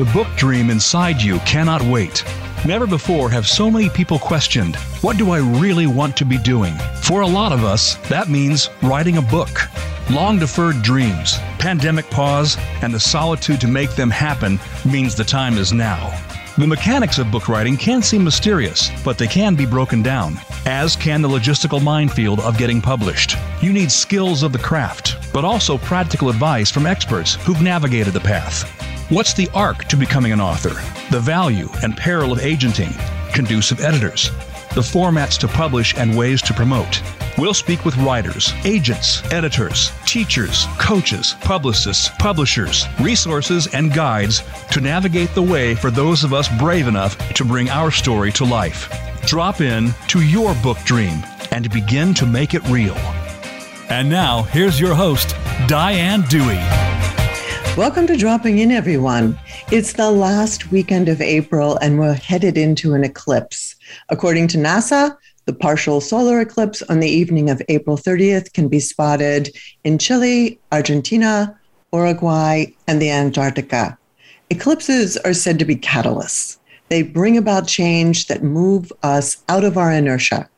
The 0.00 0.12
book 0.14 0.28
dream 0.34 0.70
inside 0.70 1.20
you 1.20 1.40
cannot 1.40 1.82
wait. 1.82 2.24
Never 2.64 2.86
before 2.86 3.28
have 3.28 3.46
so 3.46 3.70
many 3.70 3.90
people 3.90 4.18
questioned, 4.18 4.76
what 5.02 5.18
do 5.18 5.30
I 5.30 5.40
really 5.60 5.86
want 5.86 6.16
to 6.16 6.24
be 6.24 6.38
doing? 6.38 6.74
For 7.02 7.20
a 7.20 7.26
lot 7.26 7.52
of 7.52 7.64
us, 7.64 7.96
that 8.08 8.30
means 8.30 8.70
writing 8.80 9.18
a 9.18 9.20
book. 9.36 9.50
Long 10.10 10.38
deferred 10.38 10.80
dreams, 10.80 11.36
pandemic 11.58 12.08
pause, 12.08 12.56
and 12.80 12.94
the 12.94 12.98
solitude 12.98 13.60
to 13.60 13.68
make 13.68 13.90
them 13.90 14.08
happen 14.08 14.58
means 14.86 15.14
the 15.14 15.22
time 15.22 15.58
is 15.58 15.70
now. 15.70 16.18
The 16.56 16.66
mechanics 16.66 17.18
of 17.18 17.30
book 17.30 17.50
writing 17.50 17.76
can 17.76 18.00
seem 18.00 18.24
mysterious, 18.24 18.90
but 19.04 19.18
they 19.18 19.26
can 19.26 19.54
be 19.54 19.66
broken 19.66 20.02
down, 20.02 20.38
as 20.64 20.96
can 20.96 21.20
the 21.20 21.28
logistical 21.28 21.82
minefield 21.82 22.40
of 22.40 22.56
getting 22.56 22.80
published. 22.80 23.36
You 23.60 23.70
need 23.70 23.92
skills 23.92 24.42
of 24.42 24.52
the 24.52 24.58
craft, 24.60 25.30
but 25.30 25.44
also 25.44 25.76
practical 25.76 26.30
advice 26.30 26.70
from 26.70 26.86
experts 26.86 27.34
who've 27.34 27.60
navigated 27.60 28.14
the 28.14 28.20
path. 28.20 28.79
What's 29.10 29.34
the 29.34 29.48
arc 29.54 29.86
to 29.86 29.96
becoming 29.96 30.30
an 30.30 30.40
author? 30.40 30.80
The 31.10 31.18
value 31.18 31.68
and 31.82 31.96
peril 31.96 32.30
of 32.30 32.38
agenting, 32.38 32.92
conducive 33.34 33.80
editors, 33.80 34.30
the 34.76 34.82
formats 34.82 35.36
to 35.38 35.48
publish 35.48 35.96
and 35.96 36.16
ways 36.16 36.40
to 36.42 36.54
promote. 36.54 37.02
We'll 37.36 37.52
speak 37.52 37.84
with 37.84 37.96
writers, 37.96 38.52
agents, 38.64 39.24
editors, 39.32 39.90
teachers, 40.06 40.66
coaches, 40.78 41.34
publicists, 41.40 42.08
publishers, 42.20 42.86
resources, 43.00 43.66
and 43.74 43.92
guides 43.92 44.44
to 44.70 44.80
navigate 44.80 45.34
the 45.34 45.42
way 45.42 45.74
for 45.74 45.90
those 45.90 46.22
of 46.22 46.32
us 46.32 46.48
brave 46.56 46.86
enough 46.86 47.18
to 47.34 47.44
bring 47.44 47.68
our 47.68 47.90
story 47.90 48.30
to 48.30 48.44
life. 48.44 48.88
Drop 49.26 49.60
in 49.60 49.92
to 50.06 50.20
your 50.20 50.54
book 50.62 50.78
dream 50.84 51.24
and 51.50 51.68
begin 51.72 52.14
to 52.14 52.26
make 52.26 52.54
it 52.54 52.62
real. 52.68 52.94
And 53.88 54.08
now, 54.08 54.44
here's 54.44 54.78
your 54.78 54.94
host, 54.94 55.34
Diane 55.66 56.22
Dewey. 56.28 56.89
Welcome 57.76 58.08
to 58.08 58.16
Dropping 58.16 58.58
In, 58.58 58.72
everyone. 58.72 59.38
It's 59.70 59.92
the 59.92 60.10
last 60.10 60.72
weekend 60.72 61.08
of 61.08 61.20
April, 61.20 61.76
and 61.76 62.00
we're 62.00 62.14
headed 62.14 62.58
into 62.58 62.94
an 62.94 63.04
eclipse. 63.04 63.76
According 64.08 64.48
to 64.48 64.58
NASA, 64.58 65.16
the 65.44 65.52
partial 65.52 66.00
solar 66.00 66.40
eclipse 66.40 66.82
on 66.82 66.98
the 66.98 67.08
evening 67.08 67.48
of 67.48 67.62
April 67.68 67.96
30th 67.96 68.52
can 68.54 68.66
be 68.66 68.80
spotted 68.80 69.56
in 69.84 69.98
Chile, 69.98 70.58
Argentina, 70.72 71.56
Uruguay, 71.92 72.66
and 72.88 73.00
the 73.00 73.10
Antarctica. 73.10 73.96
Eclipses 74.50 75.16
are 75.18 75.32
said 75.32 75.56
to 75.60 75.64
be 75.64 75.76
catalysts. 75.76 76.58
They 76.88 77.02
bring 77.02 77.36
about 77.36 77.68
change 77.68 78.26
that 78.26 78.42
move 78.42 78.92
us 79.04 79.44
out 79.48 79.62
of 79.62 79.78
our 79.78 79.92
inertia. 79.92 80.50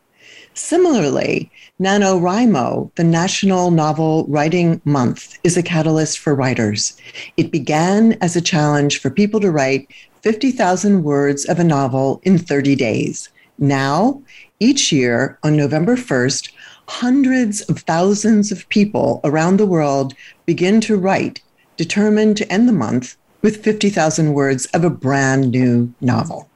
Similarly, 0.54 1.51
NaNoWriMo, 1.80 2.94
the 2.96 3.02
National 3.02 3.70
Novel 3.70 4.26
Writing 4.28 4.82
Month, 4.84 5.38
is 5.42 5.56
a 5.56 5.62
catalyst 5.62 6.18
for 6.18 6.34
writers. 6.34 6.96
It 7.38 7.50
began 7.50 8.12
as 8.20 8.36
a 8.36 8.42
challenge 8.42 9.00
for 9.00 9.08
people 9.08 9.40
to 9.40 9.50
write 9.50 9.90
50,000 10.20 11.02
words 11.02 11.46
of 11.46 11.58
a 11.58 11.64
novel 11.64 12.20
in 12.24 12.36
30 12.36 12.76
days. 12.76 13.30
Now, 13.58 14.22
each 14.60 14.92
year 14.92 15.38
on 15.42 15.56
November 15.56 15.96
1st, 15.96 16.52
hundreds 16.88 17.62
of 17.62 17.80
thousands 17.80 18.52
of 18.52 18.68
people 18.68 19.20
around 19.24 19.56
the 19.56 19.66
world 19.66 20.12
begin 20.44 20.80
to 20.82 20.98
write, 20.98 21.40
determined 21.78 22.36
to 22.36 22.52
end 22.52 22.68
the 22.68 22.72
month 22.72 23.16
with 23.40 23.64
50,000 23.64 24.34
words 24.34 24.66
of 24.66 24.84
a 24.84 24.90
brand 24.90 25.50
new 25.50 25.92
novel. 26.02 26.50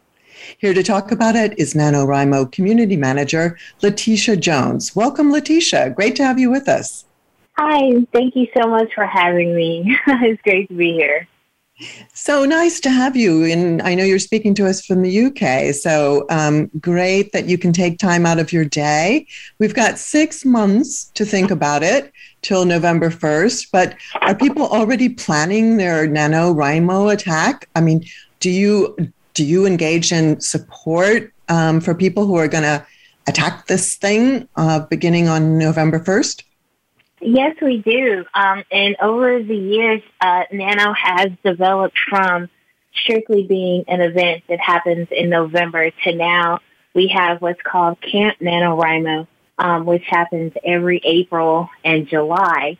Here 0.58 0.74
to 0.74 0.82
talk 0.82 1.12
about 1.12 1.36
it 1.36 1.58
is 1.58 1.74
NaNoWriMo 1.74 2.52
Community 2.52 2.96
Manager, 2.96 3.58
Letitia 3.82 4.36
Jones. 4.36 4.94
Welcome, 4.94 5.32
Letitia. 5.32 5.90
Great 5.90 6.16
to 6.16 6.24
have 6.24 6.38
you 6.38 6.50
with 6.50 6.68
us. 6.68 7.04
Hi, 7.58 8.04
thank 8.12 8.36
you 8.36 8.46
so 8.56 8.68
much 8.68 8.92
for 8.94 9.06
having 9.06 9.56
me. 9.56 9.96
it's 10.06 10.40
great 10.42 10.68
to 10.68 10.74
be 10.74 10.92
here. 10.92 11.26
So 12.14 12.46
nice 12.46 12.80
to 12.80 12.90
have 12.90 13.16
you. 13.16 13.44
And 13.44 13.82
I 13.82 13.94
know 13.94 14.04
you're 14.04 14.18
speaking 14.18 14.54
to 14.54 14.66
us 14.66 14.84
from 14.84 15.02
the 15.02 15.26
UK. 15.26 15.74
So 15.74 16.24
um, 16.30 16.70
great 16.80 17.32
that 17.32 17.46
you 17.46 17.58
can 17.58 17.72
take 17.72 17.98
time 17.98 18.24
out 18.24 18.38
of 18.38 18.52
your 18.52 18.64
day. 18.64 19.26
We've 19.58 19.74
got 19.74 19.98
six 19.98 20.44
months 20.44 21.10
to 21.14 21.26
think 21.26 21.50
about 21.50 21.82
it 21.82 22.12
till 22.40 22.64
November 22.64 23.10
1st. 23.10 23.68
But 23.72 23.96
are 24.22 24.34
people 24.34 24.66
already 24.66 25.10
planning 25.10 25.76
their 25.76 26.08
NaNoWriMo 26.08 27.12
attack? 27.12 27.68
I 27.74 27.82
mean, 27.82 28.04
do 28.40 28.50
you 28.50 28.96
do 29.36 29.44
you 29.44 29.66
engage 29.66 30.12
in 30.12 30.40
support 30.40 31.32
um, 31.50 31.80
for 31.80 31.94
people 31.94 32.26
who 32.26 32.36
are 32.36 32.48
going 32.48 32.64
to 32.64 32.84
attack 33.28 33.66
this 33.66 33.96
thing 33.96 34.48
uh, 34.56 34.80
beginning 34.80 35.28
on 35.28 35.58
November 35.58 36.00
1st? 36.00 36.42
Yes, 37.20 37.54
we 37.60 37.78
do. 37.78 38.24
Um, 38.34 38.64
and 38.72 38.96
over 39.00 39.42
the 39.42 39.56
years, 39.56 40.00
uh, 40.22 40.44
Nano 40.50 40.94
has 40.94 41.28
developed 41.44 41.98
from 42.08 42.48
strictly 42.94 43.46
being 43.46 43.84
an 43.88 44.00
event 44.00 44.44
that 44.48 44.58
happens 44.58 45.08
in 45.10 45.28
November 45.28 45.90
to 46.04 46.14
now 46.14 46.60
we 46.94 47.08
have 47.08 47.42
what's 47.42 47.60
called 47.60 48.00
Camp 48.00 48.38
NaNoWriMo, 48.40 49.26
um, 49.58 49.84
which 49.84 50.04
happens 50.08 50.54
every 50.64 50.98
April 51.04 51.68
and 51.84 52.08
July. 52.08 52.78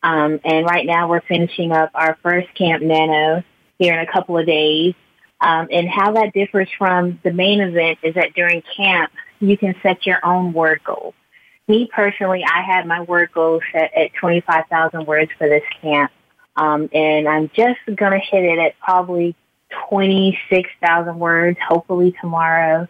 Um, 0.00 0.38
and 0.44 0.64
right 0.64 0.86
now 0.86 1.08
we're 1.08 1.22
finishing 1.22 1.72
up 1.72 1.90
our 1.92 2.16
first 2.22 2.54
Camp 2.54 2.84
Nano 2.84 3.42
here 3.80 3.94
in 3.94 3.98
a 3.98 4.12
couple 4.12 4.38
of 4.38 4.46
days. 4.46 4.94
Um, 5.40 5.68
and 5.70 5.88
how 5.88 6.12
that 6.12 6.32
differs 6.32 6.68
from 6.76 7.20
the 7.22 7.32
main 7.32 7.60
event 7.60 7.98
is 8.02 8.14
that 8.14 8.34
during 8.34 8.62
camp, 8.76 9.12
you 9.40 9.56
can 9.56 9.74
set 9.82 10.04
your 10.04 10.18
own 10.24 10.52
word 10.52 10.80
goal. 10.84 11.14
Me 11.68 11.88
personally, 11.94 12.42
I 12.44 12.62
had 12.62 12.86
my 12.86 13.02
word 13.02 13.30
goal 13.32 13.60
set 13.72 13.92
at 13.94 14.12
25,000 14.14 15.06
words 15.06 15.30
for 15.38 15.48
this 15.48 15.62
camp. 15.80 16.10
Um, 16.56 16.88
and 16.92 17.28
I'm 17.28 17.50
just 17.54 17.78
going 17.86 18.12
to 18.12 18.18
hit 18.18 18.42
it 18.42 18.58
at 18.58 18.78
probably 18.80 19.36
26,000 19.88 21.18
words, 21.18 21.58
hopefully 21.66 22.14
tomorrow. 22.20 22.88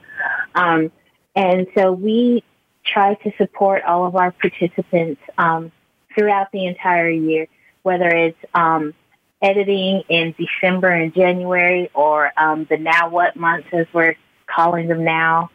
Um, 0.55 0.91
and 1.37 1.67
so 1.77 1.93
we 1.93 2.43
try 2.85 3.15
to 3.15 3.33
support 3.37 3.83
all 3.85 4.07
of 4.07 4.17
our 4.17 4.31
participants 4.31 5.21
um, 5.37 5.71
throughout 6.15 6.51
the 6.53 6.67
entire 6.67 7.11
year, 7.11 7.47
whether 7.83 8.09
it's 8.09 8.39
um, 8.55 8.95
editing 9.41 10.03
in 10.09 10.34
December 10.37 10.88
and 10.88 11.15
January 11.15 11.91
or 11.94 12.32
um, 12.37 12.66
the 12.69 12.76
Now 12.76 13.09
What 13.09 13.37
months 13.37 13.69
as 13.72 13.87
we're 13.93 14.16
calling 14.47 14.88
them 14.88 15.04
now. 15.04 15.50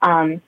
Um, 0.00 0.40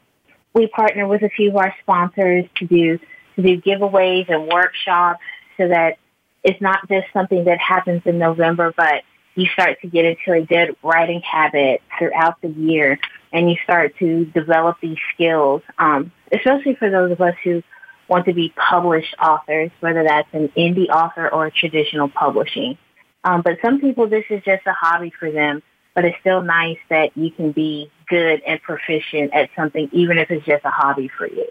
we 0.55 0.67
partner 0.69 1.07
with 1.07 1.23
a 1.23 1.29
few 1.29 1.51
of 1.51 1.57
our 1.57 1.75
sponsors 1.83 2.47
to 2.57 2.67
do 2.67 2.99
to 3.37 3.43
do 3.43 3.61
giveaways 3.61 4.29
and 4.29 4.49
workshops 4.49 5.21
so 5.57 5.69
that 5.69 5.99
it's 6.43 6.61
not 6.61 6.89
just 6.89 7.07
something 7.13 7.45
that 7.45 7.59
happens 7.59 8.03
in 8.05 8.19
November, 8.19 8.73
but 8.77 9.03
you 9.35 9.47
start 9.47 9.81
to 9.83 9.87
get 9.87 10.05
into 10.05 10.33
a 10.33 10.45
good 10.45 10.77
writing 10.83 11.21
habit 11.21 11.81
throughout 11.99 12.41
the 12.41 12.49
year 12.49 12.99
and 13.33 13.49
you 13.51 13.57
start 13.63 13.95
to 13.99 14.25
develop 14.27 14.79
these 14.81 14.99
skills, 15.15 15.63
um, 15.79 16.11
especially 16.33 16.75
for 16.75 16.91
those 16.91 17.13
of 17.13 17.21
us 17.21 17.35
who 17.45 17.63
want 18.09 18.25
to 18.27 18.33
be 18.33 18.53
published 18.57 19.15
authors, 19.23 19.71
whether 19.81 20.03
that's 20.05 20.29
an 20.33 20.49
indie 20.57 20.89
author 20.89 21.29
or 21.29 21.51
traditional 21.51 22.09
publishing. 22.09 22.79
Um, 23.25 23.43
but 23.43 23.59
some 23.63 23.81
people, 23.81 24.09
this 24.09 24.25
is 24.31 24.43
just 24.45 24.67
a 24.67 24.73
hobby 24.73 25.13
for 25.19 25.31
them, 25.31 25.63
but 25.95 26.05
it's 26.05 26.19
still 26.21 26.43
nice 26.43 26.79
that 26.89 27.17
you 27.17 27.31
can 27.31 27.53
be 27.53 27.91
good 28.09 28.43
and 28.47 28.61
proficient 28.63 29.35
at 29.35 29.51
something, 29.55 29.89
even 29.93 30.19
if 30.19 30.31
it's 30.31 30.47
just 30.47 30.65
a 30.65 30.71
hobby 30.71 31.09
for 31.09 31.27
you. 31.27 31.47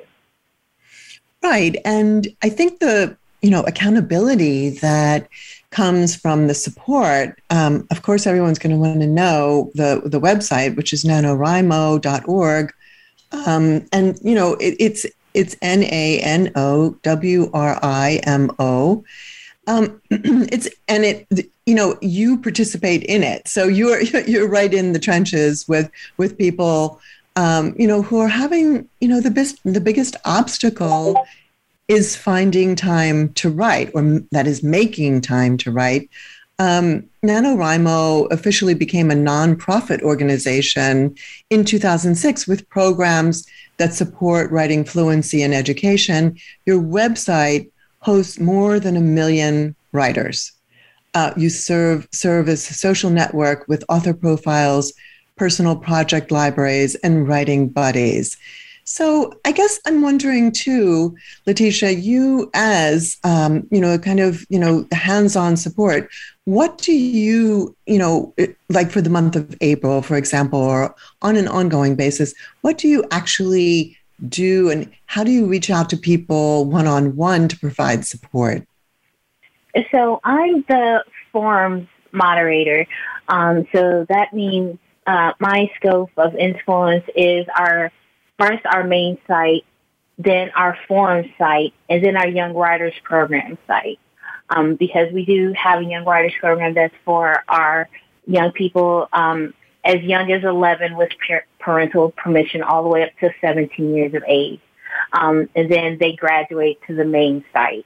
Right. 1.43 1.75
And 1.85 2.27
I 2.41 2.49
think 2.49 2.79
the, 2.79 3.15
you 3.41 3.51
know, 3.51 3.61
accountability 3.63 4.69
that 4.79 5.29
comes 5.69 6.15
from 6.15 6.47
the 6.47 6.53
support. 6.53 7.39
Um, 7.49 7.87
of 7.91 8.01
course, 8.01 8.25
everyone's 8.25 8.57
going 8.57 8.75
to 8.75 8.79
want 8.79 9.01
to 9.01 9.07
know 9.07 9.71
the, 9.75 10.01
the 10.03 10.19
website, 10.19 10.75
which 10.75 10.93
is 10.93 11.03
nanowrimo.org. 11.03 12.73
Um, 13.31 13.85
and, 13.91 14.17
you 14.23 14.33
know, 14.33 14.53
it, 14.55 14.75
it's 14.79 15.05
it's 15.37 15.55
N 15.61 15.83
A 15.83 16.19
N 16.19 16.51
O 16.55 16.97
W 17.03 17.49
R 17.53 17.79
I 17.81 18.19
M 18.23 18.51
O. 18.59 19.05
Um, 19.67 20.01
it's 20.09 20.67
and 20.87 21.05
it 21.05 21.27
you 21.65 21.75
know 21.75 21.97
you 22.01 22.37
participate 22.37 23.03
in 23.03 23.23
it, 23.23 23.47
so 23.47 23.67
you're 23.67 24.01
you're 24.27 24.49
right 24.49 24.73
in 24.73 24.93
the 24.93 24.99
trenches 24.99 25.67
with 25.67 25.89
with 26.17 26.37
people 26.37 26.99
um, 27.35 27.75
you 27.77 27.87
know 27.87 28.01
who 28.01 28.17
are 28.19 28.27
having 28.27 28.89
you 28.99 29.07
know 29.07 29.21
the 29.21 29.31
best 29.31 29.59
the 29.63 29.81
biggest 29.81 30.15
obstacle 30.25 31.25
is 31.87 32.15
finding 32.15 32.75
time 32.75 33.31
to 33.33 33.49
write, 33.49 33.91
or 33.93 34.21
that 34.31 34.47
is 34.47 34.63
making 34.63 35.21
time 35.21 35.55
to 35.57 35.71
write. 35.71 36.09
Um, 36.59 37.07
NaNoWriMo 37.23 38.31
officially 38.31 38.73
became 38.73 39.11
a 39.11 39.13
nonprofit 39.13 40.01
organization 40.01 41.15
in 41.51 41.63
2006 41.63 42.47
with 42.47 42.67
programs 42.69 43.45
that 43.77 43.93
support 43.93 44.51
writing 44.51 44.83
fluency 44.83 45.41
and 45.41 45.53
education. 45.53 46.37
Your 46.65 46.81
website 46.81 47.69
hosts 47.99 48.39
more 48.39 48.79
than 48.79 48.97
a 48.97 49.01
million 49.01 49.75
writers. 49.91 50.51
Uh, 51.13 51.33
you 51.37 51.49
serve 51.49 52.07
serve 52.11 52.47
as 52.49 52.69
a 52.69 52.73
social 52.73 53.09
network 53.09 53.67
with 53.67 53.83
author 53.89 54.13
profiles, 54.13 54.93
personal 55.35 55.75
project 55.75 56.31
libraries, 56.31 56.95
and 56.95 57.27
writing 57.27 57.69
buddies. 57.69 58.37
So 58.89 59.33
I 59.43 59.51
guess 59.51 59.81
I'm 59.85 60.01
wondering 60.01 60.49
too, 60.49 61.13
Letitia, 61.45 61.91
you 61.91 62.49
as 62.53 63.17
um, 63.25 63.67
you 63.69 63.81
know, 63.81 63.97
kind 63.97 64.21
of 64.21 64.45
you 64.47 64.57
know, 64.57 64.87
hands-on 64.93 65.57
support. 65.57 66.09
What 66.45 66.77
do 66.77 66.93
you 66.93 67.75
you 67.85 67.97
know, 67.97 68.33
like 68.69 68.89
for 68.89 69.01
the 69.01 69.09
month 69.09 69.35
of 69.35 69.53
April, 69.59 70.01
for 70.01 70.15
example, 70.15 70.59
or 70.59 70.95
on 71.21 71.35
an 71.35 71.49
ongoing 71.49 71.97
basis? 71.97 72.33
What 72.61 72.77
do 72.77 72.87
you 72.87 73.03
actually 73.11 73.97
do, 74.29 74.69
and 74.69 74.89
how 75.05 75.25
do 75.25 75.31
you 75.31 75.45
reach 75.45 75.69
out 75.69 75.89
to 75.89 75.97
people 75.97 76.63
one-on-one 76.63 77.49
to 77.49 77.59
provide 77.59 78.05
support? 78.05 78.65
So 79.91 80.21
I'm 80.23 80.63
the 80.69 81.03
forums 81.33 81.89
moderator. 82.13 82.87
Um, 83.27 83.67
so 83.73 84.05
that 84.07 84.33
means 84.33 84.79
uh, 85.05 85.33
my 85.39 85.69
scope 85.75 86.11
of 86.15 86.35
influence 86.35 87.03
is 87.17 87.45
our 87.53 87.91
first 88.37 88.65
our 88.65 88.83
main 88.83 89.17
site, 89.27 89.65
then 90.17 90.51
our 90.55 90.77
forum 90.87 91.31
site, 91.37 91.73
and 91.89 92.03
then 92.03 92.17
our 92.17 92.27
Young 92.27 92.53
Writers 92.53 92.93
Program 93.03 93.57
site. 93.67 93.99
Um, 94.49 94.75
because 94.75 95.11
we 95.11 95.25
do 95.25 95.53
have 95.53 95.81
a 95.81 95.83
Young 95.83 96.05
Writers 96.05 96.33
Program 96.39 96.73
that's 96.73 96.95
for 97.03 97.43
our 97.49 97.89
young 98.25 98.51
people 98.51 99.09
um, 99.11 99.53
as 99.83 100.01
young 100.01 100.31
as 100.31 100.43
11 100.43 100.95
with 100.95 101.09
parental 101.59 102.11
permission 102.11 102.61
all 102.61 102.83
the 102.83 102.89
way 102.89 103.03
up 103.03 103.09
to 103.19 103.29
17 103.41 103.93
years 103.93 104.13
of 104.13 104.23
age. 104.27 104.59
Um, 105.13 105.49
and 105.55 105.71
then 105.71 105.97
they 105.99 106.13
graduate 106.13 106.79
to 106.87 106.95
the 106.95 107.05
main 107.05 107.43
site. 107.53 107.85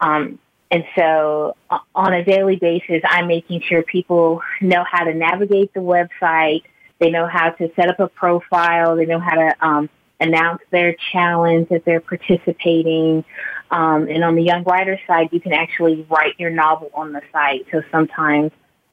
Um, 0.00 0.38
and 0.70 0.84
so 0.96 1.56
uh, 1.70 1.78
on 1.94 2.12
a 2.12 2.24
daily 2.24 2.56
basis, 2.56 3.02
I'm 3.04 3.26
making 3.26 3.62
sure 3.62 3.82
people 3.82 4.42
know 4.60 4.84
how 4.90 5.04
to 5.04 5.14
navigate 5.14 5.72
the 5.74 5.80
website. 5.80 6.62
They 6.98 7.10
know 7.10 7.26
how 7.26 7.50
to 7.50 7.70
set 7.76 7.88
up 7.88 8.00
a 8.00 8.08
profile. 8.08 8.96
They 8.96 9.06
know 9.06 9.20
how 9.20 9.34
to 9.34 9.66
um, 9.66 9.90
announce 10.20 10.62
their 10.70 10.96
challenge 11.12 11.68
that 11.68 11.84
they're 11.84 12.00
participating. 12.00 13.24
Um, 13.70 14.08
and 14.08 14.24
on 14.24 14.34
the 14.34 14.42
young 14.42 14.64
writer 14.64 14.98
side, 15.06 15.28
you 15.32 15.40
can 15.40 15.52
actually 15.52 16.06
write 16.10 16.34
your 16.38 16.50
novel 16.50 16.90
on 16.94 17.12
the 17.12 17.22
site. 17.32 17.66
So 17.70 17.82
sometimes 17.90 18.50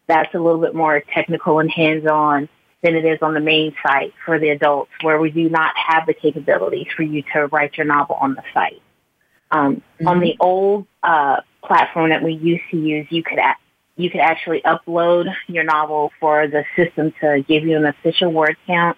that's 0.08 0.34
a 0.36 0.40
little 0.40 0.62
bit 0.62 0.76
more 0.76 1.02
technical 1.14 1.60
and 1.60 1.72
hands-on 1.72 2.48
than 2.84 2.96
it 2.96 3.06
is 3.06 3.20
on 3.22 3.34
the 3.34 3.40
main 3.40 3.74
site 3.82 4.14
for 4.26 4.38
the 4.38 4.50
adults, 4.50 4.92
where 5.02 5.20
we 5.20 5.32
do 5.32 5.50
not 5.50 5.74
have 5.76 6.06
the 6.06 6.14
capabilities 6.14 6.88
for 6.96 7.02
you 7.02 7.24
to 7.34 7.48
write 7.48 7.76
your 7.78 7.88
novel 7.88 8.16
on 8.16 8.36
the 8.36 8.44
site. 8.54 8.82
Um, 9.50 9.78
mm-hmm. 9.78 10.08
On 10.08 10.20
the 10.20 10.36
old 10.40 10.86
uh, 11.02 11.38
platform 11.64 12.10
that 12.10 12.22
we 12.22 12.34
used 12.34 12.64
to 12.70 12.78
use, 12.78 13.08
you 13.10 13.24
could 13.24 13.40
you 13.98 14.10
could 14.10 14.22
actually 14.22 14.62
upload 14.62 15.34
your 15.48 15.64
novel 15.64 16.12
for 16.20 16.48
the 16.48 16.66
system 16.76 17.14
to 17.22 17.44
give 17.48 17.64
you 17.64 17.78
an 17.78 17.86
official 17.86 18.32
word 18.32 18.58
count. 18.68 18.98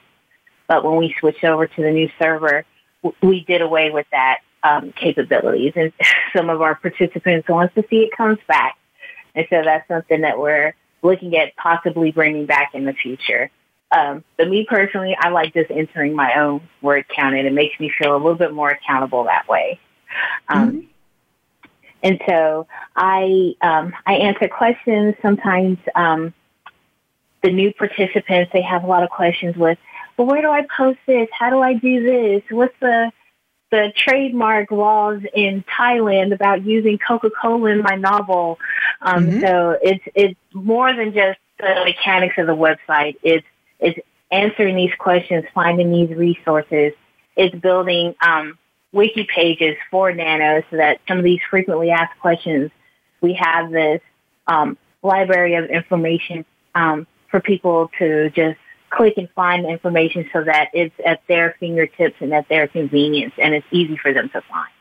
But 0.68 0.84
when 0.84 0.98
we 0.98 1.16
switched 1.20 1.44
over 1.44 1.68
to 1.68 1.82
the 1.82 1.92
new 1.92 2.10
server, 2.20 2.66
we 3.22 3.44
did 3.44 3.62
away 3.62 3.92
with 3.92 4.08
that 4.12 4.40
um, 4.64 4.92
capabilities, 4.92 5.74
and 5.76 5.94
some 6.36 6.50
of 6.50 6.62
our 6.62 6.76
participants 6.76 7.48
wants 7.48 7.76
to 7.76 7.84
see 7.90 7.98
it 7.98 8.16
comes 8.16 8.40
back, 8.48 8.78
and 9.36 9.46
so 9.50 9.62
that's 9.64 9.88
something 9.88 10.22
that 10.22 10.40
we're 10.40 10.74
looking 11.04 11.38
at 11.38 11.56
possibly 11.56 12.12
bringing 12.12 12.46
back 12.46 12.74
in 12.74 12.86
the 12.86 12.94
future. 12.94 13.50
Um, 13.92 14.24
but 14.36 14.50
me 14.50 14.66
personally, 14.68 15.16
I 15.18 15.30
like 15.30 15.54
just 15.54 15.72
entering 15.72 16.14
my 16.14 16.34
own 16.40 16.62
word 16.82 17.06
count, 17.08 17.36
and 17.36 17.48
it 17.48 17.54
makes 17.54 17.80
me 17.80 17.92
feel 17.98 18.14
a 18.14 18.18
little 18.18 18.36
bit 18.36 18.52
more 18.52 18.70
accountable 18.70 19.26
that 19.26 19.48
way. 19.48 19.80
Um, 20.50 20.72
mm-hmm. 20.72 20.88
And 22.04 22.22
so 22.28 22.68
I 22.96 23.56
um, 23.62 23.94
I 24.06 24.16
answer 24.16 24.48
questions. 24.48 25.16
Sometimes 25.22 25.78
um, 25.96 26.34
the 27.44 27.52
new 27.52 27.74
participants 27.74 28.52
they 28.54 28.62
have 28.62 28.84
a 28.84 28.88
lot 28.88 29.04
of 29.04 29.10
questions 29.10 29.56
with, 29.56 29.78
well, 30.16 30.28
where 30.28 30.42
do 30.42 30.50
I 30.50 30.66
post 30.76 31.00
this? 31.08 31.28
How 31.32 31.50
do 31.50 31.60
I 31.60 31.74
do 31.74 32.04
this? 32.04 32.44
What's 32.50 32.76
the 32.80 33.12
the 33.70 33.92
trademark 33.96 34.72
laws 34.72 35.22
in 35.34 35.64
Thailand 35.64 36.34
about 36.34 36.64
using 36.64 36.98
Coca-Cola 36.98 37.70
in 37.72 37.82
my 37.82 37.96
novel? 37.96 38.60
Um, 39.02 39.28
mm-hmm. 39.28 39.42
So 39.42 39.78
it's 39.82 40.04
it's 40.16 40.40
more 40.54 40.94
than 40.96 41.14
just 41.14 41.40
the 41.60 41.84
mechanics 41.86 42.36
of 42.38 42.48
the 42.48 42.56
website. 42.56 43.18
It's 43.24 43.46
it's 43.80 44.00
answering 44.32 44.76
these 44.76 44.94
questions, 44.98 45.46
finding 45.54 45.92
these 45.92 46.16
resources. 46.16 46.94
It's 47.36 47.56
building 47.56 48.16
um, 48.22 48.58
wiki 48.98 49.26
pages 49.34 49.78
for 49.92 50.12
Nano 50.12 50.64
so 50.70 50.76
that 50.78 51.00
some 51.08 51.20
of 51.20 51.24
these 51.24 51.40
frequently 51.50 51.90
asked 51.92 52.20
questions, 52.20 52.72
we 53.22 53.32
have 53.34 53.72
this 53.72 54.02
um, 54.48 54.78
library 55.04 55.56
of 55.56 55.70
information 55.70 56.44
um, 56.76 57.08
for 57.30 57.40
people 57.40 57.90
to 58.00 58.30
just 58.32 58.58
click 58.90 59.14
and 59.18 59.30
find 59.36 59.66
information 59.66 60.30
so 60.34 60.44
that 60.44 60.70
it's 60.74 60.96
at 61.06 61.22
their 61.28 61.56
fingertips 61.60 62.16
and 62.20 62.34
at 62.34 62.50
their 62.50 62.68
convenience 62.68 63.34
and 63.38 63.54
it's 63.54 63.68
easy 63.72 63.96
for 63.98 64.12
them 64.14 64.28
to 64.30 64.42
find. 64.42 64.72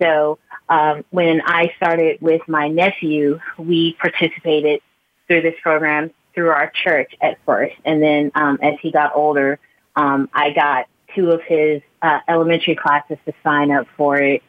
So 0.01 0.39
um, 0.67 1.05
when 1.11 1.41
I 1.45 1.73
started 1.77 2.21
with 2.21 2.41
my 2.47 2.67
nephew, 2.67 3.39
we 3.57 3.95
participated 4.01 4.81
through 5.27 5.43
this 5.43 5.55
program 5.61 6.11
through 6.33 6.49
our 6.49 6.71
church 6.83 7.13
at 7.21 7.37
first. 7.45 7.75
And 7.85 8.01
then 8.01 8.31
um, 8.35 8.59
as 8.61 8.75
he 8.81 8.91
got 8.91 9.15
older, 9.15 9.59
um, 9.95 10.29
I 10.33 10.51
got 10.51 10.87
two 11.15 11.31
of 11.31 11.41
his 11.41 11.81
uh, 12.01 12.19
elementary 12.27 12.75
classes 12.75 13.17
to 13.25 13.33
sign 13.43 13.71
up 13.71 13.87
for 13.97 14.17
it. 14.17 14.43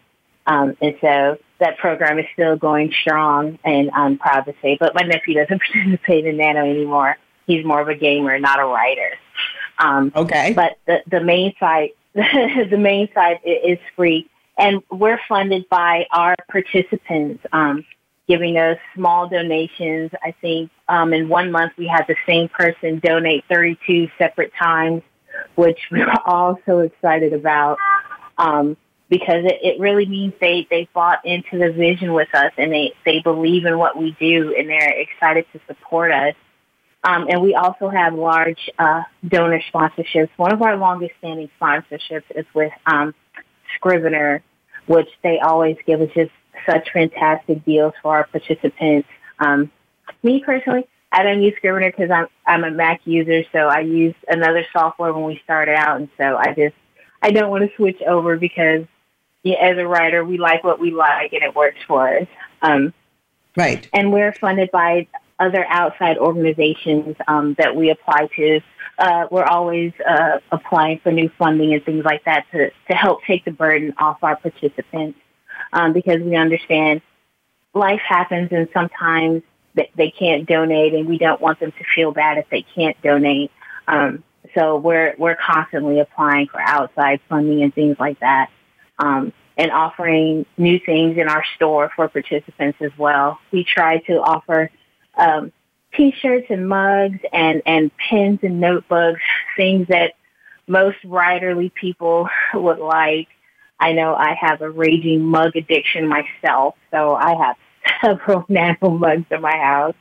Um, 0.46 0.76
and 0.80 0.96
so 1.00 1.38
that 1.60 1.78
program 1.78 2.18
is 2.18 2.26
still 2.32 2.56
going 2.56 2.92
strong, 3.00 3.58
and 3.64 3.90
I'm 3.92 4.18
proud 4.18 4.42
to 4.42 4.54
say. 4.60 4.76
But 4.78 4.94
my 4.94 5.02
nephew 5.02 5.34
doesn't 5.34 5.60
participate 5.72 6.26
in 6.26 6.36
Nano 6.36 6.64
anymore. 6.64 7.16
He's 7.46 7.64
more 7.64 7.80
of 7.80 7.88
a 7.88 7.94
gamer, 7.94 8.38
not 8.38 8.58
a 8.60 8.64
writer. 8.64 9.10
Um, 9.78 10.12
okay. 10.14 10.52
But 10.54 10.78
the 10.86 11.02
the 11.10 11.20
main 11.20 11.54
site, 11.58 11.96
the 12.14 12.78
main 12.78 13.08
site 13.14 13.40
is 13.44 13.78
free, 13.96 14.28
and 14.58 14.82
we're 14.90 15.20
funded 15.28 15.68
by 15.68 16.06
our 16.10 16.34
participants. 16.50 17.44
Um, 17.52 17.84
giving 18.28 18.56
us 18.56 18.78
small 18.94 19.28
donations. 19.28 20.10
I 20.22 20.32
think 20.40 20.70
um, 20.88 21.12
in 21.12 21.28
one 21.28 21.50
month 21.50 21.72
we 21.76 21.86
had 21.86 22.04
the 22.06 22.16
same 22.24 22.48
person 22.48 23.00
donate 23.00 23.44
32 23.48 24.08
separate 24.16 24.52
times 24.58 25.02
which 25.54 25.78
we're 25.90 26.10
all 26.24 26.58
so 26.66 26.80
excited 26.80 27.32
about 27.32 27.78
um, 28.38 28.76
because 29.08 29.44
it, 29.44 29.58
it 29.62 29.80
really 29.80 30.06
means 30.06 30.32
they, 30.40 30.66
they 30.70 30.88
bought 30.94 31.24
into 31.24 31.58
the 31.58 31.70
vision 31.72 32.12
with 32.12 32.34
us 32.34 32.52
and 32.56 32.72
they, 32.72 32.92
they 33.04 33.20
believe 33.20 33.66
in 33.66 33.78
what 33.78 33.96
we 33.96 34.16
do 34.18 34.54
and 34.56 34.68
they're 34.68 35.00
excited 35.00 35.44
to 35.52 35.60
support 35.66 36.12
us. 36.12 36.34
Um, 37.04 37.26
and 37.28 37.42
we 37.42 37.54
also 37.54 37.88
have 37.88 38.14
large 38.14 38.70
uh, 38.78 39.02
donor 39.26 39.60
sponsorships. 39.72 40.30
One 40.36 40.52
of 40.52 40.62
our 40.62 40.76
longest 40.76 41.12
standing 41.18 41.50
sponsorships 41.60 42.24
is 42.34 42.46
with 42.54 42.72
um, 42.86 43.14
Scrivener, 43.74 44.42
which 44.86 45.08
they 45.22 45.40
always 45.40 45.76
give 45.84 46.00
us 46.00 46.10
just 46.14 46.30
such 46.64 46.88
fantastic 46.92 47.64
deals 47.64 47.92
for 48.02 48.16
our 48.16 48.26
participants. 48.28 49.08
Um, 49.38 49.70
me 50.22 50.42
personally, 50.44 50.86
I 51.12 51.22
don't 51.22 51.42
use 51.42 51.54
Scrivener 51.56 51.90
because 51.90 52.10
I'm 52.10 52.26
I'm 52.46 52.64
a 52.64 52.70
Mac 52.70 53.02
user, 53.04 53.44
so 53.52 53.68
I 53.68 53.80
use 53.80 54.14
another 54.28 54.64
software 54.72 55.12
when 55.12 55.24
we 55.24 55.40
started 55.44 55.74
out, 55.76 55.98
and 55.98 56.08
so 56.16 56.36
I 56.36 56.54
just 56.54 56.74
I 57.20 57.30
don't 57.30 57.50
want 57.50 57.68
to 57.68 57.76
switch 57.76 58.00
over 58.02 58.36
because 58.36 58.86
yeah, 59.42 59.56
as 59.56 59.78
a 59.78 59.86
writer, 59.86 60.24
we 60.24 60.38
like 60.38 60.64
what 60.64 60.80
we 60.80 60.90
like 60.90 61.32
and 61.32 61.42
it 61.42 61.54
works 61.54 61.78
for 61.86 62.16
us. 62.16 62.26
Um, 62.62 62.94
right. 63.56 63.88
And 63.92 64.12
we're 64.12 64.32
funded 64.34 64.70
by 64.70 65.08
other 65.38 65.64
outside 65.68 66.18
organizations 66.18 67.16
um, 67.26 67.54
that 67.58 67.74
we 67.74 67.90
apply 67.90 68.28
to. 68.36 68.60
Uh, 68.98 69.26
we're 69.30 69.44
always 69.44 69.92
uh, 70.08 70.38
applying 70.52 71.00
for 71.00 71.10
new 71.10 71.28
funding 71.38 71.74
and 71.74 71.84
things 71.84 72.04
like 72.04 72.24
that 72.24 72.46
to, 72.52 72.70
to 72.88 72.94
help 72.94 73.24
take 73.24 73.44
the 73.44 73.50
burden 73.50 73.92
off 73.98 74.18
our 74.22 74.36
participants 74.36 75.18
um, 75.72 75.92
because 75.92 76.20
we 76.20 76.36
understand 76.36 77.00
life 77.74 78.00
happens 78.06 78.48
and 78.52 78.68
sometimes 78.72 79.42
they, 79.74 79.90
they 79.96 80.10
can't 80.10 80.46
donate 80.46 80.94
and 80.94 81.08
we 81.08 81.18
don't 81.18 81.40
want 81.40 81.60
them 81.60 81.72
to 81.72 81.84
feel 81.94 82.12
bad 82.12 82.38
if 82.38 82.48
they 82.50 82.62
can't 82.74 83.00
donate. 83.02 83.50
Um, 83.88 84.22
so 84.54 84.76
we're 84.76 85.14
we're 85.18 85.36
constantly 85.36 86.00
applying 86.00 86.48
for 86.48 86.60
outside 86.60 87.20
funding 87.28 87.62
and 87.62 87.74
things 87.74 87.96
like 87.98 88.20
that, 88.20 88.50
um, 88.98 89.32
and 89.56 89.70
offering 89.70 90.46
new 90.58 90.78
things 90.78 91.16
in 91.16 91.28
our 91.28 91.44
store 91.56 91.90
for 91.94 92.08
participants 92.08 92.78
as 92.80 92.90
well. 92.98 93.38
We 93.50 93.64
try 93.64 93.98
to 93.98 94.20
offer 94.20 94.70
um, 95.16 95.52
t-shirts 95.94 96.46
and 96.50 96.68
mugs 96.68 97.20
and 97.32 97.62
and 97.66 97.90
pens 97.96 98.40
and 98.42 98.60
notebooks, 98.60 99.22
things 99.56 99.88
that 99.88 100.14
most 100.66 100.98
writerly 101.04 101.72
people 101.72 102.28
would 102.54 102.78
like. 102.78 103.28
I 103.80 103.92
know 103.92 104.14
I 104.14 104.34
have 104.40 104.60
a 104.60 104.70
raging 104.70 105.22
mug 105.22 105.56
addiction 105.56 106.08
myself, 106.08 106.76
so 106.90 107.14
I 107.14 107.34
have 107.34 107.56
several 108.04 108.44
nano 108.48 108.90
mugs 108.90 109.26
in 109.30 109.40
my 109.40 109.56
house, 109.56 109.94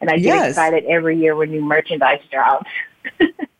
and 0.00 0.10
I 0.10 0.14
get 0.14 0.24
yes. 0.24 0.48
excited 0.50 0.84
every 0.84 1.18
year 1.18 1.36
when 1.36 1.50
new 1.50 1.62
merchandise 1.62 2.20
drops. 2.30 2.70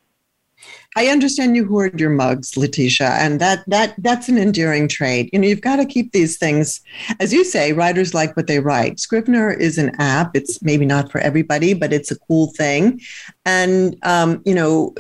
I 0.97 1.09
understand 1.09 1.57
you 1.57 1.67
hoard 1.67 1.99
your 1.99 2.11
mugs, 2.11 2.57
Letitia, 2.57 3.11
and 3.19 3.41
that 3.41 3.65
that 3.67 3.95
that's 3.99 4.29
an 4.29 4.39
enduring 4.39 4.87
trait. 4.87 5.29
You 5.33 5.41
know, 5.41 5.49
you've 5.49 5.61
got 5.61 5.77
to 5.77 5.87
keep 5.87 6.13
these 6.13 6.37
things, 6.37 6.81
as 7.19 7.33
you 7.33 7.45
say, 7.45 7.73
writers 7.73 8.15
like 8.15 8.37
what 8.37 8.47
they 8.47 8.61
write. 8.61 9.01
Scrivener 9.01 9.51
is 9.51 9.77
an 9.77 9.91
app. 10.01 10.37
It's 10.37 10.63
maybe 10.63 10.87
not 10.87 11.11
for 11.11 11.19
everybody, 11.19 11.75
but 11.75 11.93
it's 11.93 12.13
a 12.13 12.19
cool 12.19 12.53
thing. 12.53 13.01
And 13.45 13.97
um, 14.05 14.41
you 14.45 14.55
know, 14.55 14.95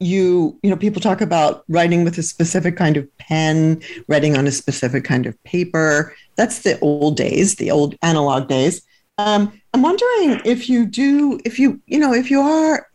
you 0.00 0.58
you 0.62 0.70
know, 0.70 0.76
people 0.76 1.00
talk 1.00 1.20
about 1.20 1.64
writing 1.68 2.02
with 2.02 2.18
a 2.18 2.24
specific 2.24 2.76
kind 2.76 2.96
of 2.96 3.16
pen, 3.18 3.80
writing 4.08 4.36
on 4.36 4.48
a 4.48 4.52
specific 4.52 5.04
kind 5.04 5.26
of 5.26 5.42
paper. 5.44 6.12
That's 6.34 6.62
the 6.62 6.78
old 6.80 7.16
days, 7.16 7.54
the 7.54 7.70
old 7.70 7.94
analog 8.02 8.48
days. 8.48 8.82
Um, 9.18 9.60
I'm 9.72 9.82
wondering 9.82 10.40
if 10.44 10.68
you 10.68 10.86
do, 10.86 11.38
if 11.44 11.60
you 11.60 11.80
you 11.86 12.00
know, 12.00 12.12
if 12.12 12.32
you 12.32 12.40
are 12.40 12.88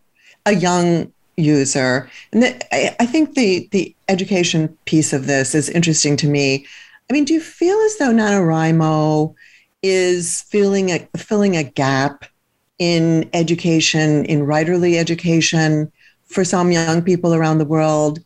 a 0.45 0.53
young 0.53 1.13
user. 1.41 2.09
And 2.31 2.43
the, 2.43 2.75
I, 2.75 2.95
I 2.99 3.05
think 3.05 3.35
the 3.35 3.67
the 3.71 3.95
education 4.07 4.77
piece 4.85 5.13
of 5.13 5.27
this 5.27 5.55
is 5.55 5.69
interesting 5.69 6.17
to 6.17 6.27
me. 6.27 6.65
I 7.09 7.13
mean, 7.13 7.25
do 7.25 7.33
you 7.33 7.41
feel 7.41 7.77
as 7.79 7.97
though 7.97 8.11
NaNoWriMo 8.11 9.33
is 9.83 10.43
filling 10.43 10.91
a 10.91 11.07
filling 11.17 11.57
a 11.57 11.63
gap 11.63 12.25
in 12.79 13.29
education, 13.33 14.25
in 14.25 14.45
writerly 14.45 14.97
education 14.97 15.91
for 16.25 16.43
some 16.43 16.71
young 16.71 17.01
people 17.01 17.33
around 17.33 17.57
the 17.57 17.65
world? 17.65 18.19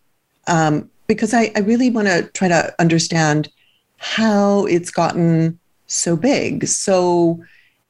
Um, 0.48 0.90
because 1.08 1.34
I, 1.34 1.52
I 1.56 1.60
really 1.60 1.90
want 1.90 2.08
to 2.08 2.30
try 2.34 2.48
to 2.48 2.74
understand 2.80 3.50
how 3.98 4.66
it's 4.66 4.92
gotten 4.92 5.60
so 5.88 6.16
big, 6.16 6.68
so 6.68 7.44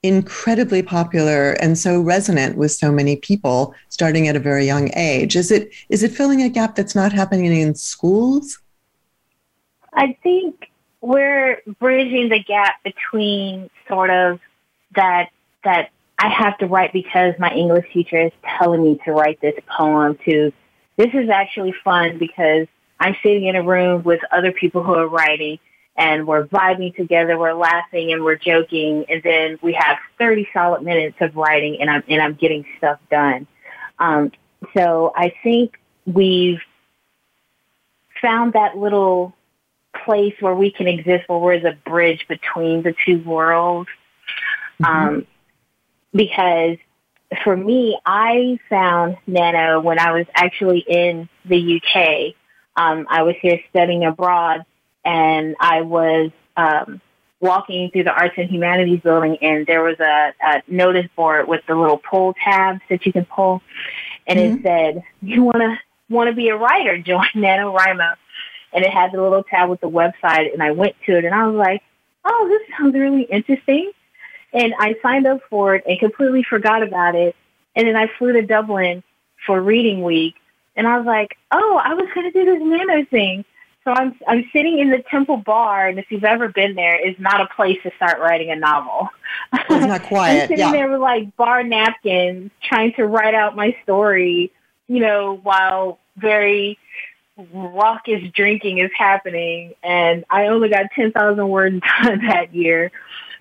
incredibly 0.07 0.81
popular 0.83 1.53
and 1.53 1.77
so 1.77 2.01
resonant 2.01 2.57
with 2.57 2.71
so 2.71 2.91
many 2.91 3.15
people 3.15 3.73
starting 3.89 4.27
at 4.27 4.35
a 4.35 4.39
very 4.39 4.65
young 4.65 4.91
age. 4.95 5.35
Is 5.35 5.51
it 5.51 5.71
is 5.89 6.03
it 6.03 6.11
filling 6.11 6.41
a 6.41 6.49
gap 6.49 6.75
that's 6.75 6.95
not 6.95 7.11
happening 7.11 7.45
in 7.45 7.75
schools? 7.75 8.59
I 9.93 10.17
think 10.21 10.69
we're 11.05 11.61
bridging 11.79 12.29
the 12.29 12.43
gap 12.43 12.83
between 12.83 13.69
sort 13.87 14.09
of 14.09 14.39
that 14.95 15.29
that 15.63 15.91
i 16.17 16.27
have 16.29 16.57
to 16.57 16.65
write 16.65 16.91
because 16.93 17.35
my 17.37 17.53
english 17.53 17.85
teacher 17.93 18.19
is 18.19 18.31
telling 18.57 18.83
me 18.83 18.99
to 19.05 19.11
write 19.11 19.39
this 19.39 19.53
poem 19.77 20.17
to 20.25 20.51
this 20.97 21.09
is 21.13 21.29
actually 21.29 21.73
fun 21.83 22.17
because 22.17 22.65
i'm 22.99 23.15
sitting 23.21 23.45
in 23.45 23.55
a 23.55 23.61
room 23.61 24.01
with 24.03 24.19
other 24.31 24.51
people 24.51 24.81
who 24.81 24.95
are 24.95 25.07
writing 25.07 25.59
and 25.97 26.27
we're 26.27 26.45
vibing 26.45 26.95
together, 26.95 27.37
we're 27.37 27.53
laughing 27.53 28.11
and 28.11 28.23
we're 28.23 28.35
joking, 28.35 29.05
and 29.09 29.23
then 29.23 29.57
we 29.61 29.73
have 29.73 29.97
30 30.19 30.47
solid 30.53 30.83
minutes 30.83 31.17
of 31.21 31.35
writing 31.35 31.77
and 31.79 31.89
I'm, 31.89 32.03
and 32.07 32.21
I'm 32.21 32.33
getting 32.33 32.65
stuff 32.77 32.99
done. 33.09 33.47
Um, 33.99 34.31
so 34.75 35.13
I 35.15 35.33
think 35.43 35.79
we've 36.05 36.59
found 38.21 38.53
that 38.53 38.77
little 38.77 39.33
place 40.03 40.33
where 40.41 40.55
we 40.55 40.71
can 40.71 40.87
exist 40.87 41.29
where 41.29 41.39
we're 41.39 41.59
the 41.59 41.77
bridge 41.85 42.25
between 42.27 42.83
the 42.83 42.93
two 43.05 43.19
worlds. 43.19 43.89
Mm-hmm. 44.81 44.85
Um, 44.85 45.27
because 46.13 46.77
for 47.43 47.55
me, 47.55 47.97
I 48.05 48.59
found 48.69 49.17
Nano 49.27 49.79
when 49.79 49.99
I 49.99 50.11
was 50.11 50.25
actually 50.33 50.79
in 50.79 51.29
the 51.45 51.81
UK. 51.81 52.35
Um, 52.75 53.07
I 53.09 53.23
was 53.23 53.35
here 53.41 53.59
studying 53.69 54.03
abroad 54.03 54.65
and 55.05 55.55
I 55.59 55.81
was 55.81 56.31
um, 56.57 56.99
walking 57.39 57.91
through 57.91 58.03
the 58.03 58.11
Arts 58.11 58.33
and 58.37 58.49
Humanities 58.49 59.01
building, 59.01 59.37
and 59.41 59.65
there 59.67 59.83
was 59.83 59.99
a, 59.99 60.33
a 60.41 60.63
notice 60.67 61.07
board 61.15 61.47
with 61.47 61.61
the 61.67 61.75
little 61.75 61.97
pull 61.97 62.33
tabs 62.33 62.81
that 62.89 63.05
you 63.05 63.13
can 63.13 63.25
pull, 63.25 63.61
and 64.27 64.39
mm-hmm. 64.39 64.57
it 64.57 64.63
said, 64.63 65.03
"You 65.21 65.43
want 65.43 65.57
to 65.57 65.77
want 66.09 66.29
to 66.29 66.35
be 66.35 66.49
a 66.49 66.57
writer? 66.57 66.97
Join 67.01 67.27
NaNoWriMo." 67.35 68.15
And 68.73 68.83
it 68.83 68.91
had 68.91 69.13
the 69.13 69.21
little 69.21 69.43
tab 69.43 69.69
with 69.69 69.79
the 69.79 69.89
website, 69.89 70.51
and 70.51 70.61
I 70.61 70.71
went 70.71 70.95
to 71.05 71.17
it, 71.17 71.23
and 71.23 71.33
I 71.33 71.47
was 71.47 71.55
like, 71.55 71.81
"Oh, 72.25 72.47
this 72.49 72.77
sounds 72.77 72.95
really 72.95 73.23
interesting." 73.23 73.91
And 74.51 74.73
I 74.79 74.95
signed 75.01 75.27
up 75.27 75.41
for 75.49 75.75
it 75.75 75.83
and 75.85 75.99
completely 75.99 76.43
forgot 76.43 76.81
about 76.81 77.13
it. 77.13 77.35
And 77.75 77.87
then 77.87 77.97
I 77.97 78.07
flew 78.17 78.31
to 78.33 78.41
Dublin 78.41 79.03
for 79.45 79.61
reading 79.61 80.01
week, 80.01 80.35
and 80.75 80.87
I 80.87 80.97
was 80.97 81.05
like, 81.05 81.37
"Oh, 81.51 81.79
I 81.83 81.93
was 81.93 82.07
going 82.13 82.31
to 82.31 82.39
do 82.39 82.45
this 82.45 82.61
nano 82.61 83.05
thing." 83.05 83.45
So 83.85 83.91
I'm 83.91 84.15
I'm 84.27 84.49
sitting 84.51 84.79
in 84.79 84.89
the 84.89 85.03
Temple 85.11 85.37
Bar, 85.37 85.87
and 85.87 85.99
if 85.99 86.07
you've 86.09 86.23
ever 86.23 86.49
been 86.49 86.73
there, 86.73 87.07
is 87.07 87.15
not 87.19 87.39
a 87.39 87.45
place 87.55 87.77
to 87.83 87.91
start 87.95 88.19
writing 88.19 88.49
a 88.49 88.55
novel. 88.55 89.09
Oh, 89.53 89.59
it's 89.69 89.85
not 89.85 90.01
quiet. 90.07 90.41
I'm 90.41 90.47
sitting 90.47 90.57
yeah. 90.57 90.71
there 90.71 90.89
with 90.89 91.01
like 91.01 91.35
bar 91.37 91.61
napkins, 91.61 92.49
trying 92.63 92.93
to 92.93 93.05
write 93.05 93.35
out 93.35 93.55
my 93.55 93.77
story, 93.83 94.51
you 94.87 94.99
know, 94.99 95.39
while 95.43 95.99
very 96.17 96.79
raucous 97.53 98.23
drinking 98.33 98.79
is 98.79 98.89
happening, 98.97 99.75
and 99.83 100.25
I 100.31 100.47
only 100.47 100.69
got 100.69 100.87
ten 100.95 101.11
thousand 101.11 101.47
words 101.47 101.79
done 102.03 102.25
that 102.25 102.55
year, 102.55 102.91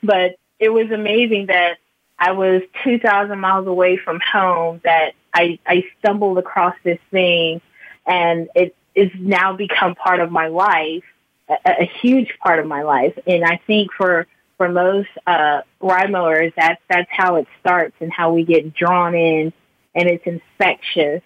but 0.02 0.36
it 0.58 0.68
was 0.68 0.90
amazing 0.90 1.46
that 1.46 1.78
I 2.18 2.32
was 2.32 2.60
two 2.82 2.98
thousand 2.98 3.40
miles 3.40 3.66
away 3.66 3.96
from 3.96 4.20
home. 4.20 4.82
That 4.84 5.14
I 5.32 5.58
I 5.66 5.84
stumbled 6.00 6.36
across 6.36 6.74
this 6.84 7.00
thing, 7.10 7.62
and 8.06 8.48
it 8.54 8.76
is 8.94 9.10
now 9.18 9.54
become 9.56 9.94
part 9.94 10.20
of 10.20 10.30
my 10.30 10.48
life, 10.48 11.04
a, 11.48 11.54
a 11.82 11.90
huge 12.00 12.36
part 12.42 12.58
of 12.58 12.66
my 12.66 12.82
life. 12.82 13.18
And 13.26 13.44
I 13.44 13.60
think 13.66 13.92
for 13.92 14.26
for 14.56 14.68
most 14.68 15.08
uh, 15.26 15.62
Rimoers, 15.82 16.52
that's 16.56 16.80
that's 16.88 17.10
how 17.10 17.36
it 17.36 17.46
starts 17.60 17.94
and 18.00 18.12
how 18.12 18.32
we 18.32 18.44
get 18.44 18.74
drawn 18.74 19.14
in, 19.14 19.52
and 19.94 20.08
it's 20.08 20.24
infectious. 20.26 21.22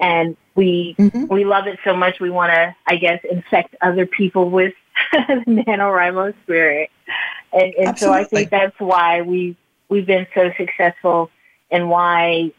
And 0.00 0.36
we 0.54 0.96
mm-hmm. 0.98 1.26
we 1.26 1.44
love 1.44 1.66
it 1.66 1.78
so 1.84 1.94
much 1.94 2.20
we 2.20 2.30
want 2.30 2.52
to, 2.52 2.74
I 2.86 2.96
guess, 2.96 3.20
infect 3.28 3.76
other 3.80 4.06
people 4.06 4.50
with 4.50 4.74
the 5.12 5.44
NaNoWriMo 5.46 6.34
spirit. 6.42 6.90
And, 7.52 7.74
and 7.74 7.98
so 7.98 8.12
I 8.12 8.24
think 8.24 8.50
that's 8.50 8.78
why 8.78 9.22
we 9.22 9.56
we've 9.88 10.06
been 10.06 10.26
so 10.34 10.50
successful 10.56 11.30
and 11.70 11.88
why 11.88 12.52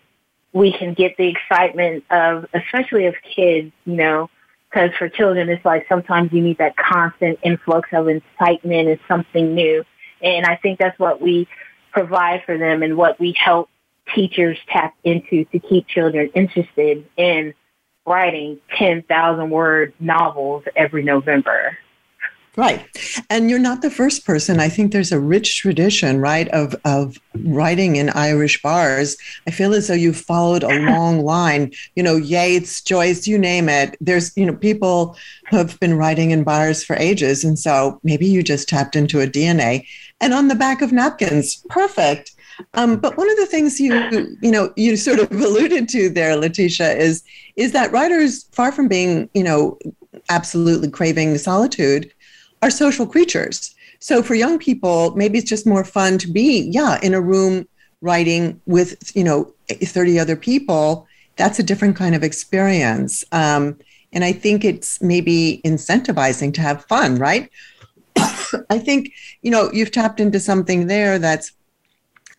we 0.53 0.71
can 0.71 0.93
get 0.93 1.17
the 1.17 1.27
excitement 1.27 2.05
of, 2.09 2.47
especially 2.53 3.07
of 3.07 3.15
kids, 3.35 3.73
you 3.85 3.95
know, 3.95 4.29
because 4.75 4.91
for 4.97 5.07
children, 5.07 5.47
it's 5.47 5.63
like 5.63 5.85
sometimes 5.87 6.33
you 6.33 6.41
need 6.41 6.57
that 6.57 6.75
constant 6.75 7.39
influx 7.43 7.87
of 7.93 8.09
incitement 8.09 8.89
and 8.89 8.99
something 9.07 9.55
new. 9.55 9.85
And 10.21 10.45
I 10.45 10.57
think 10.57 10.79
that's 10.79 10.99
what 10.99 11.21
we 11.21 11.47
provide 11.93 12.43
for 12.45 12.57
them 12.57 12.83
and 12.83 12.97
what 12.97 13.17
we 13.17 13.33
help 13.39 13.69
teachers 14.13 14.57
tap 14.67 14.93
into 15.03 15.45
to 15.45 15.59
keep 15.59 15.87
children 15.87 16.29
interested 16.35 17.05
in 17.15 17.53
writing 18.05 18.59
10,000 18.77 19.49
word 19.49 19.93
novels 19.99 20.65
every 20.75 21.03
November. 21.03 21.77
Right. 22.57 22.85
And 23.29 23.49
you're 23.49 23.59
not 23.59 23.81
the 23.81 23.89
first 23.89 24.25
person. 24.25 24.59
I 24.59 24.69
think 24.69 24.91
there's 24.91 25.11
a 25.11 25.19
rich 25.19 25.57
tradition, 25.57 26.21
right, 26.21 26.47
of, 26.49 26.73
of 26.85 27.17
writing 27.43 27.97
in 27.97 28.09
Irish 28.11 28.61
bars. 28.61 29.17
I 29.45 29.51
feel 29.51 29.73
as 29.73 29.87
though 29.87 29.93
you've 29.93 30.17
followed 30.17 30.63
a 30.63 30.79
long 30.89 31.25
line, 31.25 31.71
you 31.95 32.03
know, 32.03 32.15
Yeats, 32.15 32.81
Joyce, 32.81 33.27
you 33.27 33.37
name 33.37 33.67
it. 33.67 33.97
There's, 33.99 34.35
you 34.37 34.45
know, 34.45 34.55
people 34.55 35.17
who 35.49 35.57
have 35.57 35.77
been 35.81 35.97
writing 35.97 36.31
in 36.31 36.43
bars 36.43 36.83
for 36.83 36.95
ages. 36.95 37.43
And 37.43 37.59
so 37.59 37.99
maybe 38.03 38.25
you 38.25 38.41
just 38.41 38.69
tapped 38.69 38.95
into 38.95 39.19
a 39.19 39.27
DNA. 39.27 39.85
And 40.21 40.33
on 40.33 40.47
the 40.47 40.55
back 40.55 40.81
of 40.81 40.93
napkins, 40.93 41.61
perfect. 41.69 42.31
Um, 42.73 42.97
but 42.97 43.17
one 43.17 43.29
of 43.29 43.35
the 43.35 43.45
things 43.45 43.81
you 43.81 44.37
you 44.41 44.49
know 44.49 44.71
you 44.77 44.95
sort 44.95 45.19
of 45.19 45.29
alluded 45.33 45.89
to 45.89 46.09
there, 46.09 46.37
Letitia, 46.37 46.93
is 46.93 47.21
is 47.57 47.73
that 47.73 47.91
writers, 47.91 48.45
far 48.53 48.71
from 48.71 48.87
being 48.87 49.29
you 49.33 49.43
know 49.43 49.77
absolutely 50.29 50.89
craving 50.89 51.37
solitude, 51.37 52.11
are 52.65 52.71
social 52.71 53.05
creatures. 53.05 53.75
So 53.99 54.23
for 54.23 54.33
young 54.33 54.57
people, 54.57 55.15
maybe 55.15 55.37
it's 55.37 55.49
just 55.49 55.67
more 55.67 55.85
fun 55.85 56.17
to 56.17 56.27
be, 56.27 56.67
yeah, 56.71 56.99
in 57.03 57.13
a 57.13 57.21
room 57.21 57.67
writing 58.01 58.59
with, 58.65 59.15
you 59.15 59.23
know, 59.23 59.53
30 59.69 60.19
other 60.19 60.35
people. 60.35 61.07
That's 61.35 61.59
a 61.59 61.63
different 61.63 61.95
kind 61.95 62.15
of 62.15 62.23
experience. 62.23 63.23
Um, 63.31 63.77
and 64.13 64.23
I 64.23 64.31
think 64.31 64.65
it's 64.65 65.01
maybe 65.01 65.61
incentivizing 65.63 66.53
to 66.55 66.61
have 66.61 66.85
fun, 66.85 67.17
right? 67.17 67.51
I 68.69 68.79
think, 68.79 69.11
you 69.43 69.51
know, 69.51 69.69
you've 69.71 69.91
tapped 69.91 70.19
into 70.19 70.39
something 70.39 70.87
there 70.87 71.19
that's 71.19 71.51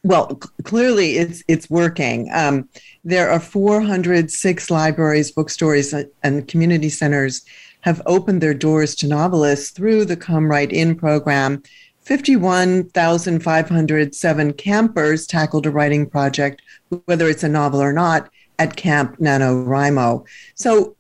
well, 0.03 0.37
clearly 0.63 1.17
it's 1.17 1.43
it's 1.49 1.69
working. 1.69 2.31
Um, 2.33 2.69
there 3.05 3.29
are 3.29 3.41
406 3.41 4.71
libraries, 4.71 5.33
bookstores, 5.33 5.93
and 6.23 6.47
community 6.47 6.91
centers 6.91 7.45
have 7.87 8.03
opened 8.05 8.43
their 8.43 8.53
doors 8.53 8.95
to 8.97 9.07
novelists 9.07 9.71
through 9.71 10.05
the 10.05 10.17
Come 10.17 10.51
Write 10.51 10.73
In 10.73 10.97
program. 10.97 11.63
51,507 12.03 14.53
campers 14.55 15.27
tackled 15.27 15.67
a 15.67 15.71
writing 15.71 16.11
project, 16.11 16.63
whether 17.05 17.29
it's 17.29 17.45
a 17.45 17.49
novel 17.49 17.81
or 17.81 17.93
not, 17.93 18.29
at 18.59 18.75
Camp 18.75 19.17
NaNoWriMo. 19.19 20.27
So, 20.57 20.97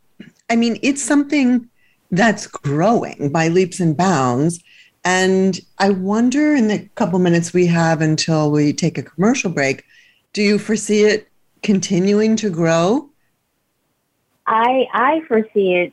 I 0.48 0.54
mean, 0.54 0.78
it's 0.80 1.02
something 1.02 1.68
that's 2.12 2.46
growing 2.46 3.32
by 3.32 3.48
leaps 3.48 3.80
and 3.80 3.96
bounds. 3.96 4.62
And 5.04 5.58
I 5.78 5.90
wonder 5.90 6.54
in 6.54 6.68
the 6.68 6.88
couple 6.94 7.18
minutes 7.18 7.52
we 7.52 7.66
have 7.66 8.00
until 8.00 8.52
we 8.52 8.72
take 8.72 8.96
a 8.96 9.02
commercial 9.02 9.50
break, 9.50 9.82
do 10.32 10.40
you 10.40 10.56
foresee 10.56 11.02
it 11.02 11.26
continuing 11.64 12.36
to 12.36 12.48
grow? 12.48 13.10
I 14.46 14.86
I 14.92 15.22
foresee 15.26 15.74
it 15.74 15.92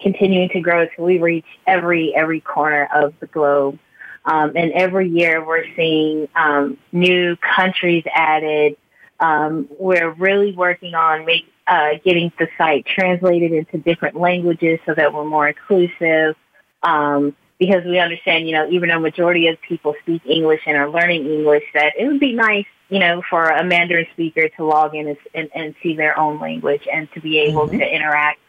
continuing 0.00 0.48
to 0.50 0.60
grow 0.60 0.82
until 0.82 1.04
we 1.04 1.18
reach 1.18 1.46
every 1.66 2.14
every 2.14 2.40
corner 2.40 2.88
of 2.94 3.14
the 3.20 3.26
globe. 3.26 3.78
Um, 4.24 4.52
and 4.56 4.72
every 4.72 5.08
year 5.08 5.44
we're 5.44 5.64
seeing 5.76 6.28
um, 6.34 6.78
new 6.92 7.36
countries 7.36 8.04
added. 8.12 8.76
Um, 9.20 9.68
we're 9.78 10.10
really 10.10 10.52
working 10.52 10.94
on 10.94 11.24
make, 11.24 11.46
uh, 11.66 11.90
getting 12.04 12.32
the 12.38 12.48
site 12.58 12.86
translated 12.86 13.52
into 13.52 13.78
different 13.78 14.16
languages 14.16 14.80
so 14.84 14.94
that 14.94 15.14
we're 15.14 15.24
more 15.24 15.48
inclusive. 15.48 16.34
Um, 16.82 17.36
because 17.58 17.84
we 17.84 17.98
understand, 17.98 18.46
you 18.46 18.52
know, 18.52 18.68
even 18.68 18.90
a 18.90 19.00
majority 19.00 19.48
of 19.48 19.60
people 19.62 19.94
speak 20.02 20.22
English 20.26 20.60
and 20.66 20.76
are 20.76 20.90
learning 20.90 21.26
English, 21.26 21.64
that 21.72 21.94
it 21.98 22.06
would 22.06 22.20
be 22.20 22.32
nice, 22.32 22.66
you 22.90 22.98
know, 22.98 23.22
for 23.30 23.48
a 23.48 23.64
Mandarin 23.64 24.06
speaker 24.12 24.48
to 24.50 24.64
log 24.64 24.94
in 24.94 25.08
and, 25.08 25.16
and, 25.34 25.50
and 25.54 25.74
see 25.82 25.96
their 25.96 26.18
own 26.18 26.38
language 26.38 26.86
and 26.92 27.08
to 27.14 27.20
be 27.20 27.38
able 27.38 27.66
mm-hmm. 27.66 27.78
to 27.78 27.94
interact 27.94 28.40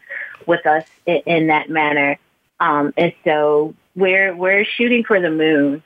with 0.48 0.66
us 0.66 0.84
in, 1.06 1.22
in 1.26 1.46
that 1.48 1.70
manner. 1.70 2.18
Um, 2.58 2.92
and 2.96 3.12
so 3.22 3.74
we're 3.94 4.34
we're 4.34 4.64
shooting 4.64 5.04
for 5.04 5.20
the 5.20 5.30
moon 5.30 5.82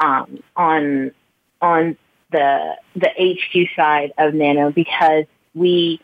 um, 0.00 0.42
on 0.56 1.10
on 1.60 1.98
the 2.30 2.76
the 2.96 3.10
HQ 3.18 3.76
side 3.76 4.12
of 4.16 4.32
Nano 4.32 4.70
because 4.70 5.24
we 5.54 6.00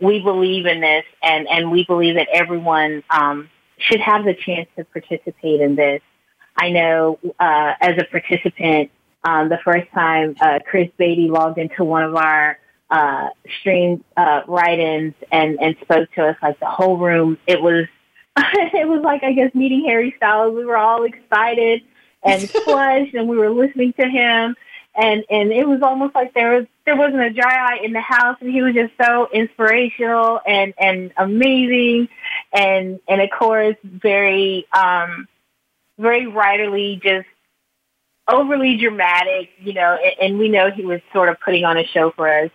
we 0.00 0.20
believe 0.20 0.66
in 0.66 0.80
this 0.80 1.04
and 1.22 1.46
and 1.48 1.70
we 1.70 1.84
believe 1.84 2.16
that 2.16 2.28
everyone 2.32 3.04
um, 3.10 3.48
should 3.78 4.00
have 4.00 4.24
the 4.24 4.34
chance 4.34 4.68
to 4.76 4.84
participate 4.84 5.60
in 5.60 5.76
this. 5.76 6.00
I 6.56 6.70
know 6.70 7.18
uh, 7.38 7.74
as 7.80 7.98
a 7.98 8.04
participant, 8.04 8.90
um, 9.24 9.48
the 9.48 9.58
first 9.64 9.90
time 9.92 10.36
uh, 10.40 10.60
Chris 10.66 10.88
Baty 10.96 11.28
logged 11.28 11.58
into 11.58 11.84
one 11.84 12.04
of 12.04 12.14
our 12.14 12.58
uh, 12.94 13.30
stream 13.58 14.04
uh, 14.16 14.42
write-ins 14.46 15.14
and, 15.32 15.58
and 15.60 15.74
spoke 15.82 16.08
to 16.12 16.28
us, 16.28 16.36
like 16.40 16.60
the 16.60 16.66
whole 16.66 16.96
room, 16.96 17.36
it 17.44 17.60
was 17.60 17.86
it 18.36 18.88
was 18.88 19.00
like 19.02 19.24
I 19.24 19.32
guess 19.32 19.52
meeting 19.52 19.84
Harry 19.86 20.14
Styles. 20.16 20.54
We 20.54 20.64
were 20.64 20.76
all 20.76 21.02
excited 21.02 21.82
and 22.22 22.48
flushed, 22.64 23.14
and 23.14 23.28
we 23.28 23.36
were 23.36 23.50
listening 23.50 23.94
to 23.94 24.08
him, 24.08 24.54
and 24.94 25.24
and 25.28 25.52
it 25.52 25.66
was 25.66 25.82
almost 25.82 26.14
like 26.14 26.34
there 26.34 26.52
was 26.52 26.66
there 26.86 26.96
wasn't 26.96 27.22
a 27.22 27.30
dry 27.30 27.74
eye 27.74 27.80
in 27.84 27.92
the 27.92 28.00
house, 28.00 28.36
and 28.40 28.50
he 28.52 28.62
was 28.62 28.74
just 28.74 28.92
so 29.00 29.28
inspirational 29.32 30.40
and 30.46 30.72
and 30.78 31.12
amazing. 31.16 32.08
And 32.52 33.00
and 33.08 33.20
of 33.20 33.30
course 33.36 33.76
very 33.82 34.66
um 34.72 35.26
very 35.98 36.26
writerly 36.26 37.02
just 37.02 37.26
overly 38.28 38.76
dramatic 38.76 39.50
you 39.58 39.74
know 39.74 39.98
and, 40.02 40.14
and 40.20 40.38
we 40.38 40.48
know 40.48 40.70
he 40.70 40.84
was 40.84 41.00
sort 41.12 41.28
of 41.28 41.38
putting 41.40 41.64
on 41.64 41.76
a 41.76 41.84
show 41.84 42.10
for 42.10 42.26
us 42.26 42.50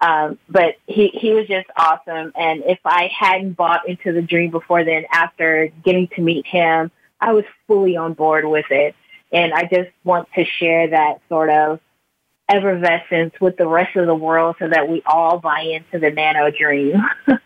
um 0.00 0.38
but 0.48 0.76
he 0.86 1.08
he 1.08 1.32
was 1.32 1.46
just 1.46 1.68
awesome 1.76 2.32
and 2.34 2.62
if 2.66 2.78
i 2.84 3.10
hadn't 3.16 3.52
bought 3.52 3.88
into 3.88 4.12
the 4.12 4.22
dream 4.22 4.50
before 4.50 4.84
then 4.84 5.04
after 5.12 5.70
getting 5.84 6.08
to 6.08 6.20
meet 6.20 6.46
him 6.46 6.90
i 7.20 7.32
was 7.32 7.44
fully 7.66 7.96
on 7.96 8.12
board 8.12 8.44
with 8.44 8.70
it 8.70 8.94
and 9.32 9.52
i 9.52 9.62
just 9.64 9.90
want 10.04 10.28
to 10.34 10.44
share 10.44 10.88
that 10.88 11.20
sort 11.28 11.50
of 11.50 11.80
effervescence 12.48 13.32
with 13.40 13.56
the 13.56 13.66
rest 13.66 13.94
of 13.96 14.06
the 14.06 14.14
world 14.14 14.56
so 14.58 14.68
that 14.68 14.88
we 14.88 15.02
all 15.06 15.38
buy 15.38 15.60
into 15.60 15.98
the 15.98 16.10
nano 16.10 16.50
dream 16.50 17.00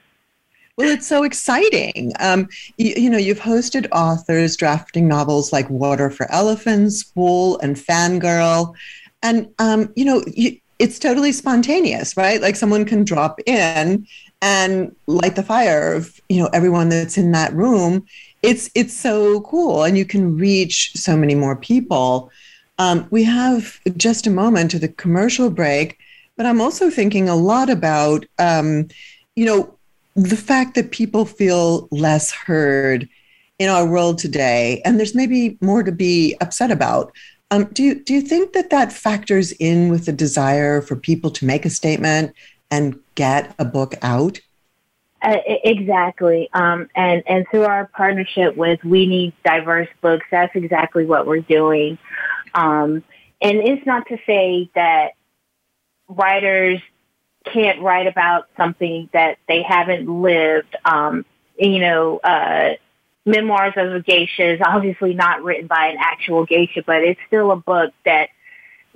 Well, 0.77 0.91
it's 0.91 1.07
so 1.07 1.23
exciting. 1.23 2.13
Um, 2.19 2.49
you, 2.79 2.95
you, 2.97 3.11
know, 3.11 3.19
you've 3.19 3.39
hosted 3.39 3.87
authors 3.93 4.57
drafting 4.57 5.07
novels 5.07 5.53
like 5.53 5.71
Water 5.71 6.11
for 6.11 6.29
Elephants, 6.33 7.13
Wool, 7.15 7.61
and 7.61 7.77
Fangirl. 7.77 8.75
And, 9.23 9.49
um, 9.61 9.93
you 9.95 10.05
know, 10.05 10.25
you, 10.27 10.59
it's 10.85 10.99
totally 10.99 11.33
spontaneous, 11.33 12.15
right? 12.15 12.43
Like 12.43 12.57
someone 12.57 12.85
can 12.85 13.05
drop 13.05 13.41
in 13.47 14.07
and 14.43 14.95
light 15.07 15.35
the 15.35 15.43
fire 15.43 15.95
of, 15.95 16.21
you 16.29 16.43
know, 16.43 16.51
everyone 16.53 16.91
that's 16.91 17.17
in 17.17 17.33
that 17.33 17.55
room. 17.55 18.05
It's, 18.43 18.69
it's 18.75 18.93
so 18.93 19.41
cool. 19.41 19.85
And 19.85 19.97
you 19.97 20.05
can 20.05 20.37
reach 20.37 20.93
so 20.95 21.17
many 21.17 21.35
more 21.35 21.57
people. 21.57 22.31
Um, 22.79 23.09
we 23.11 23.25
have 23.25 23.81
just 23.97 24.27
a 24.27 24.31
moment 24.31 24.73
to 24.73 24.79
the 24.79 24.89
commercial 24.89 25.49
break, 25.49 25.97
but 26.37 26.45
I'm 26.45 26.61
also 26.61 26.91
thinking 26.91 27.31
a 27.31 27.35
lot 27.35 27.71
about, 27.71 28.27
um, 28.39 28.89
you 29.37 29.47
know, 29.47 29.75
the 30.17 30.37
fact 30.37 30.75
that 30.75 30.91
people 30.91 31.25
feel 31.25 31.89
less 31.91 32.31
heard 32.31 33.09
in 33.59 33.71
our 33.71 33.89
world 33.89 34.19
today, 34.19 34.83
and 34.85 34.99
there's 34.99 35.15
maybe 35.15 35.57
more 35.63 35.83
to 35.83 35.93
be 35.93 36.37
upset 36.43 36.71
about. 36.71 37.11
Um, 37.51 37.65
do 37.73 37.83
you 37.83 38.03
do 38.03 38.15
you 38.15 38.21
think 38.21 38.53
that 38.53 38.71
that 38.71 38.93
factors 38.93 39.53
in 39.53 39.89
with 39.89 40.07
the 40.07 40.13
desire 40.13 40.81
for 40.81 40.97
people 40.97 41.31
to 41.33 41.45
make 41.45 41.65
a 41.65 41.71
statement 41.71 42.35
and 42.71 42.99
get 43.15 43.55
a 43.59 43.65
book 43.65 43.95
out? 44.03 44.41
Uh, 45.23 45.39
exactly, 45.47 46.51
um, 46.53 46.89
and 46.95 47.23
and 47.27 47.47
through 47.51 47.65
our 47.65 47.87
partnership 47.87 48.57
with 48.57 48.83
We 48.85 49.07
Need 49.07 49.33
Diverse 49.45 49.89
Books, 50.01 50.27
that's 50.31 50.55
exactly 50.55 51.07
what 51.07 51.27
we're 51.27 51.41
doing. 51.41 51.99
Um, 52.55 53.05
and 53.41 53.59
it's 53.59 53.87
not 53.87 54.07
to 54.09 54.19
say 54.27 54.71
that 54.75 55.13
writers 56.09 56.81
can't 57.45 57.81
write 57.81 58.07
about 58.07 58.49
something 58.57 59.09
that 59.13 59.39
they 59.49 59.63
haven't 59.63 60.09
lived. 60.09 60.75
Um, 60.85 61.25
you 61.59 61.79
know, 61.79 62.19
uh, 62.19 62.75
Memoirs 63.27 63.75
of 63.77 63.95
a 63.95 64.01
Geisha 64.01 64.55
is 64.55 64.61
obviously 64.65 65.15
not 65.15 65.43
written 65.43 65.67
by 65.67 65.87
an 65.87 65.97
actual 65.99 66.45
geisha, 66.45 66.83
but 66.85 67.03
it's 67.03 67.21
still 67.27 67.51
a 67.53 67.57
book 67.57 67.93
that 68.05 68.29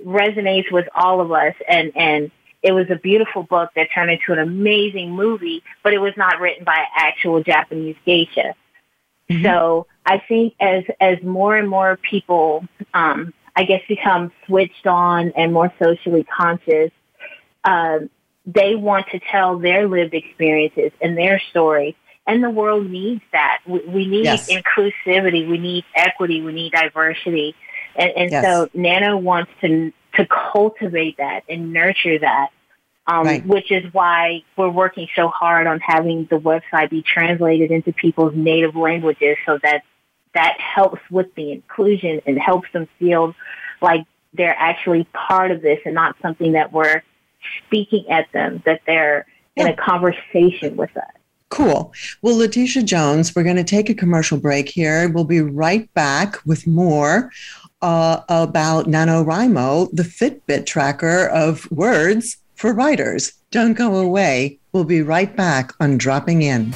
resonates 0.05 0.71
with 0.71 0.87
all 0.95 1.19
of 1.19 1.31
us. 1.31 1.55
And, 1.67 1.91
and 1.95 2.31
it 2.61 2.73
was 2.73 2.87
a 2.89 2.95
beautiful 2.95 3.43
book 3.43 3.71
that 3.75 3.87
turned 3.93 4.11
into 4.11 4.33
an 4.33 4.39
amazing 4.39 5.11
movie, 5.11 5.63
but 5.83 5.93
it 5.93 5.99
was 5.99 6.13
not 6.15 6.39
written 6.39 6.63
by 6.63 6.77
an 6.77 6.87
actual 6.95 7.41
Japanese 7.41 7.95
geisha. 8.05 8.53
Mm-hmm. 9.29 9.43
So 9.43 9.87
I 10.05 10.21
think 10.27 10.53
as, 10.59 10.83
as 10.99 11.21
more 11.23 11.55
and 11.55 11.69
more 11.69 11.97
people, 11.97 12.67
um, 12.93 13.33
I 13.55 13.63
guess 13.63 13.81
become 13.87 14.31
switched 14.45 14.87
on 14.87 15.33
and 15.35 15.53
more 15.53 15.73
socially 15.81 16.23
conscious, 16.23 16.91
uh, 17.63 17.99
they 18.45 18.75
want 18.75 19.07
to 19.11 19.19
tell 19.19 19.59
their 19.59 19.87
lived 19.87 20.13
experiences 20.13 20.91
and 21.01 21.17
their 21.17 21.41
stories. 21.49 21.95
And 22.29 22.43
the 22.43 22.49
world 22.51 22.87
needs 22.87 23.23
that. 23.31 23.59
We, 23.65 23.79
we 23.87 24.07
need 24.07 24.25
yes. 24.25 24.51
inclusivity. 24.51 25.49
We 25.49 25.57
need 25.57 25.83
equity. 25.95 26.41
We 26.41 26.53
need 26.53 26.71
diversity. 26.71 27.55
And, 27.95 28.11
and 28.15 28.31
yes. 28.31 28.43
so 28.45 28.69
Nano 28.75 29.17
wants 29.17 29.51
to, 29.61 29.91
to 30.13 30.27
cultivate 30.27 31.17
that 31.17 31.43
and 31.49 31.73
nurture 31.73 32.19
that. 32.19 32.49
Um, 33.07 33.25
right. 33.25 33.43
which 33.43 33.71
is 33.71 33.91
why 33.91 34.43
we're 34.55 34.69
working 34.69 35.07
so 35.15 35.29
hard 35.29 35.65
on 35.65 35.79
having 35.79 36.27
the 36.29 36.35
website 36.35 36.91
be 36.91 37.01
translated 37.01 37.71
into 37.71 37.91
people's 37.91 38.35
native 38.35 38.75
languages 38.75 39.35
so 39.47 39.57
that 39.63 39.81
that 40.35 40.59
helps 40.59 41.01
with 41.09 41.33
the 41.33 41.51
inclusion 41.51 42.21
and 42.27 42.37
helps 42.37 42.71
them 42.71 42.87
feel 42.99 43.33
like 43.81 44.05
they're 44.35 44.55
actually 44.55 45.05
part 45.05 45.49
of 45.49 45.63
this 45.63 45.79
and 45.85 45.95
not 45.95 46.17
something 46.21 46.51
that 46.51 46.71
we're 46.71 47.01
speaking 47.65 48.05
at 48.11 48.31
them, 48.31 48.61
that 48.67 48.81
they're 48.85 49.25
yeah. 49.55 49.63
in 49.63 49.73
a 49.73 49.75
conversation 49.75 50.77
with 50.77 50.95
us. 50.95 51.18
Cool. 51.49 51.91
Well, 52.21 52.37
Letitia 52.37 52.83
Jones, 52.83 53.35
we're 53.35 53.43
going 53.43 53.55
to 53.55 53.63
take 53.63 53.89
a 53.89 53.95
commercial 53.95 54.37
break 54.37 54.69
here. 54.69 55.09
We'll 55.09 55.23
be 55.23 55.41
right 55.41 55.91
back 55.93 56.37
with 56.45 56.67
more 56.67 57.31
uh, 57.81 58.21
about 58.29 58.85
NaNoWriMo, 58.85 59.89
the 59.91 60.03
Fitbit 60.03 60.65
tracker 60.65 61.27
of 61.27 61.69
words 61.71 62.37
for 62.55 62.73
writers. 62.73 63.33
Don't 63.51 63.73
go 63.73 63.95
away. 63.95 64.59
We'll 64.73 64.83
be 64.83 65.01
right 65.01 65.35
back 65.35 65.71
on 65.79 65.97
Dropping 65.97 66.43
In. 66.43 66.73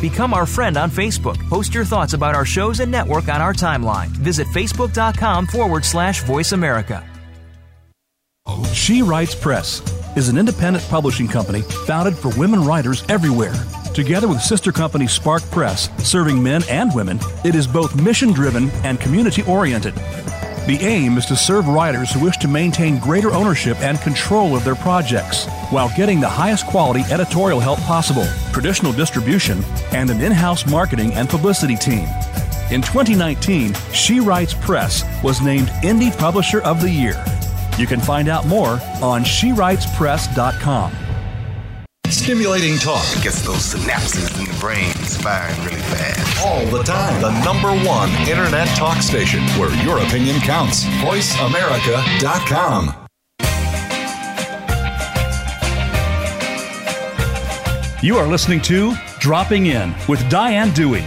Become 0.00 0.32
our 0.32 0.46
friend 0.46 0.76
on 0.76 0.90
Facebook. 0.90 1.38
Post 1.48 1.74
your 1.74 1.84
thoughts 1.84 2.14
about 2.14 2.34
our 2.34 2.46
shows 2.46 2.80
and 2.80 2.90
network 2.90 3.28
on 3.28 3.40
our 3.40 3.52
timeline. 3.52 4.08
Visit 4.08 4.46
facebook.com 4.48 5.46
forward 5.46 5.84
slash 5.84 6.22
voice 6.22 6.52
America. 6.52 7.06
She 8.72 9.02
Writes 9.02 9.34
Press 9.34 9.82
is 10.16 10.28
an 10.28 10.38
independent 10.38 10.84
publishing 10.88 11.28
company 11.28 11.62
founded 11.86 12.16
for 12.16 12.36
women 12.38 12.64
writers 12.64 13.04
everywhere. 13.08 13.54
Together 13.94 14.26
with 14.26 14.40
sister 14.40 14.72
company 14.72 15.06
Spark 15.06 15.42
Press, 15.50 15.90
serving 16.02 16.42
men 16.42 16.62
and 16.68 16.94
women, 16.94 17.20
it 17.44 17.54
is 17.54 17.66
both 17.66 18.00
mission 18.00 18.32
driven 18.32 18.70
and 18.84 18.98
community 19.00 19.42
oriented. 19.42 19.94
The 20.66 20.78
aim 20.82 21.16
is 21.16 21.26
to 21.26 21.36
serve 21.36 21.68
writers 21.68 22.12
who 22.12 22.20
wish 22.20 22.36
to 22.38 22.48
maintain 22.48 22.98
greater 22.98 23.32
ownership 23.32 23.80
and 23.80 24.00
control 24.00 24.54
of 24.54 24.64
their 24.64 24.74
projects 24.74 25.46
while 25.70 25.90
getting 25.96 26.20
the 26.20 26.28
highest 26.28 26.66
quality 26.66 27.00
editorial 27.10 27.60
help 27.60 27.80
possible, 27.80 28.26
traditional 28.52 28.92
distribution, 28.92 29.62
and 29.92 30.10
an 30.10 30.20
in 30.20 30.32
house 30.32 30.66
marketing 30.66 31.12
and 31.14 31.28
publicity 31.28 31.76
team. 31.76 32.08
In 32.70 32.82
2019, 32.82 33.74
She 33.92 34.20
Writes 34.20 34.54
Press 34.54 35.04
was 35.22 35.40
named 35.40 35.68
Indie 35.82 36.16
Publisher 36.16 36.60
of 36.62 36.80
the 36.80 36.90
Year. 36.90 37.22
You 37.78 37.86
can 37.86 38.00
find 38.00 38.28
out 38.28 38.46
more 38.46 38.80
on 39.02 39.22
SheWritesPress.com. 39.24 40.92
Stimulating 42.06 42.76
talk 42.78 43.04
gets 43.22 43.42
those 43.42 43.74
synapses 43.74 44.38
in 44.38 44.44
the 44.44 44.56
brain 44.60 44.92
firing 44.92 45.58
really 45.64 45.80
fast. 45.80 46.44
All 46.44 46.66
the 46.66 46.82
time. 46.82 47.22
The 47.22 47.30
number 47.44 47.70
one 47.86 48.10
internet 48.28 48.68
talk 48.76 49.00
station 49.00 49.40
where 49.58 49.72
your 49.84 49.98
opinion 49.98 50.40
counts. 50.40 50.84
VoiceAmerica.com. 50.84 52.96
You 58.02 58.16
are 58.16 58.26
listening 58.26 58.62
to 58.62 58.94
Dropping 59.20 59.66
In 59.66 59.94
with 60.08 60.26
Diane 60.30 60.72
Dewey. 60.72 61.04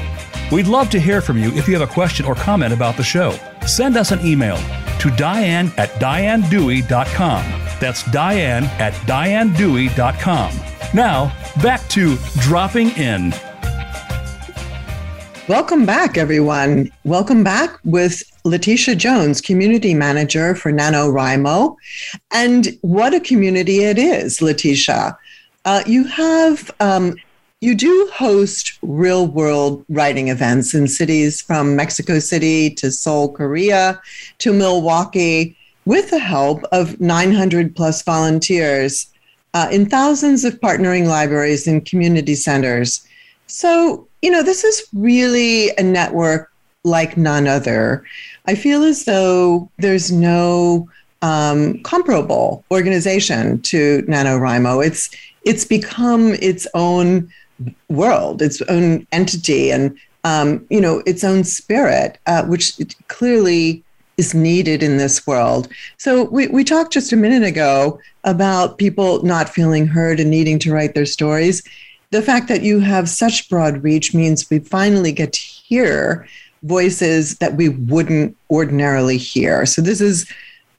We'd 0.51 0.67
love 0.67 0.91
to 0.91 0.99
hear 0.99 1.19
from 1.19 1.39
you 1.39 1.51
if 1.53 1.67
you 1.67 1.73
have 1.73 1.89
a 1.89 1.91
question 1.91 2.27
or 2.27 2.35
comment 2.35 2.71
about 2.71 2.95
the 2.95 3.03
show. 3.03 3.35
Send 3.65 3.97
us 3.97 4.11
an 4.11 4.23
email 4.23 4.57
to 4.99 5.09
diane 5.17 5.71
at 5.77 5.89
dianedewey.com. 5.93 7.43
That's 7.79 8.03
diane 8.11 8.65
at 8.79 8.93
dianedewey.com. 9.07 10.53
Now, 10.93 11.35
back 11.63 11.87
to 11.89 12.15
Dropping 12.39 12.91
In. 12.91 13.33
Welcome 15.47 15.87
back, 15.87 16.15
everyone. 16.15 16.91
Welcome 17.05 17.43
back 17.43 17.79
with 17.83 18.21
Letitia 18.45 18.95
Jones, 18.95 19.41
Community 19.41 19.95
Manager 19.95 20.53
for 20.53 20.71
NaNoWriMo. 20.71 21.75
And 22.29 22.77
what 22.81 23.15
a 23.15 23.19
community 23.19 23.83
it 23.83 23.97
is, 23.97 24.39
Letitia. 24.39 25.17
Uh, 25.65 25.81
you 25.87 26.03
have, 26.05 26.69
um, 26.79 27.15
you 27.63 27.73
do 27.73 28.11
host 28.13 28.77
real 28.81 29.25
world 29.25 29.85
writing 29.87 30.27
events 30.27 30.73
in 30.73 30.85
cities 30.85 31.41
from 31.41 31.77
Mexico 31.77 32.19
City 32.19 32.69
to 32.71 32.91
Seoul, 32.91 33.31
Korea 33.31 34.01
to 34.39 34.51
Milwaukee 34.51 35.55
with 35.85 36.09
the 36.09 36.19
help 36.19 36.61
of 36.73 36.99
900 36.99 37.73
plus 37.73 38.01
volunteers 38.01 39.07
uh, 39.53 39.69
in 39.71 39.89
thousands 39.89 40.43
of 40.43 40.59
partnering 40.59 41.07
libraries 41.07 41.65
and 41.65 41.85
community 41.85 42.35
centers. 42.35 43.07
So, 43.47 44.09
you 44.21 44.29
know, 44.29 44.43
this 44.43 44.65
is 44.65 44.85
really 44.93 45.69
a 45.77 45.83
network 45.83 46.51
like 46.83 47.15
none 47.15 47.47
other. 47.47 48.03
I 48.45 48.55
feel 48.55 48.83
as 48.83 49.05
though 49.05 49.71
there's 49.77 50.11
no 50.11 50.89
um, 51.21 51.81
comparable 51.83 52.65
organization 52.71 53.61
to 53.61 54.01
NaNoWriMo. 54.01 54.85
It's 54.85 55.09
it's 55.45 55.65
become 55.65 56.33
its 56.35 56.65
own 56.73 57.29
world, 57.89 58.41
its 58.41 58.61
own 58.63 59.07
entity, 59.11 59.71
and 59.71 59.97
um, 60.23 60.65
you 60.69 60.81
know 60.81 61.03
its 61.05 61.23
own 61.23 61.43
spirit, 61.43 62.17
uh, 62.27 62.43
which 62.45 62.73
clearly 63.07 63.83
is 64.17 64.33
needed 64.33 64.83
in 64.83 64.97
this 64.97 65.25
world. 65.25 65.67
So 65.97 66.25
we, 66.25 66.47
we 66.47 66.63
talked 66.63 66.93
just 66.93 67.13
a 67.13 67.17
minute 67.17 67.43
ago 67.43 67.99
about 68.23 68.77
people 68.77 69.23
not 69.23 69.49
feeling 69.49 69.87
heard 69.87 70.19
and 70.19 70.29
needing 70.29 70.59
to 70.59 70.71
write 70.71 70.93
their 70.93 71.05
stories. 71.05 71.63
The 72.11 72.21
fact 72.21 72.47
that 72.47 72.61
you 72.61 72.79
have 72.79 73.09
such 73.09 73.49
broad 73.49 73.83
reach 73.83 74.13
means 74.13 74.49
we 74.49 74.59
finally 74.59 75.11
get 75.11 75.33
to 75.33 75.39
hear 75.39 76.27
voices 76.61 77.37
that 77.39 77.55
we 77.55 77.69
wouldn't 77.69 78.37
ordinarily 78.51 79.17
hear. 79.17 79.65
So 79.65 79.81
this 79.81 79.99
is 79.99 80.31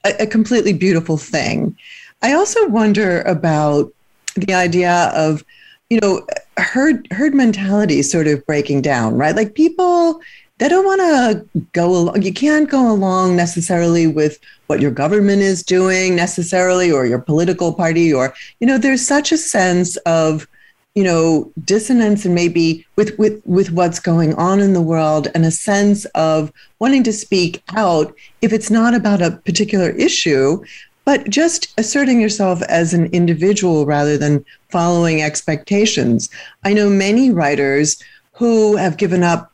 a, 0.05 0.23
a 0.23 0.27
completely 0.27 0.73
beautiful 0.73 1.17
thing. 1.17 1.77
I 2.21 2.33
also 2.33 2.67
wonder 2.69 3.21
about 3.23 3.93
the 4.35 4.53
idea 4.53 5.11
of, 5.13 5.43
you 5.89 5.99
know, 5.99 6.25
herd 6.57 7.07
herd 7.11 7.33
mentality 7.33 8.01
sort 8.01 8.27
of 8.27 8.45
breaking 8.45 8.81
down, 8.81 9.17
right? 9.17 9.35
Like 9.35 9.55
people 9.55 10.21
they 10.57 10.69
don't 10.69 10.85
want 10.85 11.01
to 11.01 11.63
go 11.73 11.89
along. 11.89 12.21
You 12.21 12.33
can't 12.33 12.69
go 12.69 12.89
along 12.89 13.35
necessarily 13.35 14.07
with 14.07 14.39
what 14.67 14.79
your 14.79 14.91
government 14.91 15.41
is 15.41 15.63
doing 15.63 16.15
necessarily, 16.15 16.91
or 16.91 17.05
your 17.05 17.19
political 17.19 17.73
party, 17.73 18.13
or 18.13 18.33
you 18.59 18.67
know, 18.67 18.77
there's 18.77 19.05
such 19.05 19.31
a 19.31 19.37
sense 19.37 19.97
of 19.97 20.47
you 20.95 21.03
know 21.03 21.51
dissonance 21.65 22.23
and 22.23 22.33
maybe 22.33 22.85
with 22.95 23.17
with 23.19 23.41
with 23.45 23.71
what's 23.71 23.99
going 23.99 24.33
on 24.35 24.61
in 24.61 24.73
the 24.73 24.81
world 24.81 25.27
and 25.35 25.45
a 25.45 25.51
sense 25.51 26.05
of 26.15 26.53
wanting 26.79 27.03
to 27.03 27.11
speak 27.11 27.61
out 27.75 28.15
if 28.41 28.53
it's 28.53 28.71
not 28.71 28.93
about 28.93 29.21
a 29.21 29.31
particular 29.31 29.89
issue 29.89 30.63
but 31.05 31.29
just 31.29 31.73
asserting 31.77 32.19
yourself 32.19 32.61
as 32.63 32.93
an 32.93 33.05
individual 33.07 33.85
rather 33.85 34.17
than 34.17 34.43
following 34.69 35.21
expectations. 35.21 36.29
I 36.63 36.73
know 36.73 36.89
many 36.89 37.31
writers 37.31 38.01
who 38.33 38.75
have 38.75 38.97
given 38.97 39.23
up 39.23 39.51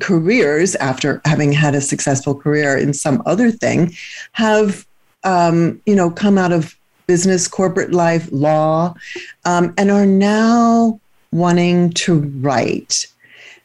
careers 0.00 0.74
after 0.76 1.20
having 1.24 1.52
had 1.52 1.74
a 1.74 1.80
successful 1.80 2.34
career 2.34 2.76
in 2.76 2.92
some 2.92 3.22
other 3.26 3.50
thing 3.50 3.94
have 4.32 4.86
um, 5.24 5.80
you 5.86 5.94
know 5.94 6.10
come 6.10 6.38
out 6.38 6.52
of 6.52 6.76
business 7.06 7.48
corporate 7.48 7.92
life 7.92 8.28
law 8.30 8.94
um, 9.44 9.72
and 9.78 9.90
are 9.90 10.06
now 10.06 11.00
wanting 11.32 11.90
to 11.90 12.20
write 12.40 13.06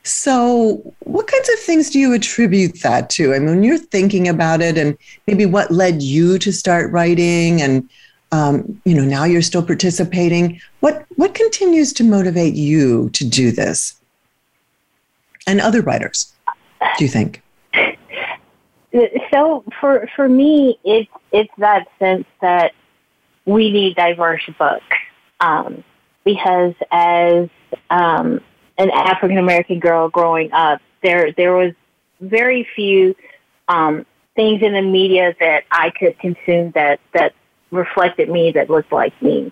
so 0.04 0.94
what 1.02 1.28
kinds 1.28 1.50
of 1.50 1.60
things 1.60 1.90
do 1.90 2.00
you 2.00 2.14
attribute 2.14 2.82
that 2.82 3.10
to? 3.12 3.34
I 3.34 3.40
mean 3.40 3.64
you're 3.64 3.78
thinking 3.78 4.28
about 4.28 4.62
it 4.62 4.78
and 4.78 4.98
maybe 5.28 5.46
what 5.46 5.72
led 5.72 6.02
you 6.02 6.40
to 6.40 6.52
start 6.52 6.92
writing 6.92 7.62
and 7.62 7.90
um, 8.32 8.82
you 8.86 8.96
know 8.96 9.04
now 9.04 9.26
you're 9.26 9.42
still 9.42 9.66
participating 9.66 10.60
what 10.80 11.06
what 11.16 11.36
continues 11.36 11.94
to 11.94 12.04
motivate 12.04 12.56
you 12.56 13.10
to 13.12 13.28
do 13.28 13.52
this? 13.52 13.96
And 15.48 15.60
other 15.60 15.82
writers, 15.82 16.32
do 16.98 17.04
you 17.04 17.10
think? 17.10 17.42
So 19.32 19.64
for 19.80 20.08
for 20.16 20.28
me, 20.28 20.80
it's 20.84 21.10
it's 21.32 21.52
that 21.58 21.88
sense 22.00 22.26
that 22.42 22.74
we 23.46 23.72
need 23.72 23.96
diverse 23.96 24.44
books. 24.58 24.86
Um, 25.40 25.84
because 26.24 26.76
as 26.92 27.50
um, 27.90 28.42
an 28.82 28.91
African 28.91 29.38
American 29.38 29.80
girl 29.80 30.10
growing 30.10 30.52
up, 30.52 30.82
there 31.04 31.32
there 31.34 31.54
was 31.54 31.74
very 32.20 32.67
few 32.76 33.15
um, 33.67 34.06
things 34.36 34.62
in 34.62 34.74
the 34.74 34.82
media 34.82 35.36
that 35.39 35.63
I 35.72 35.91
could 35.91 36.17
consume 36.20 36.72
that 36.72 37.00
that 37.13 37.34
reflected 37.72 38.30
me 38.30 38.52
that 38.52 38.70
looked 38.70 38.91
like 38.91 39.20
me. 39.22 39.52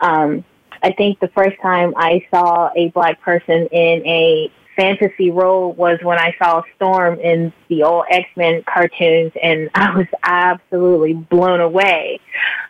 Um, 0.00 0.44
I 0.82 0.92
think 0.92 1.20
the 1.20 1.28
first 1.28 1.60
time 1.60 1.92
I 1.96 2.26
saw 2.30 2.70
a 2.74 2.88
black 2.88 3.20
person 3.20 3.66
in 3.66 4.06
a 4.06 4.50
fantasy 4.76 5.30
role 5.30 5.72
was 5.72 5.98
when 6.02 6.18
I 6.18 6.34
saw 6.38 6.62
Storm 6.76 7.20
in 7.20 7.52
the 7.68 7.82
old 7.82 8.06
X 8.10 8.28
Men 8.36 8.62
cartoons, 8.72 9.32
and 9.42 9.68
I 9.74 9.94
was 9.94 10.06
absolutely 10.22 11.14
blown 11.14 11.60
away. 11.60 12.20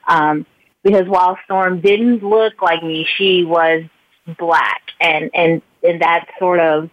Um, 0.08 0.46
because 0.82 1.06
while 1.06 1.38
Storm 1.44 1.80
didn't 1.80 2.24
look 2.24 2.62
like 2.62 2.82
me, 2.82 3.06
she 3.16 3.44
was 3.44 3.84
black, 4.36 4.82
and 5.00 5.30
and 5.34 5.62
and 5.82 6.02
that 6.02 6.26
sort 6.38 6.60
of 6.60 6.90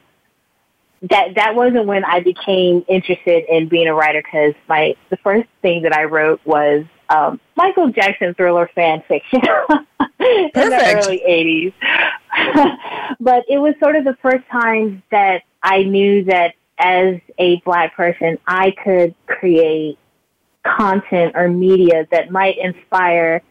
that 1.03 1.35
that 1.35 1.55
wasn't 1.55 1.85
when 1.85 2.03
I 2.03 2.19
became 2.21 2.83
interested 2.87 3.45
in 3.49 3.67
being 3.67 3.87
a 3.87 3.93
writer 3.93 4.21
because 4.21 4.53
my 4.67 4.95
the 5.09 5.17
first 5.17 5.47
thing 5.61 5.83
that 5.83 5.93
I 5.93 6.05
wrote 6.05 6.41
was 6.45 6.85
um, 7.09 7.39
Michael 7.55 7.89
Jackson 7.89 8.33
thriller 8.33 8.69
fan 8.73 9.03
fiction. 9.07 9.41
In 10.19 10.51
the 10.53 11.01
early 11.05 11.21
'80s. 11.27 11.73
but 13.19 13.45
it 13.47 13.59
was 13.59 13.75
sort 13.79 13.95
of 13.95 14.03
the 14.03 14.17
first 14.21 14.45
time 14.51 15.03
that 15.11 15.43
I 15.61 15.83
knew 15.83 16.23
that 16.25 16.55
as 16.79 17.15
a 17.37 17.57
black 17.61 17.95
person, 17.95 18.37
I 18.47 18.71
could 18.83 19.15
create 19.25 19.97
content 20.63 21.33
or 21.35 21.47
media 21.47 22.07
that 22.11 22.31
might 22.31 22.57
inspire 22.57 23.41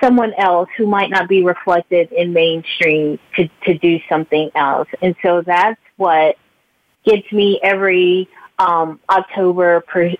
someone 0.00 0.32
else 0.34 0.68
who 0.76 0.86
might 0.86 1.10
not 1.10 1.28
be 1.28 1.42
reflected 1.42 2.12
in 2.12 2.32
mainstream 2.32 3.18
to, 3.34 3.48
to 3.64 3.78
do 3.78 3.98
something 4.08 4.50
else. 4.54 4.88
And 5.00 5.14
so 5.22 5.42
that's 5.42 5.80
what 5.96 6.36
gets 7.04 7.30
me 7.32 7.60
every 7.62 8.28
um, 8.58 9.00
October 9.08 9.80
per, 9.80 10.12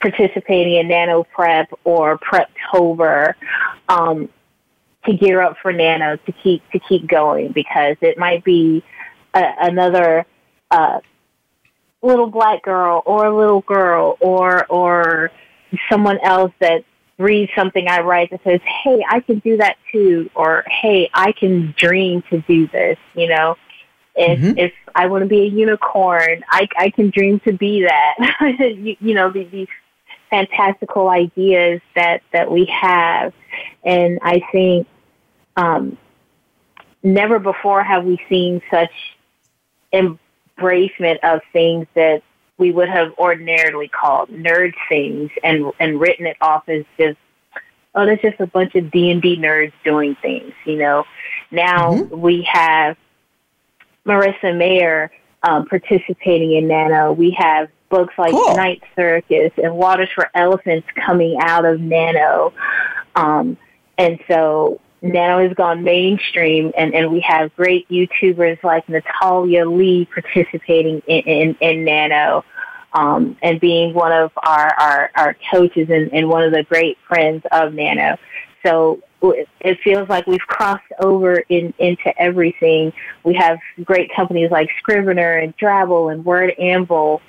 participating 0.00 0.74
in 0.74 0.88
Nano 0.88 1.24
Prep 1.24 1.70
or 1.84 2.18
Preptober 2.18 3.34
um, 3.88 4.28
to 5.04 5.12
gear 5.14 5.40
up 5.40 5.56
for 5.62 5.72
Nano 5.72 6.16
to 6.16 6.32
keep 6.32 6.62
to 6.70 6.78
keep 6.78 7.08
going 7.08 7.52
because 7.52 7.96
it 8.00 8.18
might 8.18 8.44
be 8.44 8.84
a, 9.34 9.44
another 9.60 10.26
uh, 10.70 11.00
little 12.02 12.28
black 12.28 12.62
girl 12.62 13.02
or 13.06 13.26
a 13.26 13.36
little 13.36 13.62
girl 13.62 14.16
or 14.20 14.66
or 14.66 15.30
someone 15.90 16.18
else 16.22 16.52
that 16.60 16.84
reads 17.18 17.50
something 17.56 17.88
I 17.88 18.00
write 18.00 18.30
that 18.30 18.42
says, 18.44 18.60
"Hey, 18.84 19.04
I 19.08 19.20
can 19.20 19.38
do 19.38 19.56
that 19.58 19.76
too," 19.92 20.30
or 20.34 20.64
"Hey, 20.68 21.10
I 21.14 21.32
can 21.32 21.74
dream 21.76 22.22
to 22.30 22.40
do 22.42 22.66
this," 22.68 22.98
you 23.14 23.28
know. 23.28 23.56
If 24.14 24.38
mm-hmm. 24.38 24.58
if 24.58 24.72
I 24.94 25.06
want 25.06 25.22
to 25.22 25.28
be 25.28 25.42
a 25.42 25.46
unicorn, 25.46 26.44
I 26.48 26.68
I 26.76 26.90
can 26.90 27.10
dream 27.10 27.40
to 27.40 27.52
be 27.52 27.82
that. 27.82 28.14
you, 28.58 28.96
you 29.00 29.14
know 29.14 29.30
these, 29.30 29.50
these 29.50 29.68
fantastical 30.30 31.08
ideas 31.08 31.80
that 31.94 32.22
that 32.32 32.50
we 32.50 32.66
have, 32.66 33.32
and 33.84 34.18
I 34.22 34.40
think 34.52 34.86
um, 35.56 35.96
never 37.02 37.38
before 37.38 37.82
have 37.82 38.04
we 38.04 38.18
seen 38.28 38.60
such 38.70 38.92
embracement 39.92 41.18
of 41.22 41.40
things 41.52 41.86
that 41.94 42.22
we 42.58 42.72
would 42.72 42.88
have 42.88 43.12
ordinarily 43.18 43.88
called 43.88 44.30
nerd 44.30 44.72
things 44.88 45.30
and 45.42 45.72
and 45.78 46.00
written 46.00 46.26
it 46.26 46.36
off 46.40 46.68
as 46.68 46.84
just 46.98 47.18
oh 47.94 48.06
that's 48.06 48.22
just 48.22 48.40
a 48.40 48.46
bunch 48.46 48.74
of 48.74 48.90
D 48.90 49.10
and 49.10 49.22
D 49.22 49.36
nerds 49.36 49.72
doing 49.84 50.16
things, 50.22 50.52
you 50.64 50.76
know. 50.76 51.04
Now 51.50 51.92
mm-hmm. 51.92 52.20
we 52.20 52.42
have 52.50 52.96
Marissa 54.06 54.56
Meyer 54.56 55.10
um, 55.42 55.66
participating 55.66 56.52
in 56.52 56.68
Nano. 56.68 57.12
We 57.12 57.32
have 57.32 57.68
books 57.88 58.14
like 58.18 58.32
cool. 58.32 58.56
Night 58.56 58.82
Circus 58.94 59.52
and 59.62 59.74
Waters 59.76 60.08
for 60.14 60.30
Elephants 60.34 60.86
coming 60.94 61.36
out 61.40 61.64
of 61.64 61.80
Nano. 61.80 62.52
Um, 63.14 63.56
and 63.98 64.18
so 64.28 64.80
Nano 65.12 65.46
has 65.46 65.54
gone 65.54 65.84
mainstream 65.84 66.72
and, 66.76 66.94
and 66.94 67.10
we 67.10 67.20
have 67.20 67.54
great 67.56 67.88
YouTubers 67.88 68.62
like 68.62 68.88
Natalia 68.88 69.68
Leigh 69.68 70.06
participating 70.06 71.02
in, 71.06 71.20
in, 71.20 71.56
in 71.60 71.84
Nano. 71.84 72.44
Um, 72.92 73.36
and 73.42 73.60
being 73.60 73.92
one 73.92 74.12
of 74.12 74.30
our, 74.38 74.72
our, 74.78 75.10
our 75.16 75.36
coaches 75.52 75.88
and, 75.90 76.10
and 76.14 76.30
one 76.30 76.44
of 76.44 76.52
the 76.52 76.62
great 76.62 76.96
friends 77.06 77.42
of 77.52 77.74
Nano. 77.74 78.16
So 78.64 79.02
it 79.60 79.78
feels 79.82 80.08
like 80.08 80.26
we've 80.26 80.40
crossed 80.40 80.82
over 81.00 81.36
in, 81.48 81.72
into 81.78 82.20
everything. 82.20 82.92
We 83.24 83.34
have 83.34 83.58
great 83.84 84.14
companies 84.14 84.50
like 84.50 84.70
Scrivener 84.78 85.38
and 85.38 85.56
Drabble 85.56 86.12
and 86.12 86.24
World 86.24 86.52
Anvil 86.58 87.20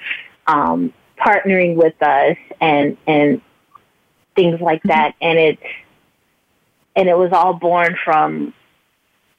um, 0.48 0.94
partnering 1.20 1.76
with 1.76 2.02
us 2.02 2.38
and 2.62 2.98
and 3.08 3.42
things 4.36 4.62
like 4.62 4.84
that. 4.84 5.16
And 5.22 5.38
it's 5.38 5.62
and 6.98 7.08
it 7.08 7.18
was 7.18 7.32
all 7.32 7.54
born 7.54 7.96
from 8.04 8.54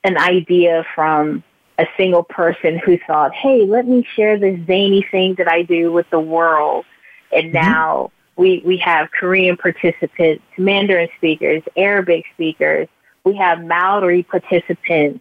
an 0.05 0.17
idea 0.17 0.87
from 0.95 1.43
a 1.79 1.87
single 1.99 2.23
person 2.23 2.79
who 2.79 2.99
thought, 3.07 3.35
"Hey, 3.35 3.67
let 3.67 3.87
me 3.87 4.07
share 4.17 4.39
this 4.39 4.59
zany 4.67 5.05
thing 5.11 5.35
that 5.35 5.49
I 5.49 5.63
do 5.63 5.93
with 5.93 6.09
the 6.09 6.21
world." 6.21 6.87
And 7.31 7.53
mm-hmm. 7.53 7.71
now 7.71 8.11
we, 8.39 8.63
we 8.65 8.79
have 8.79 9.11
Korean 9.11 9.57
participants, 9.57 10.43
Mandarin 10.57 11.09
speakers, 11.17 11.63
Arabic 11.77 12.25
speakers. 12.35 12.89
We 13.25 13.37
have 13.37 13.63
Maori 13.63 14.23
participants. 14.23 15.21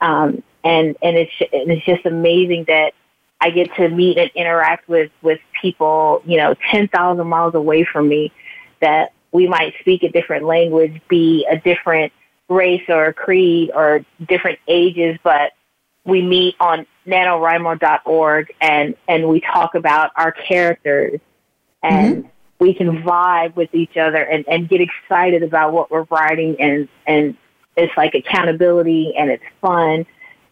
Um, 0.00 0.42
and, 0.64 0.96
and 1.02 1.16
it's, 1.16 1.32
and 1.52 1.70
it's 1.72 1.84
just 1.84 2.06
amazing 2.06 2.64
that 2.68 2.94
I 3.40 3.50
get 3.50 3.74
to 3.74 3.88
meet 3.88 4.16
and 4.16 4.30
interact 4.36 4.88
with, 4.88 5.10
with 5.22 5.40
people, 5.60 6.22
you 6.24 6.36
know, 6.36 6.54
10,000 6.70 7.26
miles 7.26 7.54
away 7.54 7.84
from 7.84 8.08
me 8.08 8.32
that 8.80 9.12
we 9.32 9.48
might 9.48 9.74
speak 9.80 10.02
a 10.02 10.10
different 10.10 10.44
language, 10.44 11.00
be 11.08 11.46
a 11.50 11.56
different 11.56 12.12
race 12.48 12.82
or 12.88 13.12
creed 13.12 13.70
or 13.74 14.04
different 14.28 14.58
ages, 14.68 15.18
but 15.22 15.52
we 16.04 16.20
meet 16.22 16.54
on 16.60 16.86
nanowrimo.org 17.06 18.54
and, 18.60 18.94
and 19.08 19.28
we 19.28 19.40
talk 19.40 19.74
about 19.74 20.10
our 20.16 20.32
characters. 20.32 21.20
And 21.82 22.16
mm-hmm. 22.16 22.28
we 22.60 22.74
can 22.74 23.02
vibe 23.02 23.56
with 23.56 23.74
each 23.74 23.96
other 23.96 24.22
and, 24.22 24.46
and 24.46 24.68
get 24.68 24.80
excited 24.80 25.42
about 25.42 25.72
what 25.72 25.90
we're 25.90 26.06
writing 26.10 26.56
and, 26.60 26.88
and 27.06 27.36
it's 27.76 27.96
like 27.96 28.14
accountability 28.14 29.14
and 29.16 29.30
it's 29.30 29.44
fun 29.60 30.06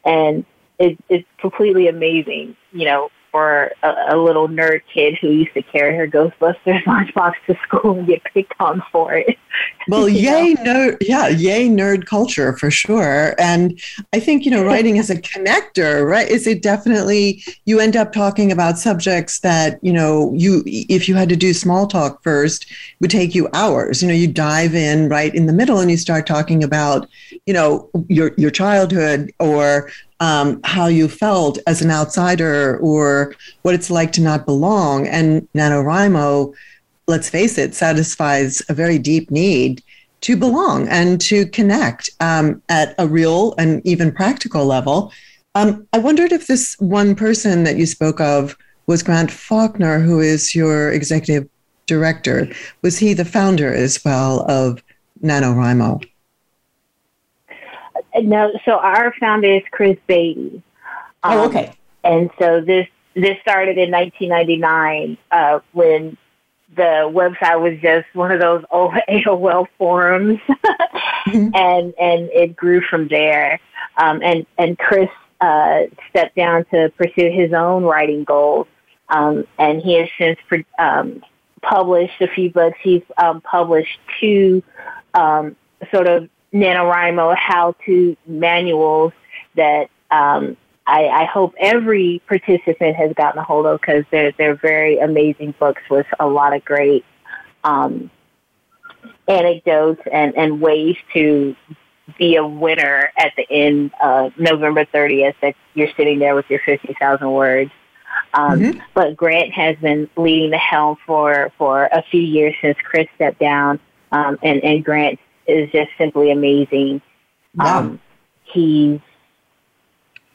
and 0.05 0.45
it, 0.79 0.99
it's 1.09 1.29
completely 1.39 1.89
amazing, 1.89 2.57
you 2.73 2.87
know, 2.87 3.11
for 3.31 3.71
a, 3.83 4.15
a 4.15 4.17
little 4.17 4.49
nerd 4.49 4.83
kid 4.93 5.17
who 5.21 5.29
used 5.29 5.55
to 5.55 5.63
carry 5.63 5.97
her 5.97 6.07
Ghostbusters 6.07 6.83
lunchbox 6.85 7.35
to 7.47 7.57
school 7.63 7.99
and 7.99 8.07
get 8.07 8.23
picked 8.25 8.55
on 8.61 8.83
for 8.93 9.15
it. 9.15 9.37
Well, 9.89 10.09
yay 10.09 10.55
nerd, 10.55 10.99
yeah, 11.01 11.27
yay 11.27 11.69
nerd 11.69 12.07
culture 12.07 12.57
for 12.57 12.71
sure. 12.71 13.35
And 13.39 13.81
I 14.13 14.21
think 14.21 14.45
you 14.45 14.51
know, 14.51 14.65
writing 14.71 14.99
as 14.99 15.11
a 15.11 15.17
connector, 15.17 16.07
right? 16.07 16.29
Is 16.29 16.47
it 16.47 16.63
definitely 16.63 17.43
you 17.65 17.81
end 17.81 17.97
up 17.97 18.13
talking 18.13 18.53
about 18.53 18.79
subjects 18.79 19.41
that 19.41 19.83
you 19.83 19.93
know 19.93 20.33
you 20.35 20.63
if 20.67 21.09
you 21.09 21.17
had 21.17 21.29
to 21.31 21.37
do 21.37 21.53
small 21.53 21.89
talk 21.89 22.23
first 22.23 22.67
would 23.01 23.11
take 23.11 23.35
you 23.35 23.49
hours. 23.53 24.03
You 24.03 24.09
know, 24.09 24.15
you 24.15 24.29
dive 24.29 24.75
in 24.75 25.09
right 25.09 25.35
in 25.35 25.47
the 25.47 25.53
middle 25.53 25.81
and 25.81 25.91
you 25.91 25.97
start 25.97 26.27
talking 26.27 26.63
about 26.63 27.09
you 27.47 27.53
know 27.53 27.91
your 28.09 28.33
your 28.37 28.51
childhood 28.51 29.33
or 29.41 29.91
um, 30.21 30.61
how 30.65 30.87
you 30.87 31.09
felt 31.09 31.59
as 31.67 31.83
an 31.83 31.91
outsider 31.91 32.79
or 32.79 33.35
what 33.63 33.75
it's 33.75 33.91
like 33.91 34.13
to 34.13 34.21
not 34.21 34.47
belong. 34.47 35.07
And 35.09 35.49
NaNoWriMo, 35.55 36.55
let's 37.07 37.31
face 37.31 37.59
it, 37.59 37.75
satisfies 37.75 38.63
a 38.69 38.75
very 38.75 38.99
deep 38.99 39.31
need 39.31 39.83
to 40.21 40.37
belong 40.37 40.87
and 40.89 41.21
to 41.23 41.47
connect 41.47 42.11
um, 42.21 42.63
at 42.69 42.95
a 42.99 43.09
real 43.09 43.55
and 43.57 43.85
even 43.87 44.13
practical 44.13 44.67
level. 44.67 45.13
Um, 45.55 45.87
I 45.93 45.99
wondered 45.99 46.33
if 46.33 46.47
this 46.47 46.77
one 46.79 47.15
person 47.15 47.65
that 47.65 47.77
you 47.77 47.87
spoke 47.87 48.21
of 48.21 48.57
was 48.87 49.03
Grant 49.03 49.31
Faulkner, 49.31 49.99
who 49.99 50.21
is 50.21 50.55
your 50.55 50.93
executive 50.93 51.49
director. 51.87 52.49
Was 52.83 52.99
he 52.99 53.15
the 53.15 53.25
founder 53.25 53.73
as 53.73 54.05
well 54.05 54.41
of 54.51 54.83
NaNoWriMo? 55.23 56.10
No, 58.23 58.53
so 58.65 58.73
our 58.79 59.15
founder 59.19 59.49
is 59.49 59.63
Chris 59.71 59.97
Baty. 60.07 60.63
Um, 61.23 61.39
oh, 61.39 61.49
okay. 61.49 61.73
And 62.03 62.31
so 62.39 62.61
this 62.61 62.87
this 63.15 63.37
started 63.43 63.77
in 63.77 63.91
1999 63.91 65.19
uh, 65.31 65.61
when 65.73 66.17
the 66.77 67.11
website 67.13 67.61
was 67.61 67.79
just 67.81 68.07
one 68.15 68.31
of 68.31 68.41
those 68.41 68.65
old 68.71 68.93
AOL 69.09 69.67
forums, 69.79 70.39
mm-hmm. 70.49 71.51
and 71.55 71.95
and 71.99 72.31
it 72.31 72.57
grew 72.57 72.81
from 72.81 73.09
there. 73.09 73.61
Um, 73.97 74.23
and 74.23 74.47
and 74.59 74.79
Chris 74.79 75.11
uh, 75.41 75.83
stepped 76.09 76.37
down 76.37 76.65
to 76.67 76.93
pursue 76.97 77.31
his 77.31 77.53
own 77.53 77.83
writing 77.85 78.25
goals, 78.25 78.67
um, 79.09 79.45
and 79.59 79.83
he 79.83 79.95
has 79.99 80.09
since 80.19 80.39
um, 80.79 81.23
published 81.63 82.21
a 82.21 82.29
few 82.29 82.51
books. 82.51 82.79
He's 82.83 83.03
um, 83.19 83.41
published 83.41 83.99
two 84.21 84.63
um, 85.15 85.57
sort 85.93 86.09
of 86.09 86.29
NaNoWriMo 86.53 87.37
how-to 87.37 88.17
manuals 88.27 89.13
that 89.57 89.89
um, 90.11 90.57
I, 90.87 91.07
I, 91.07 91.25
hope 91.25 91.55
every 91.59 92.21
participant 92.27 92.97
has 92.97 93.13
gotten 93.13 93.39
a 93.39 93.45
hold 93.45 93.67
of 93.67 93.81
because 93.81 94.05
they're, 94.11 94.33
they're 94.37 94.57
very 94.57 94.99
amazing 94.99 95.55
books 95.61 95.83
with 95.89 96.07
a 96.19 96.27
lot 96.27 96.55
of 96.55 96.65
great 96.65 97.05
um, 97.63 98.11
anecdotes 99.29 100.03
and, 100.11 100.37
and 100.37 100.61
ways 100.61 100.97
to 101.13 101.55
be 102.19 102.37
a 102.37 102.47
winner 102.47 103.13
at 103.17 103.33
the 103.37 103.47
end 103.51 103.93
of 104.03 104.37
November 104.37 104.85
30th 104.85 105.35
that 105.43 105.55
you're 105.75 105.93
sitting 105.97 106.19
there 106.19 106.35
with 106.35 106.49
your 106.51 106.61
50,000 106.67 107.31
words. 107.31 107.71
Um, 108.35 108.61
mm-hmm. 108.61 108.81
But 108.95 109.17
Grant 109.17 109.53
has 109.53 109.77
been 109.77 110.11
leading 110.17 110.51
the 110.51 110.59
helm 110.59 110.97
for, 111.07 111.53
for 111.57 111.85
a 111.85 112.03
few 112.11 112.21
years 112.21 112.55
since 112.61 112.77
Chris 112.83 113.07
stepped 113.15 113.39
down. 113.39 113.79
Um, 114.13 114.39
and, 114.43 114.63
and 114.65 114.85
Grant 114.85 115.21
is 115.51 115.71
just 115.71 115.91
simply 115.99 116.31
amazing. 116.31 117.03
Yeah. 117.55 117.79
Um, 117.79 118.01
he's 118.45 119.01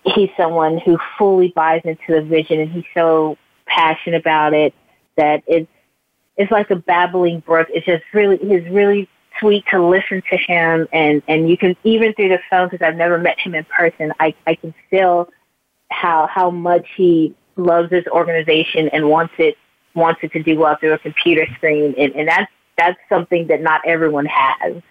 he's 0.04 0.30
someone 0.38 0.78
who 0.78 0.98
fully 1.18 1.50
buys 1.56 1.82
into 1.84 2.14
the 2.14 2.22
vision 2.22 2.60
and 2.60 2.72
he's 2.72 2.86
so 2.94 3.38
passionate 3.66 4.20
about 4.20 4.54
it 4.54 4.74
that 5.18 5.44
it's 5.48 5.68
it's 6.38 6.52
like 6.52 6.70
a 6.70 6.76
babbling 6.76 7.40
brook. 7.40 7.68
It's 7.72 7.86
just 7.86 8.04
really 8.14 8.38
he's 8.38 8.70
really 8.70 9.10
sweet 9.40 9.66
to 9.72 9.86
listen 9.86 10.22
to 10.30 10.38
him 10.38 10.88
and 10.94 11.22
and 11.28 11.50
you 11.50 11.58
can 11.58 11.76
even 11.84 12.14
through 12.14 12.30
the 12.30 12.40
phone 12.50 12.70
because 12.70 12.86
I've 12.86 12.96
never 12.96 13.18
met 13.18 13.40
him 13.40 13.56
in 13.56 13.66
person. 13.66 14.14
I 14.20 14.36
I 14.46 14.56
can 14.56 14.74
feel 14.90 15.30
how 15.90 16.28
how 16.28 16.50
much 16.52 16.88
he 16.96 17.36
loves 17.56 17.92
his 17.92 18.06
organization 18.08 18.90
and 18.90 19.10
wants 19.10 19.34
it 19.38 19.58
wants 19.94 20.20
it 20.24 20.32
to 20.34 20.44
do 20.44 20.60
well 20.60 20.76
through 20.78 20.94
a 20.94 21.00
computer 21.00 21.48
screen 21.56 21.96
and, 21.98 22.14
and 22.16 22.28
that's 22.28 22.52
that's 22.78 23.00
something 23.08 23.48
that 23.48 23.62
not 23.62 23.82
everyone 23.86 24.26
has. 24.26 24.82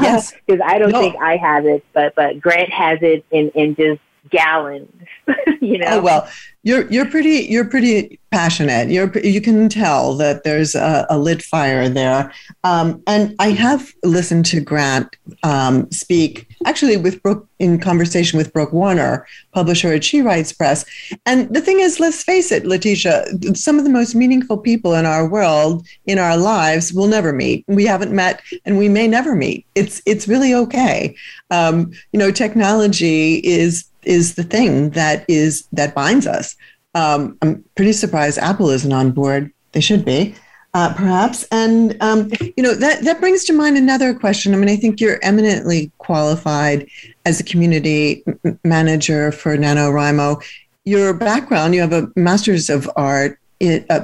Yes. 0.00 0.32
Because 0.46 0.60
I 0.64 0.78
don't 0.78 0.92
No. 0.92 1.00
think 1.00 1.16
I 1.20 1.36
have 1.36 1.66
it, 1.66 1.84
but 1.92 2.14
but 2.14 2.40
Grant 2.40 2.70
has 2.70 2.98
it 3.02 3.24
in 3.30 3.50
in 3.50 3.74
just 3.74 4.00
gallons. 4.30 4.90
you 5.60 5.78
know. 5.78 5.86
Oh 5.90 6.00
well, 6.00 6.28
you're 6.62 6.90
you're 6.90 7.06
pretty 7.06 7.46
you're 7.50 7.64
pretty 7.66 8.18
passionate. 8.30 8.88
You're 8.90 9.10
you 9.18 9.40
can 9.40 9.68
tell 9.68 10.14
that 10.16 10.44
there's 10.44 10.74
a, 10.74 11.06
a 11.10 11.18
lit 11.18 11.42
fire 11.42 11.88
there. 11.88 12.32
Um, 12.62 13.02
and 13.06 13.34
I 13.38 13.50
have 13.50 13.92
listened 14.02 14.46
to 14.46 14.60
Grant 14.60 15.16
um, 15.42 15.90
speak 15.90 16.48
actually 16.64 16.96
with 16.96 17.22
Brooke 17.22 17.46
in 17.58 17.78
conversation 17.78 18.36
with 18.36 18.52
Brooke 18.52 18.72
Warner, 18.72 19.26
publisher 19.52 19.92
at 19.92 20.04
She 20.04 20.20
Writes 20.22 20.52
Press. 20.52 20.84
And 21.26 21.52
the 21.54 21.60
thing 21.60 21.80
is, 21.80 22.00
let's 22.00 22.22
face 22.22 22.50
it, 22.52 22.66
Letitia, 22.66 23.26
some 23.54 23.78
of 23.78 23.84
the 23.84 23.90
most 23.90 24.14
meaningful 24.14 24.58
people 24.58 24.94
in 24.94 25.06
our 25.06 25.28
world, 25.28 25.86
in 26.06 26.18
our 26.18 26.36
lives, 26.36 26.92
will 26.92 27.06
never 27.06 27.32
meet. 27.32 27.64
We 27.68 27.84
haven't 27.84 28.12
met, 28.12 28.42
and 28.64 28.78
we 28.78 28.88
may 28.88 29.08
never 29.08 29.34
meet. 29.34 29.66
It's 29.74 30.02
it's 30.06 30.28
really 30.28 30.54
okay. 30.54 31.16
Um, 31.50 31.92
you 32.12 32.18
know, 32.18 32.30
technology 32.30 33.36
is 33.44 33.84
is 34.02 34.34
the 34.34 34.44
thing 34.44 34.90
that 34.90 35.24
is 35.28 35.66
that 35.72 35.94
binds 35.94 36.26
us. 36.26 36.56
Um, 36.94 37.36
I'm 37.42 37.64
pretty 37.74 37.92
surprised 37.92 38.38
Apple 38.38 38.70
isn't 38.70 38.92
on 38.92 39.10
board. 39.10 39.52
They 39.72 39.80
should 39.80 40.04
be, 40.04 40.36
uh, 40.74 40.92
perhaps. 40.92 41.44
And 41.50 41.96
um, 42.00 42.30
you 42.56 42.62
know 42.62 42.74
that 42.74 43.04
that 43.04 43.20
brings 43.20 43.44
to 43.44 43.52
mind 43.52 43.78
another 43.78 44.12
question. 44.12 44.52
I 44.52 44.56
mean, 44.56 44.68
I 44.68 44.76
think 44.76 45.00
you're 45.00 45.20
eminently 45.22 45.90
qualified 45.98 46.88
as 47.24 47.40
a 47.40 47.44
community 47.44 48.24
m- 48.44 48.58
manager 48.64 49.32
for 49.32 49.56
NaNoWriMo. 49.56 50.42
Your 50.84 51.14
background, 51.14 51.74
you 51.74 51.80
have 51.80 51.92
a 51.92 52.10
master's 52.16 52.68
of 52.68 52.90
art, 52.96 53.38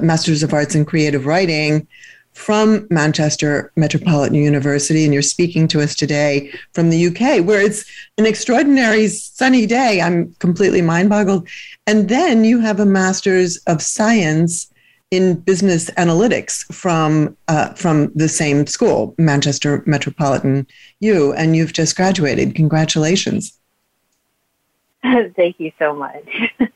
master's 0.00 0.42
of 0.42 0.54
arts 0.54 0.74
in 0.74 0.85
creative 0.85 1.26
writing 1.26 1.87
from 2.33 2.87
Manchester 2.90 3.72
Metropolitan 3.76 4.37
University, 4.37 5.04
and 5.04 5.12
you're 5.12 5.20
speaking 5.20 5.66
to 5.68 5.80
us 5.80 5.94
today 5.94 6.52
from 6.72 6.88
the 6.88 7.09
UK, 7.09 7.44
where 7.44 7.61
it's 7.61 7.85
an 8.16 8.24
extraordinary 8.24 9.09
sunny 9.09 9.66
day. 9.66 10.00
I'm 10.00 10.33
completely 10.38 10.80
mind 10.80 11.11
boggled. 11.11 11.48
And 11.87 12.09
then 12.09 12.44
you 12.44 12.61
have 12.61 12.78
a 12.78 12.87
master's 12.87 13.56
of 13.66 13.83
science 13.83 14.70
in 15.11 15.35
business 15.40 15.90
analytics 15.90 16.73
from 16.73 17.37
uh, 17.49 17.73
from 17.75 18.12
the 18.14 18.29
same 18.29 18.66
school, 18.66 19.14
Manchester 19.18 19.83
Metropolitan 19.87 20.66
U, 21.01 21.33
and 21.33 21.57
you've 21.57 21.73
just 21.73 21.96
graduated. 21.96 22.55
Congratulations. 22.55 23.59
Thank 25.03 25.59
you 25.59 25.73
so 25.79 25.94
much. 25.94 26.25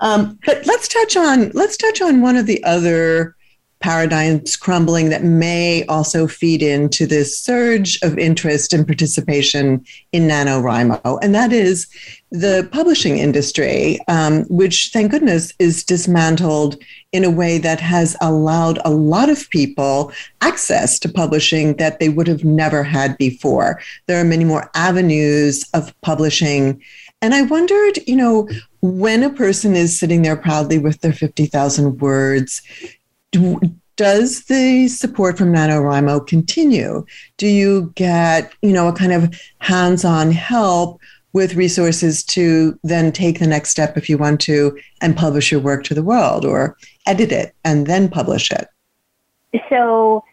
Um, 0.00 0.38
but 0.46 0.64
let's 0.64 0.88
touch 0.88 1.16
on 1.16 1.50
let's 1.50 1.76
touch 1.76 2.00
on 2.00 2.22
one 2.22 2.36
of 2.36 2.46
the 2.46 2.64
other 2.64 3.36
paradigms 3.80 4.56
crumbling 4.56 5.08
that 5.08 5.24
may 5.24 5.84
also 5.86 6.26
feed 6.26 6.62
into 6.62 7.06
this 7.06 7.38
surge 7.38 7.98
of 8.02 8.18
interest 8.18 8.72
and 8.72 8.86
participation 8.86 9.84
in 10.12 10.28
NaNoWriMo, 10.28 11.18
and 11.22 11.34
that 11.34 11.52
is 11.52 11.88
the 12.30 12.68
publishing 12.70 13.18
industry, 13.18 13.98
um, 14.06 14.44
which, 14.44 14.90
thank 14.92 15.10
goodness, 15.10 15.52
is 15.58 15.82
dismantled 15.82 16.80
in 17.12 17.24
a 17.24 17.30
way 17.30 17.58
that 17.58 17.80
has 17.80 18.16
allowed 18.20 18.78
a 18.84 18.90
lot 18.90 19.28
of 19.28 19.50
people 19.50 20.12
access 20.40 20.98
to 21.00 21.08
publishing 21.08 21.74
that 21.76 21.98
they 21.98 22.08
would 22.08 22.28
have 22.28 22.44
never 22.44 22.84
had 22.84 23.18
before. 23.18 23.80
There 24.06 24.20
are 24.20 24.24
many 24.24 24.44
more 24.44 24.70
avenues 24.74 25.68
of 25.74 25.92
publishing. 26.02 26.80
And 27.20 27.34
I 27.34 27.42
wondered, 27.42 27.98
you 28.06 28.16
know, 28.16 28.48
when 28.80 29.22
a 29.22 29.30
person 29.30 29.74
is 29.74 29.98
sitting 29.98 30.22
there 30.22 30.36
proudly 30.36 30.78
with 30.78 31.00
their 31.00 31.12
50,000 31.12 31.98
words, 31.98 32.62
do, 33.32 33.60
does 33.96 34.44
the 34.44 34.88
support 34.88 35.36
from 35.36 35.52
NaNoWriMo 35.52 36.26
continue? 36.26 37.04
Do 37.36 37.46
you 37.46 37.92
get, 37.94 38.52
you 38.62 38.72
know, 38.72 38.88
a 38.88 38.92
kind 38.92 39.12
of 39.12 39.38
hands-on 39.58 40.32
help 40.32 41.00
with 41.32 41.54
resources 41.54 42.24
to 42.24 42.78
then 42.82 43.12
take 43.12 43.38
the 43.38 43.46
next 43.46 43.70
step 43.70 43.96
if 43.96 44.08
you 44.08 44.18
want 44.18 44.40
to 44.40 44.76
and 45.00 45.16
publish 45.16 45.52
your 45.52 45.60
work 45.60 45.84
to 45.84 45.94
the 45.94 46.02
world 46.02 46.44
or 46.44 46.76
edit 47.06 47.30
it 47.30 47.54
and 47.64 47.86
then 47.86 48.08
publish 48.08 48.50
it? 48.50 48.68
So 49.68 50.24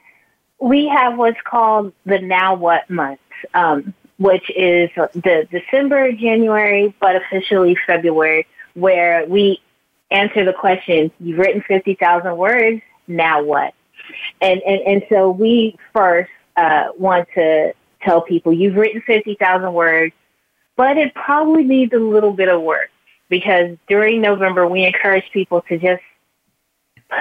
we 0.60 0.88
have 0.88 1.18
what's 1.18 1.42
called 1.44 1.94
the 2.06 2.20
Now 2.20 2.56
What 2.56 2.90
month, 2.90 3.20
um, 3.54 3.94
which 4.18 4.50
is 4.56 4.90
the 4.96 5.48
December, 5.52 6.12
January, 6.14 6.96
but 7.00 7.16
officially 7.16 7.78
February, 7.86 8.48
where 8.74 9.26
we 9.28 9.62
answer 10.10 10.46
the 10.46 10.54
question, 10.54 11.12
you've 11.20 11.38
written 11.38 11.62
50,000 11.68 12.38
words, 12.38 12.82
now 13.08 13.44
what? 13.44 13.74
And, 14.42 14.62
and, 14.62 14.82
and 14.82 15.04
so 15.10 15.30
we 15.30 15.78
first 15.94 16.30
uh, 16.56 16.88
want 16.98 17.28
to 17.36 17.74
tell 18.02 18.22
people, 18.22 18.54
you've 18.54 18.76
written 18.76 19.02
50,000 19.02 19.74
words, 19.74 20.14
but 20.76 20.98
it 20.98 21.14
probably 21.14 21.64
needs 21.64 21.94
a 21.94 22.00
little 22.00 22.34
bit 22.34 22.50
of 22.50 22.62
work 22.62 22.90
because 23.30 23.78
during 23.88 24.22
November, 24.22 24.68
we 24.68 24.86
encourage 24.86 25.26
people 25.32 25.62
to 25.64 25.78
just 25.78 26.04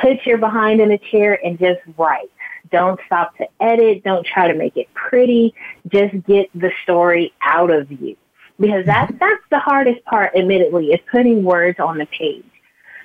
put 0.00 0.24
your 0.26 0.38
behind 0.38 0.80
in 0.80 0.90
a 0.90 0.98
chair 0.98 1.38
and 1.44 1.58
just 1.58 1.80
write. 1.96 2.30
Don't 2.70 3.00
stop 3.06 3.36
to 3.36 3.46
edit. 3.60 4.02
Don't 4.04 4.26
try 4.26 4.48
to 4.48 4.54
make 4.54 4.76
it 4.76 4.92
pretty. 4.94 5.54
Just 5.88 6.14
get 6.26 6.50
the 6.54 6.72
story 6.82 7.32
out 7.42 7.70
of 7.70 7.90
you. 7.90 8.16
Because 8.58 8.86
that's, 8.86 9.12
that's 9.20 9.42
the 9.50 9.58
hardest 9.58 10.04
part, 10.04 10.34
admittedly, 10.34 10.86
is 10.86 11.00
putting 11.10 11.44
words 11.44 11.78
on 11.78 11.98
the 11.98 12.06
page. 12.06 12.44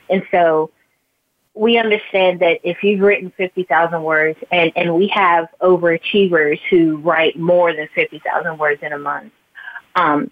And 0.10 0.24
so 0.32 0.72
we 1.54 1.78
understand 1.78 2.40
that 2.40 2.60
if 2.64 2.84
you've 2.84 3.02
written 3.02 3.32
50,000 3.36 4.04
words 4.04 4.40
and, 4.52 4.72
and 4.76 4.96
we 4.96 5.08
have 5.10 5.48
overachievers 5.62 6.60
who 6.70 6.98
write 6.98 7.38
more 7.38 7.74
than 7.74 7.90
50,000 7.94 8.58
words 8.58 8.82
in 8.82 8.94
a 8.94 8.98
month, 8.98 9.34
um, 9.96 10.32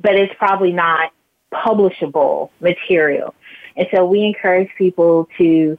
but 0.00 0.14
it's 0.14 0.32
probably 0.38 0.72
not 0.72 1.12
publishable 1.52 2.50
material. 2.60 3.34
And 3.76 3.88
so 3.92 4.06
we 4.06 4.22
encourage 4.22 4.70
people 4.76 5.28
to 5.38 5.78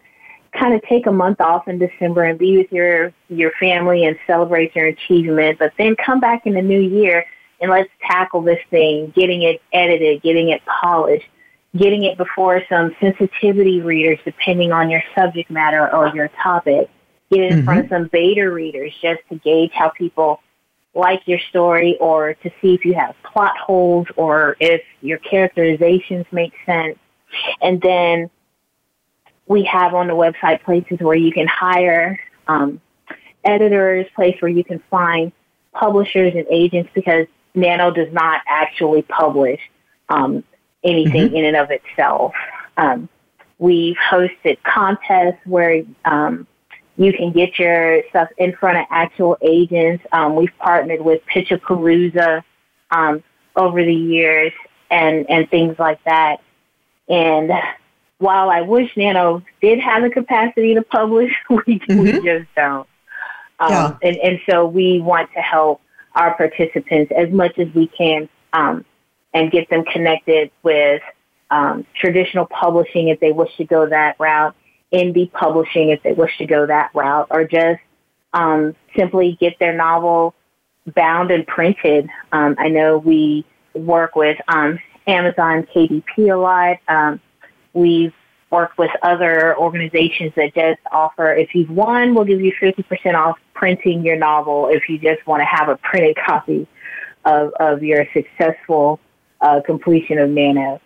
kind 0.52 0.74
of 0.74 0.82
take 0.84 1.08
a 1.08 1.12
month 1.12 1.42
off 1.42 1.68
in 1.68 1.80
December 1.80 2.24
and 2.24 2.38
be 2.38 2.58
with 2.58 2.72
your, 2.72 3.14
your 3.30 3.52
family 3.60 4.06
and 4.06 4.18
celebrate 4.28 4.76
your 4.76 4.88
achievement, 4.88 5.60
but 5.60 5.74
then 5.78 5.96
come 5.96 6.20
back 6.20 6.46
in 6.46 6.54
the 6.54 6.62
new 6.62 6.80
year 6.80 7.26
and 7.60 7.72
let's 7.72 7.90
tackle 8.06 8.42
this 8.42 8.60
thing, 8.70 9.12
getting 9.16 9.44
it 9.44 9.62
edited, 9.72 10.22
getting 10.22 10.50
it 10.50 10.62
polished, 10.66 11.26
getting 11.76 12.04
it 12.04 12.18
before 12.18 12.62
some 12.70 12.96
sensitivity 13.00 13.82
readers 13.82 14.20
depending 14.24 14.72
on 14.72 14.90
your 14.90 15.04
subject 15.16 15.50
matter 15.50 15.94
or 15.94 16.14
your 16.16 16.30
topic, 16.42 16.90
get 17.32 17.42
it 17.42 17.52
in 17.52 17.58
mm-hmm. 17.60 17.66
front 17.66 17.80
of 17.82 17.90
some 17.90 18.10
beta 18.12 18.50
readers 18.50 18.94
just 19.02 19.22
to 19.30 19.36
gauge 19.40 19.72
how 19.74 19.90
people 19.90 20.40
like 20.94 21.22
your 21.26 21.40
story 21.50 21.98
or 22.00 22.36
to 22.36 22.52
see 22.62 22.76
if 22.76 22.86
you 22.86 22.94
have 22.94 23.16
plot 23.24 23.58
holes 23.58 24.06
or 24.16 24.56
if 24.60 24.82
your 25.02 25.18
characterizations 25.18 26.26
make 26.32 26.54
sense. 26.66 26.98
And 27.62 27.82
then 27.82 28.30
we 29.48 29.64
have 29.64 29.96
on 29.96 30.08
the 30.08 30.14
website 30.14 30.64
places 30.64 31.00
where 31.00 31.16
you 31.16 31.32
can 31.32 31.48
hire 31.48 32.20
um, 32.48 32.80
editors, 33.44 34.06
place 34.16 34.40
where 34.40 34.52
you 34.52 34.64
can 34.64 34.82
find 34.92 35.32
publishers 35.74 36.34
and 36.36 36.46
agents 36.52 36.92
because 36.94 37.26
Nano 37.56 37.92
does 37.92 38.12
not 38.12 38.42
actually 38.48 39.02
publish 39.02 39.60
um, 40.10 40.44
anything 40.84 41.28
mm-hmm. 41.28 41.36
in 41.36 41.46
and 41.46 41.58
of 41.58 41.72
itself. 41.72 42.34
Um, 42.78 43.10
we've 43.60 43.96
hosted 43.96 44.58
contests 44.64 45.40
where 45.46 45.84
um, 46.06 46.48
you 46.98 47.14
can 47.14 47.32
get 47.32 47.58
your 47.58 48.04
stuff 48.10 48.30
in 48.38 48.56
front 48.56 48.78
of 48.78 48.86
actual 48.90 49.38
agents. 49.42 50.04
Um, 50.12 50.36
we've 50.36 50.56
partnered 50.60 51.02
with 51.02 51.22
Pitchapalooza 51.34 52.44
um, 52.92 53.24
over 53.56 53.84
the 53.84 53.94
years 53.94 54.52
and, 54.92 55.30
and 55.30 55.50
things 55.50 55.78
like 55.80 56.04
that. 56.04 56.42
And 57.08 57.52
while 58.20 58.50
I 58.50 58.62
wish 58.62 58.96
Nano 58.96 59.44
did 59.62 59.80
have 59.80 60.04
the 60.04 60.10
capacity 60.10 60.76
to 60.76 60.82
publish, 60.82 61.34
we, 61.50 61.58
mm-hmm. 61.58 62.00
we 62.00 62.12
just 62.14 62.48
don't. 62.56 62.88
Um, 63.60 63.72
yeah. 63.72 63.98
and, 64.02 64.18
and 64.18 64.40
so 64.50 64.66
we 64.66 65.00
want 65.00 65.32
to 65.34 65.40
help 65.40 65.82
our 66.16 66.36
participants 66.36 67.12
as 67.16 67.30
much 67.32 67.58
as 67.58 67.68
we 67.74 67.88
can 67.88 68.30
um, 68.52 68.86
and 69.34 69.52
get 69.52 69.70
them 69.70 69.84
connected 69.86 70.52
with 70.64 71.02
um, 71.50 71.86
traditional 72.00 72.46
publishing 72.46 73.10
if 73.10 73.20
they 73.20 73.32
wish 73.32 73.56
to 73.58 73.66
go 73.66 73.88
that 73.88 74.16
route, 74.20 74.56
indie 74.92 75.32
publishing 75.32 75.90
if 75.90 76.02
they 76.04 76.14
wish 76.14 76.38
to 76.38 76.46
go 76.46 76.66
that 76.66 76.92
route, 76.94 77.28
or 77.30 77.46
just 77.46 77.80
um, 78.34 78.76
simply 78.98 79.38
get 79.40 79.58
their 79.60 79.76
novel 79.76 80.34
bound 80.96 81.32
and 81.32 81.46
printed. 81.48 82.10
Um, 82.32 82.56
I 82.58 82.70
know 82.70 82.98
we 82.98 83.46
work 83.74 84.16
with 84.16 84.38
um, 84.48 84.80
Amazon 85.08 85.68
KDP 85.74 86.32
a 86.32 86.36
lot. 86.36 86.78
Um, 86.88 87.20
we've 87.74 88.14
worked 88.50 88.78
with 88.78 88.92
other 89.02 89.58
organizations 89.58 90.32
that 90.36 90.54
just 90.54 90.80
offer, 90.92 91.34
if 91.34 91.56
you've 91.56 91.72
won, 91.72 92.14
we'll 92.14 92.26
give 92.26 92.40
you 92.40 92.54
50% 92.62 93.16
off 93.16 93.38
printing 93.54 94.06
your 94.06 94.16
novel 94.16 94.70
if 94.70 94.88
you 94.88 95.00
just 95.00 95.26
want 95.26 95.42
to 95.42 95.46
have 95.46 95.70
a 95.70 95.78
printed 95.78 96.16
copy 96.24 96.68
of, 97.26 97.52
of 97.60 97.84
your 97.84 98.06
successful 98.14 99.00
uh, 99.44 99.62
completion 99.62 100.18
of 100.18 100.30
Nano. 100.30 100.82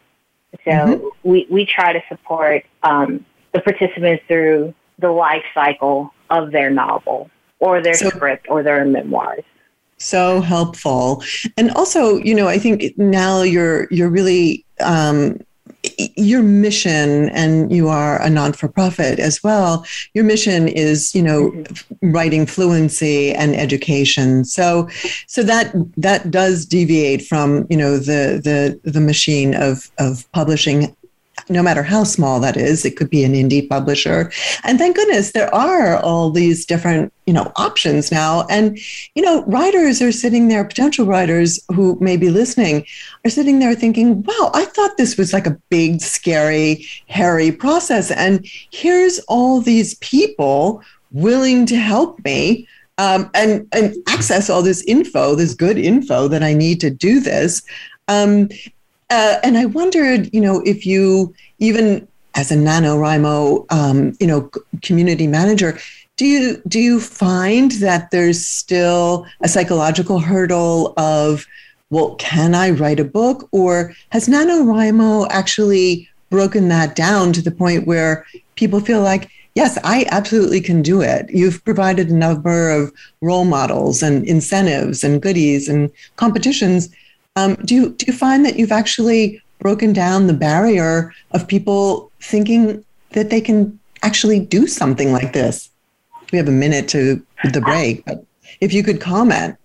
So 0.66 0.72
mm-hmm. 0.72 1.08
we, 1.24 1.48
we 1.50 1.66
try 1.66 1.94
to 1.94 2.02
support 2.10 2.66
um, 2.84 3.26
the 3.54 3.62
participants 3.62 4.24
through 4.28 4.74
the 5.00 5.12
life 5.12 5.44
cycle 5.54 6.14
of 6.30 6.52
their 6.52 6.70
novel 6.70 7.30
or 7.60 7.82
their 7.82 7.94
so, 7.94 8.10
script 8.10 8.48
or 8.50 8.64
their 8.64 8.84
memoirs 8.84 9.44
so 9.98 10.42
helpful 10.42 11.24
and 11.58 11.72
also 11.72 12.18
you 12.18 12.36
know 12.36 12.48
i 12.48 12.60
think 12.60 12.96
now 12.98 13.42
you're 13.42 13.88
you're 13.90 14.10
really 14.10 14.64
um, 14.80 15.40
your 16.16 16.44
mission 16.44 17.30
and 17.30 17.72
you 17.72 17.90
are 17.90 18.22
a 18.22 18.30
non-for-profit 18.30 19.20
as 19.20 19.44
well 19.44 19.86
your 20.14 20.24
mission 20.24 20.68
is 20.68 21.16
you 21.16 21.24
know 21.24 21.52
mm-hmm. 21.52 22.12
writing 22.12 22.46
fluency 22.46 23.34
and 23.34 23.56
education 23.56 24.46
so 24.46 24.88
so 25.28 25.42
that 25.44 25.74
that 25.98 26.30
does 26.30 26.66
deviate 26.66 27.26
from 27.26 27.66
you 27.70 27.78
know 27.78 27.98
the 27.98 28.40
the 28.44 28.80
the 28.90 29.02
machine 29.02 29.56
of 29.56 29.90
of 29.98 30.30
publishing 30.34 30.96
no 31.50 31.64
matter 31.64 31.84
how 31.84 32.04
small 32.04 32.40
that 32.40 32.58
is. 32.58 32.86
It 32.86 32.98
could 32.98 33.10
be 33.10 33.24
an 33.24 33.34
indie 33.34 33.68
publisher. 33.68 34.32
And 34.64 34.78
thank 34.78 34.96
goodness 34.96 35.32
there 35.32 35.54
are 35.54 35.98
all 35.98 36.30
these 36.30 36.66
different, 36.66 37.14
you 37.26 37.34
know, 37.34 37.52
options 37.56 38.12
now. 38.12 38.46
And, 38.50 38.78
you 39.16 39.22
know, 39.22 39.44
writers 39.46 40.02
are 40.02 40.12
sitting 40.12 40.48
there, 40.48 40.66
potential 40.66 41.06
writers 41.06 41.60
who 41.74 41.98
may 42.02 42.18
be 42.18 42.30
listening 42.30 42.86
are 43.26 43.30
sitting 43.30 43.60
there 43.60 43.76
thinking, 43.76 44.24
wow, 44.24 44.52
I 44.54 44.66
thought 44.66 44.98
this 44.98 45.18
was 45.18 45.34
like 45.34 45.48
a 45.48 45.58
big, 45.70 46.02
scary, 46.02 46.86
hairy 47.08 47.52
process. 47.52 48.12
And 48.12 48.46
here's 48.72 49.20
all 49.28 49.62
these 49.62 49.96
people 49.96 50.82
willing 51.12 51.66
to 51.68 51.78
help 51.78 52.24
me. 52.24 52.68
Um, 53.00 53.30
and 53.36 53.68
and 53.74 53.96
access 54.08 54.50
all 54.50 54.64
this 54.64 54.84
info, 54.86 55.36
this 55.36 55.54
good 55.54 55.78
info 55.78 56.28
that 56.30 56.42
I 56.42 56.54
need 56.54 56.80
to 56.82 56.90
do 56.90 57.20
this. 57.20 57.62
Um, 58.08 58.50
uh, 59.10 59.38
and 59.44 59.58
I 59.58 59.66
wondered, 59.66 60.34
you 60.34 60.42
know, 60.42 60.62
if 60.66 60.86
you 60.86 61.34
even 61.60 62.08
as 62.36 62.52
a 62.52 62.56
NaNoWriMo, 62.56 63.66
um, 63.72 64.16
you 64.20 64.28
know, 64.28 64.50
community 64.84 65.28
manager, 65.28 65.80
do 66.18 66.26
you 66.26 66.62
do 66.68 66.80
you 66.80 67.00
find 67.00 67.72
that 67.74 68.12
there's 68.12 68.46
still 68.46 69.26
a 69.42 69.48
psychological 69.48 70.20
hurdle 70.20 70.94
of, 70.98 71.46
well, 71.90 72.16
can 72.16 72.54
I 72.54 72.72
write 72.72 73.00
a 73.00 73.06
book, 73.06 73.48
or 73.52 73.94
has 74.10 74.28
NaNoWriMo 74.28 75.28
actually 75.30 76.10
broken 76.30 76.68
that 76.68 76.96
down 76.96 77.34
to 77.34 77.42
the 77.42 77.52
point 77.52 77.88
where 77.88 78.26
people 78.56 78.82
feel 78.82 79.02
like, 79.02 79.30
yes, 79.56 79.78
I 79.84 80.06
absolutely 80.12 80.60
can 80.60 80.82
do 80.82 81.02
it. 81.02 81.30
You've 81.30 81.64
provided 81.64 82.10
a 82.10 82.16
number 82.16 82.70
of 82.70 82.92
role 83.22 83.46
models 83.46 84.04
and 84.04 84.26
incentives 84.28 85.04
and 85.04 85.22
goodies 85.22 85.70
and 85.70 85.90
competitions 86.18 86.90
um, 87.38 87.54
do 87.64 87.76
you 87.76 87.90
do 87.92 88.08
you 88.08 88.14
find 88.14 88.44
that 88.46 88.58
you've 88.58 88.72
actually 88.72 89.42
broken 89.60 89.94
down 89.94 90.26
the 90.26 90.34
barrier 90.34 91.14
of 91.32 91.48
people 91.48 92.12
thinking 92.20 92.84
that 93.12 93.30
they 93.30 93.40
can 93.40 93.80
actually 94.02 94.40
do 94.40 94.66
something 94.66 95.12
like 95.12 95.34
this? 95.34 95.70
We 96.32 96.40
have 96.40 96.48
a 96.48 96.52
minute 96.52 96.88
to 96.90 97.24
the 97.54 97.62
break, 97.62 98.04
but 98.06 98.26
if 98.60 98.74
you 98.74 98.84
could 98.84 99.00
comment. 99.00 99.56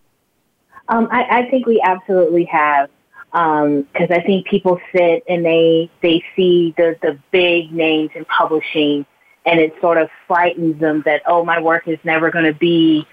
Um, 0.89 1.09
I, 1.11 1.39
I, 1.39 1.51
think 1.51 1.67
we 1.67 1.81
absolutely 1.81 2.45
have, 2.45 2.91
because 3.31 4.11
um, 4.11 4.13
I 4.13 4.21
think 4.21 4.47
people 4.47 4.79
sit 4.95 5.25
and 5.27 5.43
they 5.43 5.91
they 6.03 6.23
see 6.37 6.75
the 6.77 6.99
the 7.01 7.19
big 7.31 7.73
names 7.73 8.11
in 8.15 8.27
publishing, 8.27 9.07
and 9.47 9.59
it 9.59 9.75
sort 9.81 9.97
of 9.97 10.11
frightens 10.27 10.79
them 10.79 11.03
that 11.07 11.23
oh 11.27 11.43
my 11.43 11.59
work 11.59 11.89
is 11.89 11.99
never 12.05 12.31
going 12.31 12.45
to 12.45 12.53
be 12.53 13.07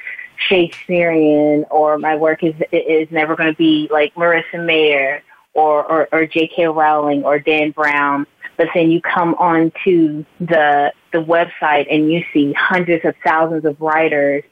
Shakespearean 0.47 1.65
or 1.69 1.97
my 1.97 2.15
work 2.15 2.43
is 2.43 2.55
is 2.71 3.09
never 3.11 3.35
going 3.35 3.51
to 3.51 3.57
be 3.57 3.89
like 3.91 4.13
Marissa 4.15 4.65
Meyer 4.65 5.21
or, 5.53 5.83
or, 5.83 6.07
or 6.11 6.25
J.K. 6.25 6.67
Rowling 6.67 7.23
or 7.23 7.39
Dan 7.39 7.71
Brown. 7.71 8.25
But 8.57 8.67
then 8.73 8.91
you 8.91 9.01
come 9.01 9.35
on 9.35 9.71
to 9.83 10.25
the 10.39 10.93
the 11.11 11.19
website 11.19 11.87
and 11.91 12.11
you 12.11 12.23
see 12.33 12.53
hundreds 12.53 13.03
of 13.05 13.15
thousands 13.23 13.65
of 13.65 13.79
writers 13.81 14.43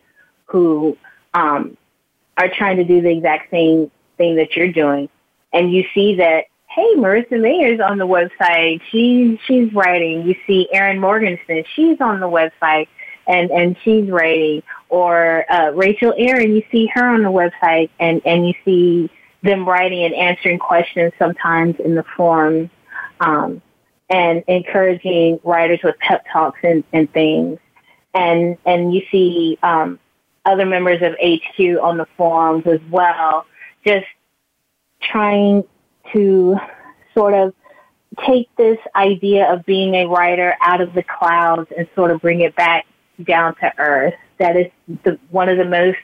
who 0.45 0.97
um, 1.33 1.77
are 2.37 2.49
trying 2.49 2.77
to 2.77 2.83
do 2.83 3.01
the 3.01 3.09
exact 3.09 3.51
same 3.51 3.91
thing 4.17 4.35
that 4.37 4.55
you're 4.55 4.71
doing, 4.71 5.09
and 5.53 5.71
you 5.73 5.85
see 5.93 6.15
that 6.15 6.45
hey, 6.69 6.95
Marissa 6.95 7.41
Meyer's 7.41 7.79
on 7.79 7.97
the 7.97 8.07
website. 8.07 8.81
She 8.91 9.39
she's 9.45 9.73
writing. 9.73 10.25
You 10.27 10.35
see 10.45 10.67
Erin 10.71 10.99
Morgenstern. 10.99 11.63
She's 11.75 11.99
on 12.01 12.19
the 12.19 12.27
website 12.27 12.87
and 13.27 13.51
and 13.51 13.75
she's 13.83 14.09
writing 14.09 14.63
or 14.89 15.45
uh, 15.51 15.71
Rachel 15.71 16.13
Aaron, 16.17 16.55
you 16.55 16.63
see 16.71 16.87
her 16.93 17.07
on 17.07 17.23
the 17.23 17.29
website 17.29 17.89
and, 17.99 18.21
and 18.25 18.47
you 18.47 18.53
see 18.63 19.09
them 19.43 19.67
writing 19.67 20.03
and 20.03 20.13
answering 20.15 20.59
questions 20.59 21.13
sometimes 21.19 21.75
in 21.79 21.95
the 21.95 22.05
forums 22.15 22.69
um, 23.19 23.61
and 24.09 24.43
encouraging 24.47 25.39
writers 25.43 25.79
with 25.83 25.97
pep 25.99 26.25
talks 26.31 26.59
and, 26.63 26.83
and 26.93 27.11
things. 27.11 27.59
And, 28.13 28.57
and 28.65 28.93
you 28.93 29.01
see 29.11 29.59
um, 29.61 29.99
other 30.45 30.65
members 30.65 31.01
of 31.01 31.13
HQ 31.13 31.59
on 31.81 31.97
the 31.97 32.07
forums 32.15 32.65
as 32.65 32.79
well, 32.89 33.45
just 33.85 34.07
trying 35.01 35.63
to 36.13 36.55
sort 37.13 37.33
of 37.33 37.53
take 38.25 38.53
this 38.55 38.79
idea 38.95 39.51
of 39.53 39.65
being 39.65 39.93
a 39.93 40.05
writer 40.05 40.55
out 40.61 40.81
of 40.81 40.93
the 40.93 41.03
clouds 41.03 41.69
and 41.77 41.87
sort 41.93 42.09
of 42.09 42.21
bring 42.21 42.41
it 42.41 42.55
back 42.55 42.85
down 43.23 43.53
to 43.55 43.71
earth 43.77 44.13
that 44.39 44.55
is 44.55 44.71
the, 45.03 45.19
one 45.29 45.49
of 45.49 45.57
the 45.57 45.65
most 45.65 45.97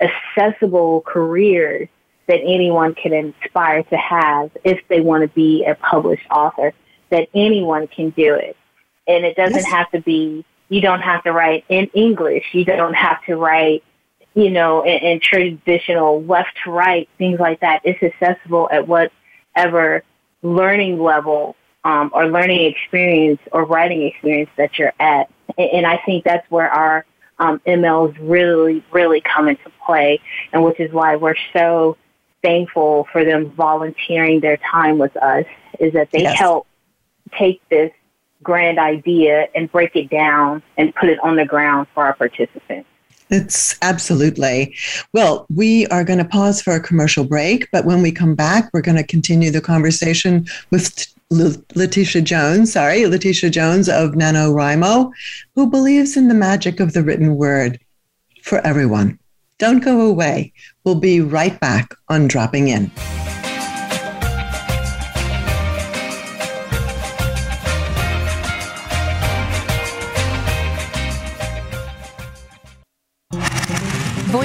accessible 0.00 1.02
careers 1.02 1.88
that 2.26 2.40
anyone 2.40 2.94
can 2.94 3.12
inspire 3.12 3.82
to 3.84 3.96
have 3.96 4.50
if 4.64 4.80
they 4.88 5.00
want 5.00 5.22
to 5.22 5.28
be 5.28 5.64
a 5.64 5.74
published 5.76 6.26
author, 6.30 6.72
that 7.10 7.28
anyone 7.34 7.86
can 7.86 8.10
do 8.10 8.34
it. 8.34 8.56
And 9.06 9.24
it 9.24 9.36
doesn't 9.36 9.56
yes. 9.56 9.70
have 9.70 9.90
to 9.92 10.00
be, 10.00 10.44
you 10.68 10.80
don't 10.80 11.02
have 11.02 11.22
to 11.24 11.32
write 11.32 11.64
in 11.68 11.86
English. 11.94 12.44
You 12.52 12.64
don't 12.64 12.94
have 12.94 13.24
to 13.26 13.36
write, 13.36 13.84
you 14.34 14.50
know, 14.50 14.82
in, 14.82 14.98
in 14.98 15.20
traditional 15.20 16.22
left 16.24 16.50
to 16.64 16.72
right, 16.72 17.08
things 17.16 17.38
like 17.38 17.60
that. 17.60 17.82
It's 17.84 18.02
accessible 18.02 18.68
at 18.72 18.88
whatever 18.88 20.02
learning 20.42 21.00
level 21.00 21.54
um, 21.84 22.10
or 22.12 22.26
learning 22.26 22.64
experience 22.66 23.40
or 23.52 23.64
writing 23.64 24.02
experience 24.02 24.50
that 24.56 24.76
you're 24.78 24.92
at. 24.98 25.30
And, 25.56 25.70
and 25.70 25.86
I 25.86 26.02
think 26.04 26.24
that's 26.24 26.50
where 26.50 26.68
our 26.68 27.06
um, 27.38 27.60
MLs 27.66 28.16
really, 28.20 28.84
really 28.92 29.20
come 29.20 29.48
into 29.48 29.70
play, 29.84 30.20
and 30.52 30.64
which 30.64 30.80
is 30.80 30.92
why 30.92 31.16
we're 31.16 31.36
so 31.52 31.96
thankful 32.42 33.06
for 33.12 33.24
them 33.24 33.50
volunteering 33.50 34.40
their 34.40 34.56
time 34.58 34.98
with 34.98 35.16
us, 35.16 35.44
is 35.80 35.92
that 35.92 36.10
they 36.12 36.22
yes. 36.22 36.38
help 36.38 36.66
take 37.32 37.60
this 37.68 37.92
grand 38.42 38.78
idea 38.78 39.48
and 39.54 39.70
break 39.72 39.96
it 39.96 40.08
down 40.08 40.62
and 40.76 40.94
put 40.94 41.08
it 41.08 41.18
on 41.22 41.36
the 41.36 41.44
ground 41.44 41.86
for 41.94 42.06
our 42.06 42.14
participants. 42.14 42.88
It's 43.28 43.76
absolutely. 43.82 44.76
Well, 45.12 45.46
we 45.52 45.86
are 45.88 46.04
going 46.04 46.20
to 46.20 46.24
pause 46.24 46.62
for 46.62 46.74
a 46.74 46.80
commercial 46.80 47.24
break, 47.24 47.68
but 47.72 47.84
when 47.84 48.00
we 48.00 48.12
come 48.12 48.36
back, 48.36 48.70
we're 48.72 48.82
going 48.82 48.98
to 48.98 49.04
continue 49.04 49.50
the 49.50 49.60
conversation 49.60 50.46
with 50.70 51.12
Letitia 51.30 52.22
Jones, 52.22 52.72
sorry, 52.72 53.06
Letitia 53.06 53.50
Jones 53.50 53.88
of 53.88 54.12
NaNoWriMo, 54.12 55.10
who 55.54 55.68
believes 55.68 56.16
in 56.16 56.28
the 56.28 56.34
magic 56.34 56.78
of 56.78 56.92
the 56.92 57.02
written 57.02 57.36
word 57.36 57.80
for 58.42 58.64
everyone. 58.64 59.18
Don't 59.58 59.82
go 59.82 60.02
away. 60.02 60.52
We'll 60.84 61.00
be 61.00 61.20
right 61.20 61.58
back 61.58 61.94
on 62.08 62.28
Dropping 62.28 62.68
In. 62.68 62.90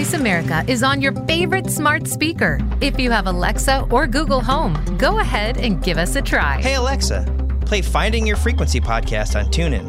Voice 0.02 0.16
America 0.16 0.66
is 0.68 0.82
on 0.82 1.00
your 1.00 1.12
favorite 1.28 1.70
smart 1.70 2.08
speaker. 2.08 2.58
If 2.82 3.00
you 3.00 3.12
have 3.12 3.28
Alexa 3.28 3.86
or 3.92 4.08
Google 4.08 4.42
Home, 4.42 4.74
go 4.98 5.20
ahead 5.20 5.58
and 5.58 5.84
give 5.84 6.00
us 6.00 6.16
a 6.16 6.24
try. 6.24 6.60
Hey, 6.60 6.74
Alexa, 6.74 7.24
play 7.68 7.84
Finding 7.84 8.26
Your 8.26 8.36
Frequency 8.36 8.82
podcast 8.82 9.40
on 9.40 9.46
TuneIn. 9.52 9.88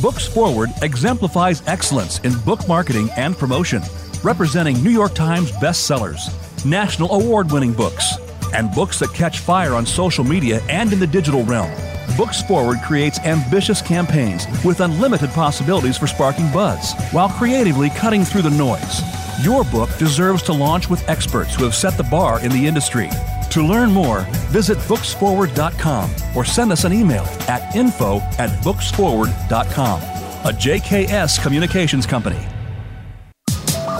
Books 0.00 0.26
Forward 0.26 0.70
exemplifies 0.80 1.62
excellence 1.68 2.18
in 2.20 2.32
book 2.46 2.66
marketing 2.66 3.10
and 3.18 3.36
promotion, 3.36 3.82
representing 4.22 4.82
New 4.82 4.88
York 4.88 5.14
Times 5.14 5.52
bestsellers, 5.52 6.24
national 6.64 7.12
award 7.12 7.52
winning 7.52 7.74
books, 7.74 8.16
and 8.54 8.74
books 8.74 9.00
that 9.00 9.12
catch 9.12 9.40
fire 9.40 9.74
on 9.74 9.84
social 9.84 10.24
media 10.24 10.62
and 10.70 10.94
in 10.94 10.98
the 10.98 11.06
digital 11.06 11.44
realm. 11.44 11.70
Books 12.16 12.42
Forward 12.42 12.78
creates 12.80 13.18
ambitious 13.20 13.82
campaigns 13.82 14.46
with 14.64 14.80
unlimited 14.80 15.30
possibilities 15.30 15.96
for 15.98 16.06
sparking 16.06 16.50
buzz 16.52 16.92
while 17.10 17.28
creatively 17.28 17.90
cutting 17.90 18.22
through 18.24 18.42
the 18.42 18.50
noise. 18.50 19.02
Your 19.44 19.64
book 19.64 19.90
deserves 19.98 20.42
to 20.44 20.52
launch 20.52 20.88
with 20.88 21.08
experts 21.08 21.56
who 21.56 21.64
have 21.64 21.74
set 21.74 21.96
the 21.96 22.04
bar 22.04 22.38
in 22.44 22.52
the 22.52 22.66
industry. 22.66 23.10
To 23.50 23.62
learn 23.62 23.90
more, 23.90 24.20
visit 24.50 24.78
booksforward.com 24.78 26.10
or 26.36 26.44
send 26.44 26.70
us 26.70 26.84
an 26.84 26.92
email 26.92 27.24
at 27.48 27.74
info 27.74 28.18
at 28.38 28.50
booksforward.com. 28.62 30.00
A 30.00 30.52
JKS 30.52 31.42
Communications 31.42 32.06
Company. 32.06 32.46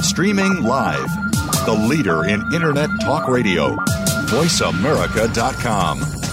Streaming 0.03 0.63
live. 0.63 1.09
The 1.67 1.87
leader 1.89 2.27
in 2.27 2.43
Internet 2.55 2.91
talk 3.03 3.27
radio. 3.27 3.75
VoiceAmerica.com. 4.27 6.24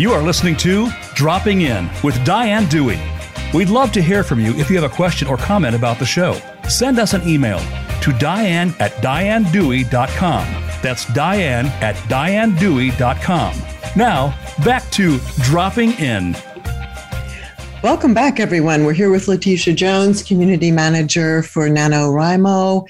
You 0.00 0.12
are 0.12 0.22
listening 0.22 0.56
to 0.56 0.88
Dropping 1.14 1.60
In 1.60 1.90
with 2.02 2.24
Diane 2.24 2.66
Dewey. 2.70 2.98
We'd 3.52 3.68
love 3.68 3.92
to 3.92 4.00
hear 4.00 4.24
from 4.24 4.40
you 4.40 4.54
if 4.54 4.70
you 4.70 4.80
have 4.80 4.90
a 4.90 4.96
question 4.96 5.28
or 5.28 5.36
comment 5.36 5.76
about 5.76 5.98
the 5.98 6.06
show. 6.06 6.40
Send 6.70 6.98
us 6.98 7.12
an 7.12 7.28
email 7.28 7.58
to 8.00 8.14
diane 8.18 8.74
at 8.80 8.92
dianedewey.com. 9.02 10.46
That's 10.80 11.04
diane 11.12 11.66
at 11.82 11.96
dianedewey.com. 11.96 13.54
Now, 13.94 14.34
back 14.64 14.88
to 14.92 15.18
Dropping 15.42 15.92
In. 15.98 16.34
Welcome 17.82 18.12
back, 18.12 18.38
everyone. 18.40 18.84
We're 18.84 18.92
here 18.92 19.10
with 19.10 19.26
Letitia 19.26 19.72
Jones, 19.72 20.22
Community 20.22 20.70
Manager 20.70 21.42
for 21.42 21.66
NaNoWriMo. 21.66 22.86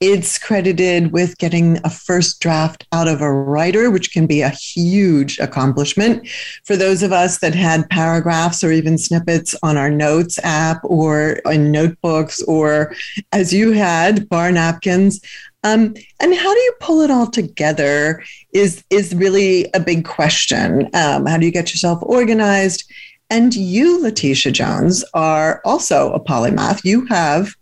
It's 0.00 0.36
credited 0.36 1.12
with 1.12 1.38
getting 1.38 1.78
a 1.84 1.90
first 1.90 2.40
draft 2.40 2.84
out 2.90 3.06
of 3.06 3.20
a 3.20 3.32
writer, 3.32 3.88
which 3.88 4.12
can 4.12 4.26
be 4.26 4.40
a 4.40 4.48
huge 4.48 5.38
accomplishment. 5.38 6.28
For 6.64 6.76
those 6.76 7.04
of 7.04 7.12
us 7.12 7.38
that 7.38 7.54
had 7.54 7.88
paragraphs 7.90 8.64
or 8.64 8.72
even 8.72 8.98
snippets 8.98 9.54
on 9.62 9.76
our 9.76 9.90
notes 9.90 10.40
app 10.42 10.80
or 10.82 11.34
in 11.44 11.70
notebooks, 11.70 12.42
or 12.42 12.96
as 13.30 13.52
you 13.52 13.70
had, 13.70 14.28
bar 14.28 14.50
napkins, 14.50 15.20
um, 15.62 15.94
and 16.18 16.34
how 16.34 16.52
do 16.52 16.60
you 16.60 16.74
pull 16.80 17.02
it 17.02 17.12
all 17.12 17.28
together 17.28 18.24
is 18.52 18.82
is 18.90 19.14
really 19.14 19.70
a 19.72 19.78
big 19.78 20.04
question. 20.04 20.90
Um, 20.94 21.26
how 21.26 21.38
do 21.38 21.46
you 21.46 21.52
get 21.52 21.70
yourself 21.70 22.00
organized? 22.02 22.92
And 23.32 23.54
you, 23.54 24.02
Letitia 24.02 24.52
Jones, 24.52 25.02
are 25.14 25.62
also 25.64 26.12
a 26.12 26.20
polymath. 26.20 26.84
You 26.84 27.06
have 27.06 27.54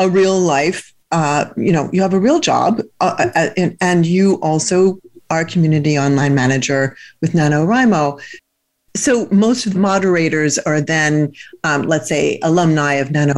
a 0.00 0.08
real 0.08 0.40
life, 0.40 0.92
uh, 1.12 1.44
you 1.56 1.70
know, 1.70 1.88
you 1.92 2.02
have 2.02 2.14
a 2.14 2.18
real 2.18 2.40
job, 2.40 2.80
uh, 3.00 3.14
uh, 3.20 3.30
uh, 3.36 3.50
and, 3.56 3.76
and, 3.80 4.04
you 4.04 4.40
also 4.40 4.98
are 5.30 5.44
community 5.44 5.96
online 5.96 6.34
manager 6.34 6.96
with 7.20 7.30
NaNoWriMo. 7.30 8.20
So 8.96 9.28
most 9.30 9.66
of 9.66 9.74
the 9.74 9.78
moderators 9.78 10.58
are 10.58 10.80
then, 10.80 11.32
um, 11.62 11.82
let's 11.82 12.08
say, 12.08 12.40
alumni 12.42 12.94
of 12.94 13.12
Nano 13.12 13.34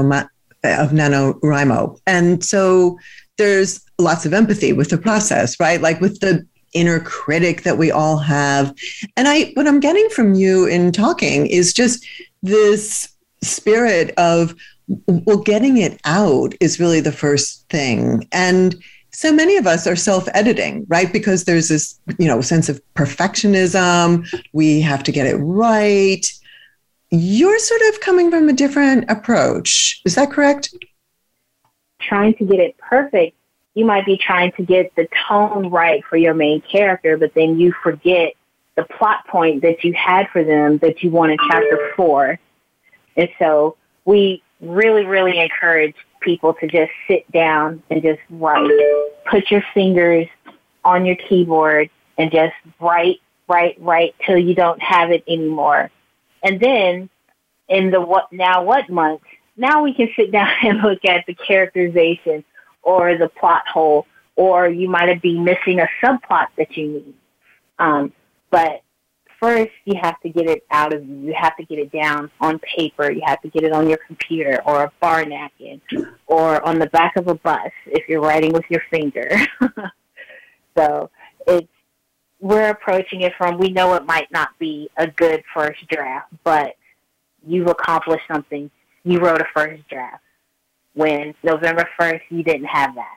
of 0.64 0.90
NaNoWriMo, 0.92 2.00
and 2.06 2.42
so 2.42 2.98
there's 3.36 3.84
lots 3.98 4.24
of 4.24 4.32
empathy 4.32 4.72
with 4.72 4.88
the 4.88 4.96
process, 4.96 5.60
right? 5.60 5.82
Like 5.82 6.00
with 6.00 6.20
the 6.20 6.46
inner 6.72 7.00
critic 7.00 7.62
that 7.62 7.78
we 7.78 7.90
all 7.90 8.18
have. 8.18 8.74
And 9.16 9.28
I 9.28 9.52
what 9.54 9.66
I'm 9.66 9.80
getting 9.80 10.08
from 10.10 10.34
you 10.34 10.66
in 10.66 10.92
talking 10.92 11.46
is 11.46 11.72
just 11.72 12.06
this 12.42 13.08
spirit 13.42 14.12
of 14.16 14.54
well 15.06 15.38
getting 15.38 15.76
it 15.78 16.00
out 16.04 16.54
is 16.60 16.80
really 16.80 17.00
the 17.00 17.12
first 17.12 17.68
thing. 17.68 18.26
And 18.32 18.76
so 19.10 19.32
many 19.32 19.56
of 19.56 19.66
us 19.66 19.86
are 19.86 19.96
self-editing, 19.96 20.84
right? 20.88 21.10
Because 21.10 21.44
there's 21.44 21.68
this, 21.68 21.98
you 22.18 22.28
know, 22.28 22.42
sense 22.42 22.68
of 22.68 22.82
perfectionism, 22.94 24.26
we 24.52 24.80
have 24.82 25.02
to 25.04 25.12
get 25.12 25.26
it 25.26 25.36
right. 25.36 26.26
You're 27.10 27.58
sort 27.58 27.80
of 27.88 28.00
coming 28.00 28.30
from 28.30 28.48
a 28.48 28.52
different 28.52 29.10
approach. 29.10 30.02
Is 30.04 30.16
that 30.16 30.30
correct? 30.30 30.74
Trying 31.98 32.34
to 32.34 32.44
get 32.44 32.60
it 32.60 32.76
perfect 32.76 33.38
you 33.76 33.84
might 33.84 34.06
be 34.06 34.16
trying 34.16 34.52
to 34.52 34.62
get 34.64 34.96
the 34.96 35.06
tone 35.28 35.68
right 35.68 36.02
for 36.08 36.16
your 36.16 36.32
main 36.32 36.62
character, 36.62 37.18
but 37.18 37.34
then 37.34 37.60
you 37.60 37.74
forget 37.82 38.32
the 38.74 38.84
plot 38.84 39.26
point 39.28 39.60
that 39.62 39.84
you 39.84 39.92
had 39.92 40.28
for 40.32 40.42
them 40.42 40.78
that 40.78 41.02
you 41.02 41.10
want 41.10 41.32
in 41.32 41.38
chapter 41.50 41.92
four. 41.94 42.38
And 43.18 43.28
so 43.38 43.76
we 44.06 44.42
really, 44.62 45.04
really 45.04 45.38
encourage 45.38 45.94
people 46.20 46.54
to 46.54 46.66
just 46.66 46.90
sit 47.06 47.30
down 47.32 47.82
and 47.90 48.02
just 48.02 48.20
write. 48.30 48.70
Put 49.30 49.50
your 49.50 49.62
fingers 49.74 50.26
on 50.82 51.04
your 51.04 51.16
keyboard 51.16 51.90
and 52.16 52.32
just 52.32 52.54
write, 52.80 53.20
write, 53.46 53.76
write 53.78 54.14
till 54.24 54.38
you 54.38 54.54
don't 54.54 54.80
have 54.80 55.10
it 55.10 55.22
anymore. 55.28 55.90
And 56.42 56.58
then 56.60 57.10
in 57.68 57.90
the 57.90 58.00
what 58.00 58.32
now 58.32 58.64
what 58.64 58.88
month, 58.88 59.20
now 59.54 59.82
we 59.82 59.92
can 59.92 60.08
sit 60.16 60.32
down 60.32 60.50
and 60.62 60.80
look 60.80 61.04
at 61.04 61.26
the 61.26 61.34
characterization 61.34 62.42
or 62.86 63.18
the 63.18 63.28
plot 63.28 63.64
hole, 63.66 64.06
or 64.36 64.68
you 64.68 64.88
might 64.88 65.20
be 65.20 65.38
missing 65.38 65.80
a 65.80 65.88
subplot 66.02 66.46
that 66.56 66.76
you 66.76 66.86
need. 66.86 67.14
Um, 67.80 68.12
but 68.50 68.82
first, 69.40 69.72
you 69.84 69.98
have 70.00 70.18
to 70.20 70.28
get 70.28 70.48
it 70.48 70.64
out 70.70 70.94
of 70.94 71.04
you. 71.04 71.16
You 71.16 71.34
have 71.36 71.56
to 71.56 71.64
get 71.64 71.80
it 71.80 71.90
down 71.90 72.30
on 72.40 72.60
paper. 72.60 73.10
You 73.10 73.22
have 73.26 73.42
to 73.42 73.48
get 73.48 73.64
it 73.64 73.72
on 73.72 73.88
your 73.88 73.98
computer 74.06 74.62
or 74.64 74.84
a 74.84 74.92
bar 75.00 75.24
napkin 75.24 75.80
or 76.28 76.64
on 76.66 76.78
the 76.78 76.86
back 76.86 77.16
of 77.16 77.26
a 77.26 77.34
bus 77.34 77.72
if 77.86 78.08
you're 78.08 78.20
writing 78.20 78.52
with 78.52 78.64
your 78.70 78.82
finger. 78.88 79.28
so 80.78 81.10
it's 81.46 81.68
we're 82.38 82.68
approaching 82.68 83.22
it 83.22 83.32
from 83.36 83.58
we 83.58 83.70
know 83.70 83.94
it 83.94 84.04
might 84.04 84.30
not 84.30 84.50
be 84.60 84.88
a 84.96 85.08
good 85.08 85.42
first 85.52 85.88
draft, 85.88 86.28
but 86.44 86.76
you've 87.44 87.66
accomplished 87.66 88.24
something. 88.30 88.70
You 89.02 89.18
wrote 89.18 89.40
a 89.40 89.46
first 89.54 89.88
draft 89.88 90.22
when 90.96 91.34
November 91.42 91.88
1st, 92.00 92.22
you 92.30 92.42
didn't 92.42 92.66
have 92.66 92.94
that. 92.94 93.16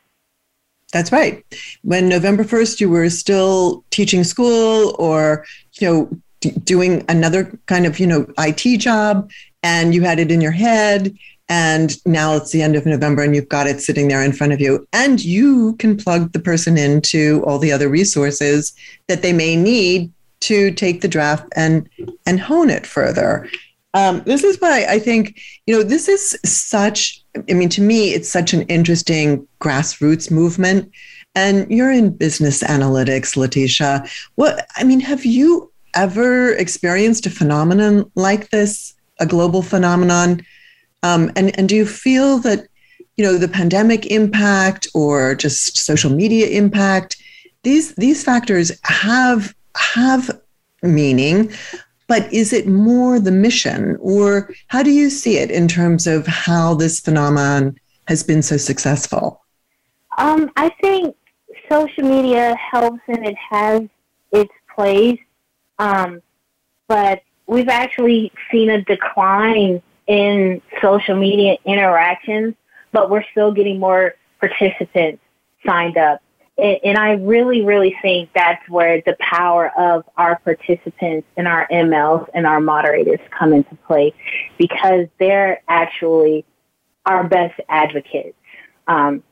That's 0.91 1.11
right. 1.11 1.45
When 1.83 2.09
November 2.09 2.43
1st, 2.43 2.79
you 2.81 2.89
were 2.89 3.09
still 3.09 3.83
teaching 3.89 4.23
school 4.23 4.95
or, 4.99 5.45
you 5.79 5.87
know, 5.87 6.09
d- 6.41 6.51
doing 6.63 7.05
another 7.07 7.57
kind 7.67 7.85
of, 7.85 7.99
you 7.99 8.07
know, 8.07 8.27
IT 8.37 8.79
job 8.79 9.31
and 9.63 9.93
you 9.93 10.01
had 10.01 10.19
it 10.19 10.31
in 10.31 10.41
your 10.41 10.51
head. 10.51 11.15
And 11.47 11.95
now 12.05 12.35
it's 12.35 12.51
the 12.51 12.61
end 12.61 12.75
of 12.75 12.85
November 12.85 13.23
and 13.23 13.35
you've 13.35 13.49
got 13.49 13.67
it 13.67 13.81
sitting 13.81 14.07
there 14.07 14.23
in 14.23 14.33
front 14.33 14.53
of 14.53 14.59
you. 14.59 14.87
And 14.91 15.23
you 15.23 15.75
can 15.77 15.95
plug 15.95 16.33
the 16.33 16.39
person 16.39 16.77
into 16.77 17.43
all 17.47 17.59
the 17.59 17.71
other 17.71 17.87
resources 17.87 18.73
that 19.07 19.21
they 19.21 19.33
may 19.33 19.55
need 19.55 20.11
to 20.41 20.71
take 20.71 21.01
the 21.01 21.07
draft 21.07 21.45
and 21.55 21.89
and 22.25 22.39
hone 22.39 22.69
it 22.69 22.85
further. 22.85 23.49
Um, 23.93 24.21
this 24.25 24.43
is 24.43 24.59
why 24.61 24.85
I 24.87 24.99
think, 24.99 25.39
you 25.65 25.75
know, 25.75 25.83
this 25.83 26.07
is 26.07 26.37
such, 26.45 27.23
I 27.49 27.53
mean, 27.53 27.69
to 27.69 27.81
me, 27.81 28.13
it's 28.13 28.29
such 28.29 28.53
an 28.53 28.61
interesting 28.63 29.47
grassroots 29.59 30.29
movement. 30.29 30.91
And 31.35 31.69
you're 31.71 31.91
in 31.91 32.15
business 32.15 32.63
analytics, 32.63 33.35
Letitia. 33.35 34.05
What, 34.35 34.67
I 34.75 34.83
mean, 34.83 34.99
have 34.99 35.25
you 35.25 35.71
ever 35.95 36.53
experienced 36.53 37.25
a 37.25 37.29
phenomenon 37.29 38.11
like 38.15 38.49
this, 38.49 38.93
a 39.19 39.25
global 39.25 39.61
phenomenon? 39.61 40.45
Um, 41.01 41.31
and, 41.35 41.57
and 41.57 41.69
do 41.69 41.75
you 41.75 41.85
feel 41.85 42.39
that, 42.39 42.67
you 43.15 43.23
know, 43.23 43.37
the 43.37 43.47
pandemic 43.47 44.05
impact 44.07 44.87
or 44.93 45.35
just 45.35 45.77
social 45.77 46.11
media 46.11 46.47
impact, 46.47 47.17
these, 47.63 47.93
these 47.95 48.23
factors 48.23 48.71
have, 48.83 49.53
have 49.75 50.29
meaning, 50.83 51.51
but 52.09 52.33
is 52.33 52.51
it 52.51 52.67
more 52.67 53.19
the 53.19 53.31
mission, 53.31 53.95
or 54.01 54.51
how 54.67 54.81
do 54.81 54.89
you 54.89 55.11
see 55.11 55.37
it 55.37 55.51
in 55.51 55.67
terms 55.67 56.07
of 56.07 56.25
how 56.25 56.73
this 56.73 56.99
phenomenon 56.99 57.79
has 58.07 58.23
been 58.23 58.41
so 58.41 58.57
successful? 58.57 59.45
Um, 60.17 60.51
I 60.57 60.69
think 60.81 61.15
social 61.71 62.03
media 62.03 62.55
helps 62.55 62.99
and 63.07 63.25
it 63.27 63.37
has 63.37 63.83
its 64.31 64.51
place, 64.75 65.19
um, 65.77 66.21
but 66.87 67.21
we've 67.45 67.69
actually 67.69 68.31
seen 68.51 68.71
a 68.71 68.81
decline 68.81 69.79
in 70.07 70.63
social 70.81 71.15
media 71.15 71.57
interactions, 71.63 72.55
but 72.91 73.11
we're 73.11 73.25
still 73.29 73.51
getting 73.51 73.79
more 73.79 74.15
participants 74.39 75.21
signed 75.63 75.95
up 75.95 76.23
and 76.59 76.97
I 76.97 77.13
really, 77.13 77.63
really 77.63 77.95
think 78.01 78.29
that's 78.33 78.67
where 78.69 79.01
the 79.05 79.15
power 79.19 79.71
of 79.77 80.03
our 80.17 80.39
participants 80.39 81.27
and 81.37 81.47
our 81.47 81.67
MLs 81.71 82.27
and 82.33 82.45
our 82.45 82.59
moderators 82.59 83.19
come 83.37 83.53
into 83.53 83.75
play 83.87 84.13
because 84.57 85.07
they're 85.19 85.61
actually 85.67 86.45
our 87.05 87.23
best 87.27 87.59
advocates. 87.69 88.35
Um, 88.87 89.23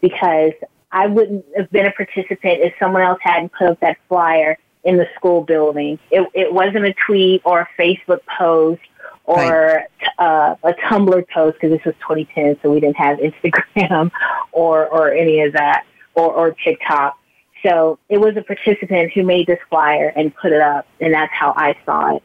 because 0.00 0.52
I 0.92 1.06
wouldn't 1.06 1.44
have 1.56 1.70
been 1.70 1.86
a 1.86 1.92
participant 1.92 2.60
if 2.60 2.74
someone 2.78 3.02
else 3.02 3.18
hadn't 3.22 3.52
put 3.52 3.68
up 3.68 3.80
that 3.80 3.96
flyer 4.08 4.58
in 4.84 4.96
the 4.96 5.06
school 5.16 5.42
building. 5.42 5.98
It, 6.10 6.28
it 6.34 6.52
wasn't 6.52 6.84
a 6.84 6.94
tweet 7.06 7.42
or 7.44 7.60
a 7.60 7.68
Facebook 7.78 8.20
post 8.38 8.82
or 9.24 9.84
uh, 10.18 10.54
a 10.62 10.72
Tumblr 10.74 11.28
post 11.30 11.56
because 11.60 11.76
this 11.76 11.84
was 11.84 11.94
2010, 12.00 12.58
so 12.62 12.70
we 12.70 12.80
didn't 12.80 12.96
have 12.96 13.18
Instagram 13.18 14.10
or, 14.52 14.86
or 14.86 15.10
any 15.10 15.40
of 15.40 15.54
that 15.54 15.84
or, 16.14 16.32
or 16.32 16.52
TikTok. 16.52 17.18
So 17.64 17.98
it 18.08 18.18
was 18.18 18.36
a 18.36 18.42
participant 18.42 19.12
who 19.12 19.22
made 19.22 19.46
this 19.46 19.58
flyer 19.70 20.12
and 20.14 20.34
put 20.34 20.52
it 20.52 20.60
up, 20.60 20.86
and 21.00 21.14
that's 21.14 21.32
how 21.32 21.52
I 21.56 21.76
saw 21.86 22.16
it. 22.16 22.22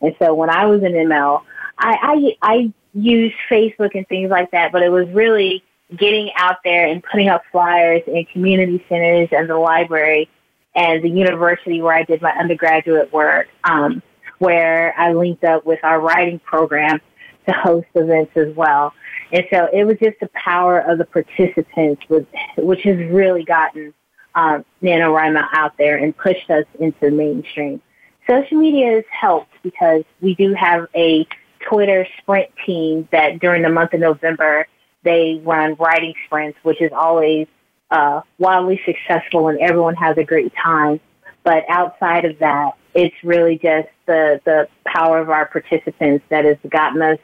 And 0.00 0.14
so 0.18 0.34
when 0.34 0.50
I 0.50 0.66
was 0.66 0.82
in 0.82 0.92
ML, 0.92 1.42
I, 1.78 2.36
I, 2.42 2.52
I 2.54 2.72
use 2.94 3.32
Facebook 3.48 3.94
and 3.94 4.06
things 4.08 4.30
like 4.30 4.50
that, 4.50 4.72
but 4.72 4.82
it 4.82 4.90
was 4.90 5.08
really 5.10 5.62
getting 5.96 6.30
out 6.36 6.56
there 6.64 6.86
and 6.86 7.02
putting 7.02 7.28
up 7.28 7.42
flyers 7.50 8.02
in 8.06 8.24
community 8.26 8.84
centers 8.88 9.28
and 9.32 9.48
the 9.48 9.56
library 9.56 10.28
and 10.74 11.02
the 11.02 11.08
university 11.08 11.82
where 11.82 11.94
I 11.94 12.04
did 12.04 12.22
my 12.22 12.30
undergraduate 12.32 13.12
work, 13.12 13.48
um, 13.64 14.02
where 14.38 14.94
I 14.98 15.12
linked 15.12 15.44
up 15.44 15.66
with 15.66 15.80
our 15.82 16.00
writing 16.00 16.38
program 16.38 17.00
to 17.46 17.52
host 17.52 17.88
events 17.94 18.32
as 18.36 18.54
well. 18.54 18.92
And 19.32 19.46
so 19.52 19.68
it 19.72 19.84
was 19.84 19.96
just 20.02 20.18
the 20.20 20.30
power 20.34 20.80
of 20.80 20.98
the 20.98 21.04
participants, 21.04 22.02
with, 22.08 22.26
which 22.56 22.82
has 22.82 22.96
really 22.96 23.44
gotten 23.44 23.94
um, 24.34 24.64
NaNoWriMo 24.82 25.46
out 25.52 25.76
there 25.78 25.96
and 25.96 26.16
pushed 26.16 26.50
us 26.50 26.64
into 26.78 26.98
the 27.00 27.10
mainstream. 27.10 27.80
Social 28.28 28.58
media 28.58 28.96
has 28.96 29.04
helped 29.10 29.52
because 29.62 30.04
we 30.20 30.34
do 30.34 30.54
have 30.54 30.86
a 30.94 31.26
Twitter 31.68 32.06
sprint 32.18 32.50
team 32.64 33.08
that 33.12 33.40
during 33.40 33.62
the 33.62 33.68
month 33.68 33.92
of 33.92 34.00
November, 34.00 34.66
they 35.02 35.40
run 35.44 35.74
writing 35.74 36.14
sprints, 36.26 36.58
which 36.62 36.80
is 36.80 36.92
always 36.92 37.46
uh, 37.90 38.20
wildly 38.38 38.80
successful 38.84 39.48
and 39.48 39.58
everyone 39.60 39.94
has 39.94 40.16
a 40.18 40.24
great 40.24 40.52
time. 40.54 41.00
But 41.42 41.64
outside 41.68 42.24
of 42.24 42.38
that, 42.38 42.72
it's 42.94 43.14
really 43.24 43.56
just 43.56 43.88
the, 44.06 44.40
the 44.44 44.68
power 44.84 45.18
of 45.18 45.30
our 45.30 45.46
participants 45.46 46.24
that 46.28 46.44
has 46.44 46.56
gotten 46.68 47.00
us 47.02 47.18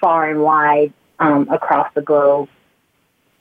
far 0.00 0.30
and 0.30 0.40
wide 0.42 0.92
um, 1.18 1.48
across 1.50 1.92
the 1.94 2.02
globe. 2.02 2.48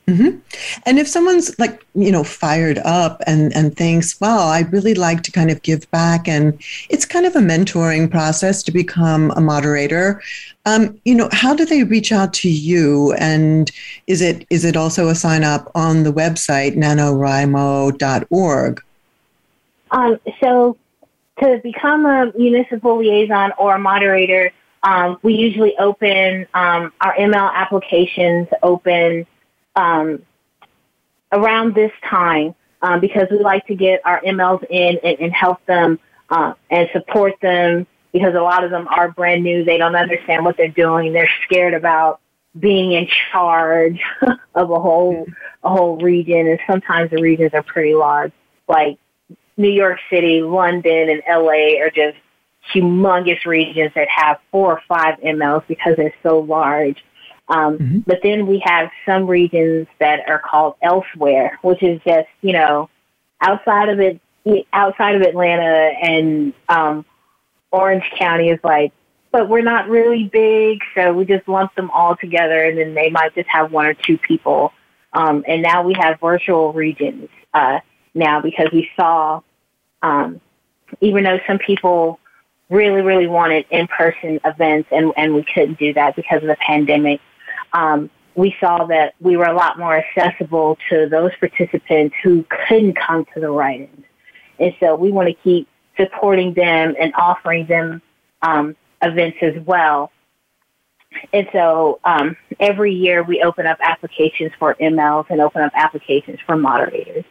Mm-hmm. 0.07 0.37
And 0.85 0.99
if 0.99 1.07
someone's 1.07 1.57
like, 1.57 1.83
you 1.95 2.11
know, 2.11 2.23
fired 2.23 2.77
up 2.79 3.23
and, 3.25 3.55
and 3.55 3.75
thinks, 3.75 4.21
well, 4.21 4.49
I'd 4.49 4.71
really 4.71 4.93
like 4.93 5.23
to 5.23 5.31
kind 5.31 5.49
of 5.49 5.63
give 5.63 5.89
back, 5.89 6.27
and 6.27 6.61
it's 6.89 7.05
kind 7.05 7.25
of 7.25 7.35
a 7.35 7.39
mentoring 7.39 8.11
process 8.11 8.61
to 8.63 8.71
become 8.71 9.31
a 9.31 9.41
moderator, 9.41 10.21
um, 10.67 10.99
you 11.05 11.15
know, 11.15 11.27
how 11.31 11.55
do 11.55 11.65
they 11.65 11.83
reach 11.83 12.11
out 12.11 12.33
to 12.35 12.49
you? 12.49 13.13
And 13.13 13.71
is 14.05 14.21
it 14.21 14.45
is 14.51 14.63
it 14.63 14.77
also 14.77 15.09
a 15.09 15.15
sign 15.15 15.43
up 15.43 15.71
on 15.73 16.03
the 16.03 16.13
website, 16.13 16.75
nanowrimo.org? 16.75 18.83
Um, 19.91 20.19
so 20.41 20.77
to 21.39 21.59
become 21.63 22.05
a 22.05 22.31
municipal 22.37 22.97
liaison 22.97 23.53
or 23.57 23.75
a 23.75 23.79
moderator, 23.79 24.51
um, 24.85 25.17
we 25.23 25.33
usually 25.33 25.75
open 25.77 26.45
um, 26.53 26.93
our 27.01 27.15
ML 27.15 27.51
applications 27.53 28.47
open 28.61 29.25
um, 29.75 30.21
around 31.31 31.73
this 31.73 31.91
time 32.07 32.53
um, 32.83 32.99
because 32.99 33.27
we 33.31 33.39
like 33.39 33.65
to 33.65 33.75
get 33.75 34.01
our 34.05 34.21
MLs 34.21 34.63
in 34.69 34.99
and, 35.03 35.19
and 35.19 35.33
help 35.33 35.65
them 35.65 35.99
uh, 36.29 36.53
and 36.69 36.87
support 36.93 37.33
them 37.41 37.87
because 38.13 38.35
a 38.35 38.41
lot 38.41 38.63
of 38.63 38.69
them 38.69 38.87
are 38.87 39.11
brand 39.11 39.43
new. 39.43 39.63
They 39.63 39.79
don't 39.79 39.95
understand 39.95 40.45
what 40.45 40.55
they're 40.55 40.67
doing. 40.67 41.13
They're 41.13 41.31
scared 41.45 41.73
about 41.73 42.21
being 42.57 42.91
in 42.91 43.07
charge 43.31 43.99
of 44.55 44.69
a 44.69 44.79
whole 44.79 45.25
a 45.63 45.69
whole 45.69 45.97
region, 45.97 46.47
and 46.47 46.59
sometimes 46.67 47.09
the 47.09 47.21
regions 47.21 47.55
are 47.55 47.63
pretty 47.63 47.95
large, 47.95 48.31
like 48.67 48.99
New 49.57 49.71
York 49.71 49.99
City, 50.11 50.43
London, 50.43 51.09
and 51.09 51.23
LA 51.27 51.81
are 51.81 51.89
just 51.89 52.17
humongous 52.73 53.45
regions 53.45 53.91
that 53.95 54.07
have 54.09 54.39
four 54.51 54.73
or 54.73 54.81
five 54.87 55.19
MLs 55.19 55.65
because 55.67 55.95
they're 55.97 56.13
so 56.23 56.39
large. 56.39 57.03
Um, 57.47 57.77
mm-hmm. 57.77 57.99
But 57.99 58.19
then 58.23 58.47
we 58.47 58.61
have 58.65 58.89
some 59.05 59.27
regions 59.27 59.87
that 59.99 60.27
are 60.27 60.39
called 60.39 60.75
elsewhere, 60.81 61.59
which 61.61 61.83
is 61.83 62.01
just 62.05 62.27
you 62.41 62.53
know 62.53 62.89
outside 63.41 63.89
of 63.89 63.99
it, 63.99 64.19
outside 64.73 65.15
of 65.15 65.21
Atlanta 65.21 65.91
and 66.01 66.53
um, 66.69 67.05
Orange 67.71 68.09
County 68.17 68.49
is 68.49 68.59
like, 68.63 68.93
but 69.31 69.49
we're 69.49 69.61
not 69.61 69.89
really 69.89 70.29
big, 70.31 70.79
so 70.95 71.13
we 71.13 71.25
just 71.25 71.47
lump 71.47 71.75
them 71.75 71.91
all 71.91 72.15
together, 72.15 72.63
and 72.63 72.77
then 72.77 72.93
they 72.93 73.09
might 73.09 73.35
just 73.35 73.49
have 73.49 73.71
one 73.71 73.85
or 73.85 73.93
two 73.93 74.17
people. 74.17 74.71
Um, 75.13 75.43
and 75.47 75.61
now 75.61 75.83
we 75.83 75.93
have 75.99 76.19
virtual 76.19 76.73
regions 76.73 77.29
uh, 77.53 77.79
now 78.13 78.41
because 78.41 78.67
we 78.71 78.89
saw, 78.95 79.41
um, 80.01 80.41
even 81.01 81.23
though 81.23 81.39
some 81.47 81.57
people 81.57 82.19
really, 82.69 83.01
really 83.01 83.27
wanted 83.27 83.65
in-person 83.69 84.39
events, 84.43 84.89
and, 84.91 85.13
and 85.17 85.35
we 85.35 85.43
couldn't 85.43 85.77
do 85.77 85.93
that 85.93 86.15
because 86.15 86.41
of 86.41 86.47
the 86.47 86.57
pandemic. 86.57 87.21
Um, 87.73 88.09
we 88.35 88.55
saw 88.59 88.85
that 88.85 89.15
we 89.19 89.37
were 89.37 89.45
a 89.45 89.53
lot 89.53 89.77
more 89.77 89.95
accessible 89.97 90.77
to 90.89 91.07
those 91.07 91.31
participants 91.39 92.15
who 92.23 92.45
couldn't 92.67 92.95
come 92.95 93.25
to 93.33 93.39
the 93.39 93.49
write-ins. 93.49 94.05
And 94.59 94.73
so 94.79 94.95
we 94.95 95.11
want 95.11 95.27
to 95.27 95.33
keep 95.35 95.67
supporting 95.97 96.53
them 96.53 96.95
and 96.99 97.13
offering 97.15 97.65
them 97.67 98.01
um, 98.41 98.75
events 99.01 99.37
as 99.41 99.55
well. 99.65 100.11
And 101.31 101.47
so 101.53 101.99
um, 102.03 102.35
every 102.59 102.93
year 102.93 103.23
we 103.23 103.41
open 103.41 103.65
up 103.65 103.77
applications 103.81 104.51
for 104.59 104.75
MLs 104.75 105.27
and 105.29 105.39
open 105.39 105.61
up 105.61 105.71
applications 105.75 106.39
for 106.45 106.57
moderators 106.57 107.23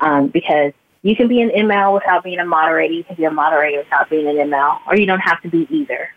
um, 0.00 0.28
because 0.28 0.72
you 1.04 1.14
can 1.14 1.28
be 1.28 1.42
an 1.42 1.50
ML 1.50 1.92
without 1.92 2.24
being 2.24 2.38
a 2.38 2.46
moderator. 2.46 2.94
You 2.94 3.04
can 3.04 3.14
be 3.14 3.24
a 3.24 3.30
moderator 3.30 3.78
without 3.78 4.08
being 4.08 4.26
an 4.26 4.36
ML, 4.36 4.78
or 4.86 4.96
you 4.96 5.04
don't 5.04 5.20
have 5.20 5.40
to 5.42 5.48
be 5.50 5.68
either. 5.70 6.08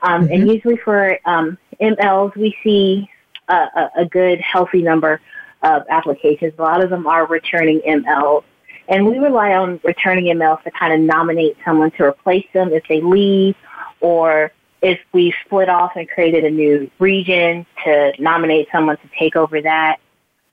Um, 0.00 0.22
mm-hmm. 0.22 0.32
And 0.32 0.48
usually 0.48 0.76
for 0.76 1.18
um, 1.24 1.58
MLs, 1.80 2.36
we 2.36 2.56
see 2.62 3.10
a, 3.48 3.54
a, 3.54 3.90
a, 3.98 4.04
good, 4.04 4.40
healthy 4.40 4.80
number 4.80 5.20
of 5.64 5.82
applications. 5.90 6.54
A 6.56 6.62
lot 6.62 6.84
of 6.84 6.88
them 6.88 7.08
are 7.08 7.26
returning 7.26 7.80
MLs. 7.80 8.44
And 8.86 9.06
we 9.06 9.18
rely 9.18 9.54
on 9.54 9.80
returning 9.82 10.26
MLs 10.26 10.62
to 10.62 10.70
kind 10.70 10.92
of 10.92 11.00
nominate 11.00 11.56
someone 11.64 11.90
to 11.92 12.04
replace 12.04 12.46
them 12.54 12.72
if 12.72 12.84
they 12.88 13.00
leave, 13.00 13.56
or 14.00 14.52
if 14.82 15.00
we 15.12 15.34
split 15.44 15.68
off 15.68 15.92
and 15.96 16.08
created 16.08 16.44
a 16.44 16.50
new 16.50 16.88
region 17.00 17.66
to 17.84 18.12
nominate 18.20 18.68
someone 18.70 18.98
to 18.98 19.10
take 19.18 19.34
over 19.34 19.60
that. 19.62 19.96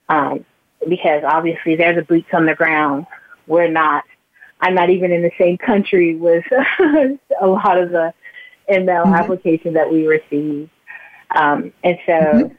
Um, 0.08 0.44
because 0.88 1.22
obviously 1.24 1.76
they're 1.76 1.94
the 1.94 2.02
boots 2.02 2.28
on 2.32 2.46
the 2.46 2.54
ground 2.54 3.06
we're 3.46 3.70
not. 3.70 4.04
I'm 4.60 4.74
not 4.74 4.90
even 4.90 5.12
in 5.12 5.22
the 5.22 5.32
same 5.38 5.58
country 5.58 6.14
with 6.14 6.44
a 7.40 7.46
lot 7.46 7.78
of 7.78 7.90
the 7.90 8.14
ML 8.70 8.86
mm-hmm. 8.86 9.14
applications 9.14 9.74
that 9.74 9.90
we 9.90 10.06
receive. 10.06 10.70
Um, 11.34 11.72
and 11.84 11.98
so 12.06 12.12
mm-hmm. 12.12 12.54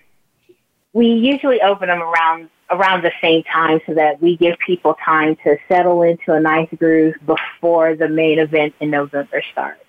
we 0.94 1.08
usually 1.08 1.62
open 1.62 1.88
them 1.88 2.02
around 2.02 2.50
around 2.70 3.02
the 3.02 3.14
same 3.22 3.44
time 3.44 3.80
so 3.86 3.94
that 3.94 4.22
we 4.22 4.36
give 4.36 4.58
people 4.66 4.96
time 5.04 5.38
to 5.44 5.56
settle 5.70 6.02
into 6.02 6.34
a 6.34 6.40
nice 6.40 6.68
groove 6.78 7.16
before 7.26 7.96
the 7.96 8.10
main 8.10 8.40
event 8.40 8.74
in 8.82 8.92
November 8.92 9.42
starts. 9.54 9.82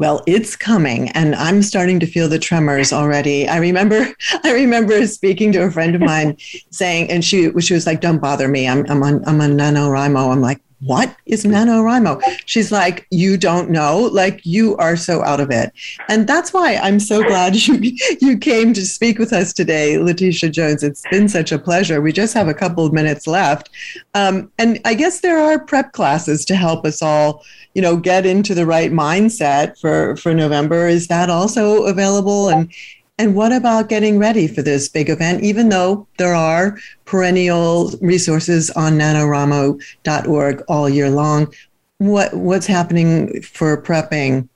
Well, 0.00 0.22
it's 0.26 0.56
coming, 0.56 1.10
and 1.10 1.34
I'm 1.34 1.62
starting 1.62 2.00
to 2.00 2.06
feel 2.06 2.26
the 2.26 2.38
tremors 2.38 2.90
already. 2.90 3.46
I 3.46 3.58
remember, 3.58 4.08
I 4.44 4.54
remember 4.54 5.06
speaking 5.06 5.52
to 5.52 5.64
a 5.64 5.70
friend 5.70 5.94
of 5.94 6.00
mine 6.00 6.38
saying, 6.70 7.10
and 7.10 7.22
she, 7.22 7.52
she 7.60 7.74
was 7.74 7.84
like, 7.84 8.00
"Don't 8.00 8.18
bother 8.18 8.48
me. 8.48 8.66
I'm, 8.66 8.90
I'm 8.90 9.02
on, 9.02 9.22
I'm 9.28 9.42
on 9.42 9.58
NaNoWriMo." 9.58 10.32
I'm 10.32 10.40
like, 10.40 10.62
what 10.80 11.14
is 11.26 11.44
NaNoWriMo? 11.44 12.22
She's 12.46 12.72
like, 12.72 13.06
you 13.10 13.36
don't 13.36 13.70
know, 13.70 14.08
like 14.12 14.40
you 14.44 14.76
are 14.76 14.96
so 14.96 15.22
out 15.22 15.40
of 15.40 15.50
it. 15.50 15.72
And 16.08 16.26
that's 16.26 16.52
why 16.52 16.76
I'm 16.76 16.98
so 16.98 17.22
glad 17.22 17.54
you, 17.66 17.96
you 18.20 18.38
came 18.38 18.72
to 18.74 18.84
speak 18.84 19.18
with 19.18 19.32
us 19.32 19.52
today, 19.52 19.98
Letitia 19.98 20.50
Jones. 20.50 20.82
It's 20.82 21.02
been 21.10 21.28
such 21.28 21.52
a 21.52 21.58
pleasure. 21.58 22.00
We 22.00 22.12
just 22.12 22.34
have 22.34 22.48
a 22.48 22.54
couple 22.54 22.86
of 22.86 22.92
minutes 22.92 23.26
left. 23.26 23.70
Um, 24.14 24.50
and 24.58 24.80
I 24.84 24.94
guess 24.94 25.20
there 25.20 25.38
are 25.38 25.58
prep 25.58 25.92
classes 25.92 26.44
to 26.46 26.54
help 26.54 26.86
us 26.86 27.02
all, 27.02 27.44
you 27.74 27.82
know, 27.82 27.96
get 27.96 28.24
into 28.24 28.54
the 28.54 28.66
right 28.66 28.90
mindset 28.90 29.78
for, 29.78 30.16
for 30.16 30.34
November. 30.34 30.88
Is 30.88 31.08
that 31.08 31.28
also 31.28 31.84
available? 31.84 32.48
And 32.48 32.72
and 33.20 33.34
what 33.34 33.52
about 33.52 33.90
getting 33.90 34.18
ready 34.18 34.48
for 34.48 34.62
this 34.62 34.88
big 34.88 35.10
event, 35.10 35.42
even 35.42 35.68
though 35.68 36.06
there 36.16 36.34
are 36.34 36.78
perennial 37.04 37.90
resources 38.00 38.70
on 38.70 38.94
nanowrimo.org 38.94 40.62
all 40.68 40.88
year 40.88 41.10
long? 41.10 41.52
What, 41.98 42.32
what's 42.32 42.66
happening 42.66 43.42
for 43.42 43.82
prepping? 43.82 44.48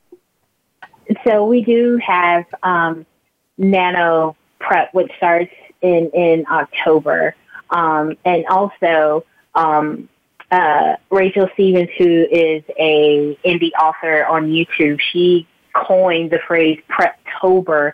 So 1.26 1.44
we 1.44 1.62
do 1.62 2.00
have 2.02 2.46
um, 2.62 3.04
Nano 3.58 4.34
Prep, 4.60 4.94
which 4.94 5.12
starts 5.18 5.52
in, 5.82 6.10
in 6.14 6.46
October. 6.50 7.34
Um, 7.68 8.16
and 8.24 8.46
also 8.46 9.26
um, 9.54 10.08
uh, 10.50 10.96
Rachel 11.10 11.50
Stevens, 11.52 11.90
who 11.98 12.26
is 12.30 12.62
a 12.78 13.38
indie 13.44 13.72
author 13.78 14.24
on 14.24 14.48
YouTube, 14.48 15.00
she 15.12 15.46
coined 15.74 16.30
the 16.30 16.38
phrase 16.46 16.80
Preptober 16.88 17.92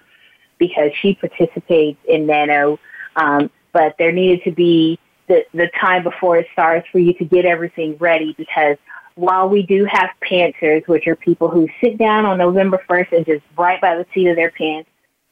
because 0.61 0.92
she 1.00 1.14
participates 1.14 1.98
in 2.06 2.26
Nano. 2.26 2.78
Um, 3.16 3.50
but 3.72 3.96
there 3.98 4.12
needed 4.12 4.44
to 4.44 4.52
be 4.52 5.00
the, 5.26 5.44
the 5.52 5.68
time 5.80 6.04
before 6.04 6.36
it 6.36 6.46
starts 6.52 6.86
for 6.92 7.00
you 7.00 7.14
to 7.14 7.24
get 7.24 7.44
everything 7.44 7.96
ready 7.98 8.34
because 8.38 8.76
while 9.16 9.48
we 9.48 9.62
do 9.62 9.84
have 9.86 10.11
pantsers, 10.22 10.86
which 10.86 11.06
are 11.08 11.16
people 11.16 11.48
who 11.48 11.68
sit 11.80 11.98
down 11.98 12.24
on 12.24 12.38
November 12.38 12.82
1st 12.88 13.12
and 13.12 13.26
just 13.26 13.44
write 13.56 13.80
by 13.80 13.96
the 13.96 14.06
seat 14.14 14.28
of 14.28 14.36
their 14.36 14.50
pants, 14.50 14.88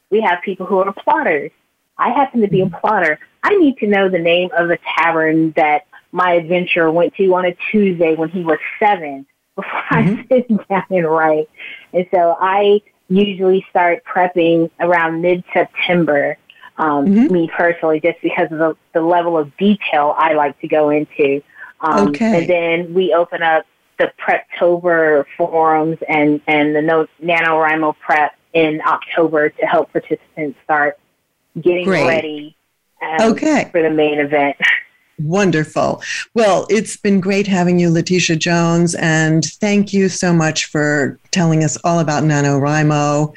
we 0.09 0.21
have 0.21 0.39
people 0.43 0.65
who 0.65 0.79
are 0.79 0.93
plotters. 0.93 1.51
I 1.97 2.09
happen 2.09 2.41
to 2.41 2.47
be 2.47 2.61
a 2.61 2.65
mm-hmm. 2.65 2.75
plotter. 2.75 3.19
I 3.43 3.55
need 3.55 3.77
to 3.77 3.87
know 3.87 4.09
the 4.09 4.19
name 4.19 4.49
of 4.57 4.67
the 4.67 4.79
tavern 4.97 5.51
that 5.51 5.85
my 6.11 6.33
adventurer 6.33 6.91
went 6.91 7.13
to 7.15 7.35
on 7.35 7.45
a 7.45 7.55
Tuesday 7.71 8.15
when 8.15 8.29
he 8.29 8.43
was 8.43 8.57
seven 8.79 9.25
before 9.55 9.81
mm-hmm. 9.91 10.21
I 10.21 10.25
sit 10.27 10.67
down 10.69 10.83
and 10.89 11.05
write. 11.05 11.49
And 11.93 12.07
so 12.13 12.37
I 12.39 12.81
usually 13.09 13.65
start 13.69 14.03
prepping 14.05 14.69
around 14.79 15.21
mid-September. 15.21 16.37
Um, 16.77 17.07
mm-hmm. 17.07 17.33
Me 17.33 17.51
personally, 17.55 17.99
just 17.99 18.21
because 18.21 18.49
of 18.51 18.57
the, 18.57 18.77
the 18.93 19.01
level 19.01 19.37
of 19.37 19.55
detail 19.57 20.15
I 20.17 20.33
like 20.33 20.59
to 20.61 20.67
go 20.67 20.89
into. 20.89 21.41
Um, 21.81 22.09
okay. 22.09 22.39
And 22.39 22.49
then 22.49 22.93
we 22.93 23.13
open 23.13 23.43
up 23.43 23.65
the 23.97 24.11
Preptober 24.17 25.25
forums 25.35 25.97
and, 26.07 26.39
and 26.47 26.73
the 26.73 26.81
no, 26.81 27.05
NaNoWriMo 27.21 27.95
prep 27.99 28.33
in 28.53 28.81
October 28.85 29.49
to 29.49 29.65
help 29.65 29.91
participants 29.91 30.57
start 30.63 30.97
getting 31.59 31.85
Great. 31.85 32.07
ready 32.07 32.55
um, 33.01 33.33
okay. 33.33 33.69
for 33.71 33.81
the 33.81 33.89
main 33.89 34.19
event. 34.19 34.57
Wonderful. 35.19 36.01
Well, 36.33 36.65
it's 36.69 36.95
been 36.95 37.19
great 37.19 37.45
having 37.45 37.79
you, 37.79 37.89
Letitia 37.89 38.37
Jones, 38.37 38.95
and 38.95 39.43
thank 39.45 39.93
you 39.93 40.07
so 40.07 40.33
much 40.33 40.65
for 40.65 41.19
telling 41.31 41.63
us 41.63 41.77
all 41.83 41.99
about 41.99 42.23
NaNoWriMo. 42.23 43.33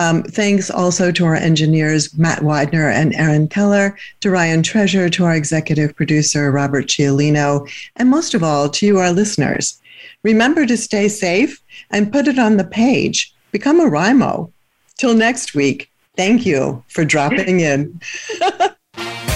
Um, 0.00 0.22
thanks 0.24 0.70
also 0.70 1.12
to 1.12 1.24
our 1.24 1.36
engineers, 1.36 2.16
Matt 2.18 2.42
Widener 2.42 2.90
and 2.90 3.14
Aaron 3.14 3.48
Keller, 3.48 3.96
to 4.20 4.30
Ryan 4.30 4.62
Treasure, 4.62 5.08
to 5.08 5.24
our 5.24 5.34
executive 5.34 5.94
producer, 5.94 6.50
Robert 6.50 6.86
Cialino, 6.86 7.70
and 7.96 8.10
most 8.10 8.34
of 8.34 8.42
all, 8.42 8.68
to 8.68 8.86
you, 8.86 8.98
our 8.98 9.12
listeners. 9.12 9.80
Remember 10.24 10.66
to 10.66 10.76
stay 10.76 11.08
safe 11.08 11.62
and 11.90 12.12
put 12.12 12.26
it 12.26 12.38
on 12.38 12.56
the 12.56 12.64
page. 12.64 13.32
Become 13.52 13.80
a 13.80 13.84
Wrimo. 13.84 14.50
Till 14.98 15.14
next 15.14 15.54
week, 15.54 15.90
thank 16.16 16.44
you 16.44 16.82
for 16.88 17.04
dropping 17.04 17.60
in. 17.60 18.00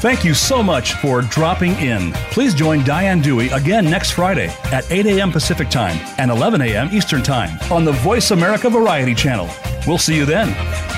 Thank 0.00 0.24
you 0.24 0.32
so 0.32 0.62
much 0.62 0.92
for 0.94 1.22
dropping 1.22 1.72
in. 1.72 2.12
Please 2.30 2.54
join 2.54 2.84
Diane 2.84 3.20
Dewey 3.20 3.48
again 3.48 3.84
next 3.84 4.12
Friday 4.12 4.46
at 4.70 4.88
8 4.92 5.06
a.m. 5.06 5.32
Pacific 5.32 5.68
Time 5.70 5.98
and 6.18 6.30
11 6.30 6.60
a.m. 6.62 6.88
Eastern 6.92 7.20
Time 7.20 7.58
on 7.72 7.84
the 7.84 7.90
Voice 7.92 8.30
America 8.30 8.70
Variety 8.70 9.12
Channel. 9.12 9.48
We'll 9.88 9.98
see 9.98 10.16
you 10.16 10.24
then. 10.24 10.97